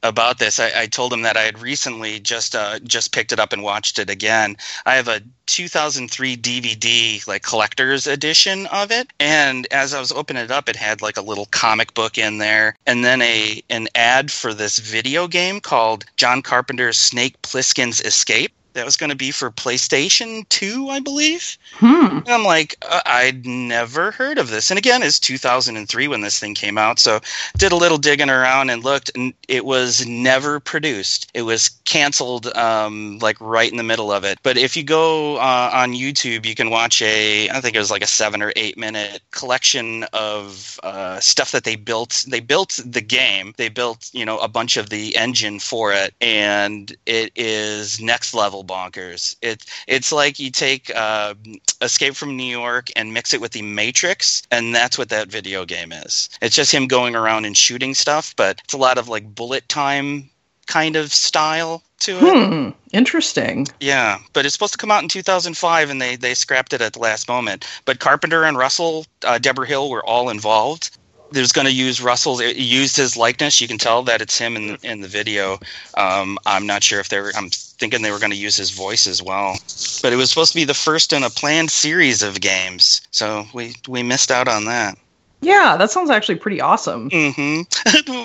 about 0.04 0.38
this. 0.38 0.60
I, 0.60 0.72
I 0.76 0.88
told 0.88 1.13
him 1.13 1.22
that 1.24 1.38
I 1.38 1.42
had 1.42 1.60
recently 1.60 2.20
just 2.20 2.56
uh, 2.56 2.80
just 2.80 3.13
picked 3.13 3.32
it 3.32 3.39
up 3.39 3.54
and 3.54 3.63
watched 3.63 3.98
it 3.98 4.10
again. 4.10 4.58
I 4.86 4.95
have 4.95 5.08
a 5.08 5.22
2003 5.47 6.38
DVD 6.38 7.28
like 7.28 7.41
collector's 7.43 8.06
edition 8.06 8.68
of 8.68 8.91
it, 8.91 9.08
and 9.20 9.66
as 9.72 9.93
I 9.93 9.99
was 9.99 10.12
opening 10.12 10.43
it 10.43 10.51
up, 10.51 10.70
it 10.70 10.76
had 10.76 11.01
like 11.01 11.18
a 11.18 11.22
little 11.22 11.47
comic 11.47 11.93
book 11.93 12.18
in 12.18 12.38
there, 12.38 12.76
and 12.86 13.04
then 13.04 13.22
a 13.22 13.64
an 13.70 13.88
ad 13.95 14.32
for 14.32 14.54
this 14.54 14.80
video 14.80 15.28
game 15.28 15.60
called 15.60 16.06
John 16.18 16.41
Carpenter's 16.41 16.97
Snake 16.97 17.41
Plissken's 17.41 18.01
Escape. 18.01 18.51
That 18.74 18.86
was 18.86 18.97
going 18.97 19.09
to 19.09 19.15
be 19.15 19.32
for 19.32 19.51
PlayStation 19.51 20.47
2, 20.49 20.89
I 20.89 20.99
believe. 20.99 21.57
Hmm. 21.74 22.17
And 22.17 22.30
I'm 22.30 22.43
like, 22.43 22.76
uh, 22.88 23.01
I'd 23.05 23.45
never 23.45 24.11
heard 24.11 24.38
of 24.38 24.49
this. 24.49 24.71
And 24.71 24.78
again, 24.78 25.03
it's 25.03 25.19
2003 25.19 26.07
when 26.07 26.21
this 26.21 26.39
thing 26.39 26.55
came 26.55 26.78
out. 26.78 26.99
So 26.99 27.19
did 27.57 27.71
a 27.71 27.78
little 27.78 27.97
digging 27.97 28.30
around 28.30 28.69
and 28.69 28.84
looked, 28.84 29.11
and 29.15 29.34
it 29.47 29.65
was 29.65 30.05
never 30.05 30.59
produced. 30.59 31.30
It 31.34 31.43
was 31.43 31.69
canceled 31.86 32.47
um, 32.55 33.19
like 33.19 33.39
right 33.39 33.69
in 33.69 33.78
the 33.78 33.84
middle 33.84 34.11
of 34.11 34.24
it. 34.24 34.39
But 34.43 34.57
if 34.57 34.76
you 34.76 34.84
go 34.84 35.38
uh, 35.38 35.71
on 35.74 35.93
YouTube, 35.93 36.45
you 36.45 36.55
can 36.55 36.69
watch 36.69 37.01
a, 37.01 37.49
I 37.49 37.61
think 37.61 37.76
it 37.76 37.80
was 37.80 37.91
like 37.91 38.03
a 38.03 38.07
seven 38.07 38.41
or 38.41 38.51
eight 38.55 38.78
minute 38.78 39.21
collection 39.32 40.03
of 40.13 40.80
uh, 40.84 41.19
stuff 41.19 41.51
that 41.51 41.63
they 41.63 41.76
built. 41.76 42.26
They 42.28 42.39
built 42.39 42.80
the 42.86 43.01
game, 43.01 43.53
they 43.57 43.69
built, 43.69 44.09
you 44.13 44.26
know, 44.26 44.38
a 44.39 44.47
bunch 44.47 44.78
of 44.78 44.89
the 44.89 45.15
engine 45.15 45.59
for 45.59 45.93
it, 45.93 46.13
and 46.21 46.95
it 47.05 47.32
is 47.36 48.01
next 48.01 48.34
level 48.34 48.62
bonkers. 48.64 49.36
It, 49.41 49.66
it's 49.88 50.11
like 50.11 50.39
you 50.39 50.51
take 50.51 50.91
uh, 50.95 51.36
Escape 51.82 52.16
from 52.16 52.36
New 52.36 52.43
York 52.43 52.89
and 52.95 53.14
mix 53.14 53.34
it 53.34 53.41
with 53.41 53.51
the 53.51 53.61
Matrix, 53.61 54.43
and 54.51 54.74
that's 54.74 54.97
what 54.97 55.09
that 55.09 55.28
video 55.28 55.66
game 55.66 55.91
is. 55.91 56.30
It's 56.41 56.55
just 56.55 56.74
him 56.74 56.88
going 56.88 57.16
around 57.16 57.45
and 57.45 57.57
shooting 57.57 57.93
stuff, 57.93 58.36
but 58.36 58.59
it's 58.64 58.74
a 58.74 58.78
lot 58.78 58.97
of 58.97 59.07
like 59.07 59.36
bullet 59.36 59.68
time 59.70 60.30
kind 60.66 60.95
of 60.95 61.14
style 61.14 61.84
to 61.99 62.18
it. 62.18 62.47
Hmm. 62.47 62.70
Interesting. 62.91 63.68
Yeah, 63.80 64.20
but 64.34 64.45
it's 64.45 64.53
supposed 64.53 64.74
to 64.74 64.78
come 64.78 64.91
out 64.91 65.03
in 65.03 65.09
2005, 65.09 65.89
and 65.89 66.01
they 66.01 66.16
they 66.16 66.34
scrapped 66.34 66.74
it 66.74 66.82
at 66.82 66.93
the 66.93 66.99
last 66.99 67.28
moment. 67.28 67.66
But 67.86 67.99
Carpenter 67.99 68.43
and 68.43 68.57
Russell, 68.57 69.05
uh, 69.26 69.38
Debra 69.39 69.68
Hill 69.68 69.89
were 69.89 70.05
all 70.05 70.30
involved. 70.30 70.97
There's 71.34 71.52
going 71.52 71.68
to 71.68 71.74
use 71.74 72.02
Russell's 72.02 72.40
it 72.40 72.58
used 72.58 72.96
his 72.96 73.18
likeness. 73.18 73.60
You 73.60 73.68
can 73.68 73.78
tell 73.78 74.04
that 74.04 74.22
it's 74.22 74.38
him 74.38 74.56
in 74.56 74.78
in 74.84 75.02
the 75.02 75.08
video. 75.08 75.60
Um, 75.96 76.38
I'm 76.46 76.66
not 76.66 76.84
sure 76.84 77.00
if 77.00 77.10
they 77.10 77.20
were. 77.20 77.32
I'm 77.36 77.50
thinking 77.50 78.02
they 78.02 78.12
were 78.12 78.20
going 78.20 78.32
to 78.32 78.38
use 78.38 78.56
his 78.56 78.72
voice 78.72 79.08
as 79.08 79.22
well. 79.22 79.58
But 80.02 80.14
it 80.14 80.18
was 80.18 80.30
supposed 80.30 80.54
to 80.54 80.58
be 80.58 80.66
the 80.66 80.74
first 80.74 81.14
in 81.14 81.24
a 81.24 81.30
planned 81.30 81.72
series 81.72 82.22
of 82.22 82.42
games, 82.42 83.02
so 83.12 83.46
we 83.54 83.76
we 83.88 84.04
missed 84.04 84.32
out 84.32 84.48
on 84.48 84.66
that. 84.66 84.98
Yeah, 85.44 85.76
that 85.78 85.92
sounds 85.92 86.10
actually 86.10 86.36
pretty 86.36 86.62
awesome. 86.62 87.10
hmm 87.10 87.62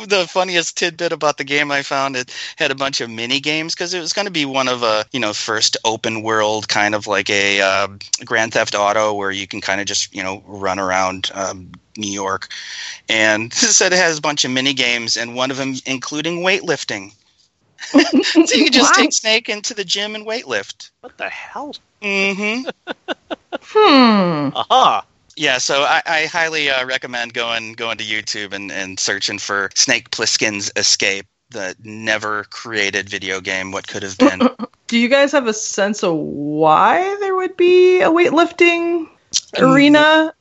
the 0.07 0.27
funniest 0.29 0.79
tidbit 0.79 1.13
about 1.13 1.37
the 1.37 1.45
game 1.45 1.73
I 1.73 1.83
found 1.83 2.15
it 2.17 2.33
had 2.57 2.71
a 2.71 2.77
bunch 2.77 3.01
of 3.01 3.11
mini 3.11 3.41
games 3.41 3.75
because 3.75 3.93
it 3.93 4.01
was 4.01 4.13
going 4.13 4.27
to 4.27 4.33
be 4.33 4.45
one 4.45 4.69
of 4.69 4.83
a 4.85 5.05
you 5.11 5.19
know 5.19 5.33
first 5.33 5.77
open 5.85 6.23
world 6.23 6.69
kind 6.69 6.95
of 6.95 7.07
like 7.07 7.29
a 7.29 7.61
uh, 7.61 7.89
Grand 8.25 8.53
Theft 8.53 8.77
Auto 8.77 9.15
where 9.15 9.33
you 9.33 9.49
can 9.49 9.61
kind 9.61 9.81
of 9.81 9.87
just 9.87 10.15
you 10.15 10.23
know 10.23 10.43
run 10.47 10.79
around 10.79 11.31
um, 11.35 11.73
New 11.99 12.11
York, 12.11 12.49
and 13.09 13.47
it 13.53 13.55
said 13.57 13.93
it 13.93 13.99
has 13.99 14.19
a 14.19 14.23
bunch 14.23 14.45
of 14.45 14.51
mini 14.53 14.75
games 14.75 15.17
and 15.17 15.35
one 15.35 15.51
of 15.51 15.59
them 15.59 15.75
including 15.87 16.39
weightlifting. 16.41 17.13
so 17.91 18.01
you 18.57 18.65
can 18.65 18.73
just 18.73 18.91
What? 18.91 18.95
take 18.95 19.13
Snake 19.13 19.49
into 19.49 19.75
the 19.75 19.85
gym 19.85 20.15
and 20.15 20.27
weightlift. 20.27 20.91
What 21.01 21.17
the 21.19 21.29
hell? 21.29 21.75
hmm 22.03 22.63
Hmm. 23.63 24.51
Aha. 24.55 25.05
Yeah, 25.37 25.59
so 25.59 25.83
I, 25.83 26.03
I 26.07 26.27
highly 26.27 26.71
uh, 26.71 26.85
recommend 26.87 27.35
going 27.35 27.75
going 27.75 27.99
to 27.99 28.05
YouTube 28.05 28.53
and, 28.53 28.73
and 28.73 28.99
searching 28.99 29.39
for 29.39 29.71
Snake 29.75 30.11
Plissken's 30.11 30.73
Escape, 30.77 31.27
the 31.51 31.77
never 31.83 32.45
created 32.45 33.09
video 33.09 33.41
game. 33.41 33.71
What 33.73 33.87
could 33.87 34.03
have 34.03 34.19
been? 34.19 34.41
Do 34.89 34.99
you 34.99 35.09
guys 35.09 35.33
have 35.33 35.47
a 35.47 35.53
sense 35.55 36.03
of 36.03 36.15
why 36.17 37.17
there 37.21 37.37
would 37.37 37.57
be 37.57 38.01
a 38.01 38.09
weightlifting 38.11 39.09
arena? 39.57 40.33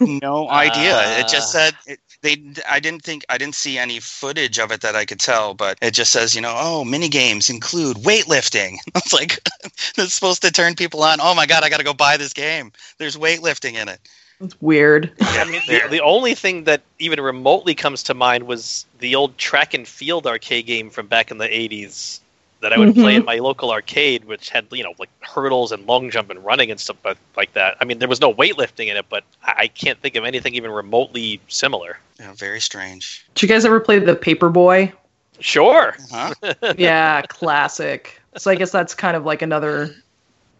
no 0.00 0.48
idea. 0.48 1.18
It 1.18 1.28
just 1.28 1.54
Uh. 1.54 1.58
said 1.58 1.74
it, 1.86 2.00
they. 2.22 2.42
I 2.68 2.80
didn't 2.80 3.02
think 3.02 3.24
I 3.28 3.38
didn't 3.38 3.54
see 3.54 3.78
any 3.78 4.00
footage 4.00 4.58
of 4.58 4.72
it 4.72 4.80
that 4.82 4.96
I 4.96 5.04
could 5.04 5.20
tell, 5.20 5.54
but 5.54 5.78
it 5.82 5.92
just 5.92 6.12
says 6.12 6.34
you 6.34 6.40
know 6.40 6.54
oh 6.56 6.84
mini 6.84 7.08
games 7.08 7.50
include 7.50 7.98
weightlifting. 7.98 8.76
I 8.94 9.00
was 9.04 9.12
like, 9.12 9.40
that's 9.96 10.14
supposed 10.14 10.42
to 10.42 10.50
turn 10.50 10.74
people 10.74 11.02
on. 11.02 11.18
Oh 11.20 11.34
my 11.34 11.46
god, 11.46 11.64
I 11.64 11.68
got 11.68 11.78
to 11.78 11.84
go 11.84 11.94
buy 11.94 12.16
this 12.16 12.32
game. 12.32 12.72
There's 12.98 13.16
weightlifting 13.16 13.74
in 13.74 13.88
it. 13.88 14.00
It's 14.40 14.60
weird. 14.60 15.12
I 15.20 15.44
mean, 15.44 15.62
the, 15.68 15.82
the 15.88 16.02
only 16.02 16.34
thing 16.34 16.64
that 16.64 16.82
even 16.98 17.20
remotely 17.20 17.74
comes 17.74 18.02
to 18.04 18.14
mind 18.14 18.44
was 18.44 18.84
the 18.98 19.14
old 19.14 19.38
track 19.38 19.74
and 19.74 19.86
field 19.86 20.26
arcade 20.26 20.66
game 20.66 20.90
from 20.90 21.06
back 21.06 21.30
in 21.30 21.38
the 21.38 21.46
80s 21.48 22.18
that 22.64 22.72
I 22.72 22.78
would 22.78 22.94
play 22.94 23.14
in 23.14 23.26
my 23.26 23.36
local 23.40 23.70
arcade, 23.70 24.24
which 24.24 24.48
had, 24.48 24.66
you 24.72 24.82
know, 24.82 24.94
like 24.98 25.10
hurdles 25.20 25.70
and 25.70 25.86
long 25.86 26.10
jump 26.10 26.30
and 26.30 26.42
running 26.42 26.70
and 26.70 26.80
stuff 26.80 26.96
like 27.36 27.52
that. 27.52 27.76
I 27.78 27.84
mean, 27.84 27.98
there 27.98 28.08
was 28.08 28.22
no 28.22 28.32
weightlifting 28.32 28.86
in 28.86 28.96
it, 28.96 29.04
but 29.08 29.22
I 29.42 29.64
I 29.64 29.68
can't 29.68 30.00
think 30.00 30.16
of 30.16 30.24
anything 30.24 30.54
even 30.54 30.70
remotely 30.70 31.40
similar. 31.48 31.98
You 32.18 32.26
know, 32.26 32.32
very 32.32 32.60
strange. 32.60 33.24
Did 33.34 33.42
you 33.42 33.48
guys 33.48 33.64
ever 33.64 33.80
play 33.80 33.98
the 33.98 34.16
Paperboy? 34.16 34.92
Sure. 35.40 35.94
Huh? 36.10 36.34
yeah, 36.78 37.22
classic. 37.22 38.20
So 38.36 38.50
I 38.50 38.54
guess 38.54 38.70
that's 38.70 38.94
kind 38.94 39.16
of 39.16 39.24
like 39.24 39.42
another 39.42 39.94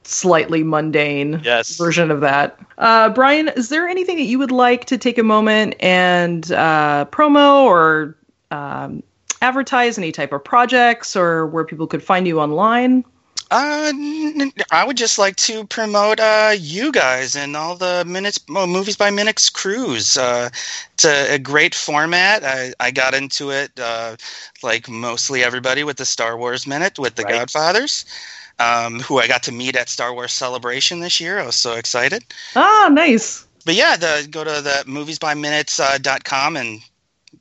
slightly 0.03 0.63
mundane 0.63 1.41
Yes. 1.43 1.77
version 1.77 2.11
of 2.11 2.21
that. 2.21 2.59
Uh, 2.77 3.09
Brian, 3.11 3.49
is 3.49 3.71
there 3.71 3.89
anything 3.89 4.17
that 4.17 4.25
you 4.25 4.39
would 4.39 4.53
like 4.53 4.85
to 4.87 4.99
take 4.99 5.17
a 5.19 5.23
moment 5.23 5.75
and 5.81 6.53
uh, 6.53 7.07
promo 7.11 7.63
or 7.65 8.17
um, 8.51 9.03
advertise 9.45 9.99
any 9.99 10.13
type 10.13 10.33
of 10.33 10.43
projects 10.43 11.15
or 11.17 11.47
where 11.47 11.65
people 11.65 11.87
could 11.87 12.03
find 12.03 12.27
you 12.27 12.41
online? 12.41 13.05
Uh, 13.51 13.93
n- 13.95 14.53
I 14.73 14.85
would 14.87 14.97
just 14.97 15.19
like 15.19 15.37
to 15.37 15.65
promote 15.67 16.19
uh, 16.19 16.55
you 16.59 16.91
guys 16.91 17.37
and 17.37 17.55
all 17.57 17.77
the 17.77 18.03
minutes 18.07 18.39
well, 18.49 18.67
movies 18.67 18.97
by 18.97 19.11
minutes 19.11 19.51
crews. 19.51 20.17
Uh, 20.17 20.49
it's 20.95 21.05
a, 21.05 21.35
a 21.35 21.39
great 21.39 21.75
format. 21.75 22.43
I, 22.43 22.73
I 22.81 22.91
got 22.91 23.15
into 23.15 23.51
it 23.51 23.71
uh, 23.79 24.17
like 24.63 24.89
mostly 24.89 25.45
everybody 25.45 25.85
with 25.85 25.99
the 25.99 26.07
Star 26.07 26.37
Wars 26.39 26.67
minute 26.67 26.99
with 26.99 27.15
the 27.17 27.23
Right. 27.23 27.35
Godfathers, 27.35 28.07
um, 28.59 29.01
who 29.01 29.19
I 29.21 29.29
got 29.29 29.43
to 29.45 29.53
meet 29.53 29.77
at 29.77 29.89
Star 29.91 30.13
Wars 30.15 30.33
Celebration 30.33 31.01
this 31.01 31.21
year. 31.21 31.39
I 31.39 31.47
was 31.47 31.57
so 31.57 31.75
excited. 31.75 32.25
Ah, 32.57 32.89
nice. 32.91 33.47
But 33.67 33.75
yeah, 33.75 33.97
the, 33.97 34.27
go 34.31 34.43
to 34.43 34.63
the 34.63 34.85
moviesbyminutes.com 34.87 35.95
uh, 35.95 35.99
dot 35.99 36.25
com 36.25 36.57
and 36.57 36.81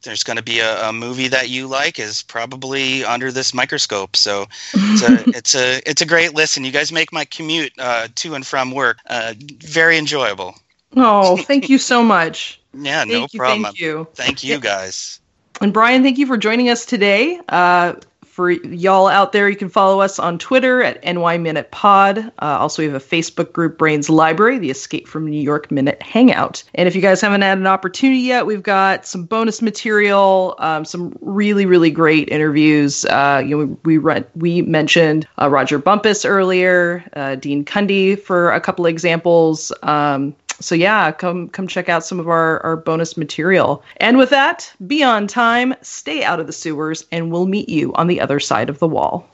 there's 0.03 0.23
going 0.23 0.37
to 0.37 0.43
be 0.43 0.59
a, 0.59 0.89
a 0.89 0.93
movie 0.93 1.29
that 1.29 1.49
you 1.49 1.67
like 1.67 1.99
is 1.99 2.23
probably 2.23 3.03
under 3.03 3.31
this 3.31 3.53
microscope. 3.53 4.15
So 4.15 4.45
it's 4.73 5.01
a 5.01 5.29
it's 5.37 5.55
a 5.55 5.89
it's 5.89 6.01
a 6.01 6.05
great 6.05 6.33
listen. 6.33 6.63
You 6.63 6.71
guys 6.71 6.91
make 6.91 7.11
my 7.11 7.25
commute 7.25 7.73
uh, 7.79 8.07
to 8.15 8.35
and 8.35 8.45
from 8.45 8.71
work 8.71 8.97
uh, 9.09 9.33
very 9.39 9.97
enjoyable. 9.97 10.55
Oh, 10.95 11.37
thank 11.43 11.69
you 11.69 11.77
so 11.77 12.03
much. 12.03 12.59
Yeah, 12.73 12.99
Thank 12.99 13.09
no 13.09 13.27
you, 13.31 13.39
problem. 13.39 13.63
thank 13.63 13.79
you. 13.79 14.07
Thank 14.15 14.43
you 14.43 14.59
guys. 14.59 15.19
And 15.61 15.71
Brian, 15.71 16.03
thank 16.03 16.17
you 16.17 16.25
for 16.25 16.37
joining 16.37 16.69
us 16.69 16.85
today. 16.85 17.39
Uh, 17.47 17.95
for 18.33 18.49
y'all 18.49 19.07
out 19.07 19.31
there, 19.31 19.47
you 19.47 19.55
can 19.55 19.69
follow 19.69 20.01
us 20.01 20.17
on 20.17 20.39
Twitter 20.39 20.81
at 20.81 21.03
NY 21.03 21.37
Minute 21.37 21.69
Pod. 21.69 22.17
Uh, 22.17 22.57
also, 22.59 22.81
we 22.81 22.87
have 22.87 22.99
a 22.99 23.05
Facebook 23.05 23.53
group, 23.53 23.77
Brains 23.77 24.09
Library, 24.09 24.57
the 24.57 24.71
Escape 24.71 25.07
from 25.07 25.27
New 25.29 25.39
York 25.39 25.69
Minute 25.69 26.01
Hangout. 26.01 26.63
And 26.73 26.87
if 26.87 26.95
you 26.95 27.01
guys 27.01 27.21
haven't 27.21 27.43
had 27.43 27.59
an 27.59 27.67
opportunity 27.67 28.21
yet, 28.21 28.47
we've 28.47 28.63
got 28.63 29.05
some 29.05 29.25
bonus 29.25 29.61
material, 29.61 30.55
um, 30.57 30.83
some 30.83 31.15
really, 31.21 31.67
really 31.67 31.91
great 31.91 32.27
interviews. 32.29 33.05
Uh, 33.05 33.43
you 33.45 33.55
know, 33.55 33.77
we 33.83 33.99
we, 33.99 34.23
we 34.33 34.61
mentioned 34.63 35.27
uh, 35.39 35.47
Rodger 35.47 35.77
Bumpass 35.77 36.27
earlier, 36.27 37.03
uh, 37.15 37.35
Dean 37.35 37.63
Cundey 37.63 38.19
for 38.19 38.51
a 38.51 38.59
couple 38.59 38.87
examples. 38.87 39.71
Um, 39.83 40.35
so 40.59 40.75
yeah, 40.75 41.11
come 41.11 41.49
come 41.49 41.67
check 41.67 41.89
out 41.89 42.05
some 42.05 42.19
of 42.19 42.27
our, 42.27 42.59
our 42.63 42.75
bonus 42.75 43.17
material. 43.17 43.83
And 43.97 44.17
with 44.17 44.29
that, 44.29 44.71
be 44.85 45.03
on 45.03 45.27
time, 45.27 45.73
stay 45.81 46.23
out 46.23 46.39
of 46.39 46.47
the 46.47 46.53
sewers, 46.53 47.05
and 47.11 47.31
we'll 47.31 47.47
meet 47.47 47.69
you 47.69 47.93
on 47.93 48.07
the 48.07 48.21
other 48.21 48.39
side 48.39 48.69
of 48.69 48.79
the 48.79 48.87
wall. 48.87 49.27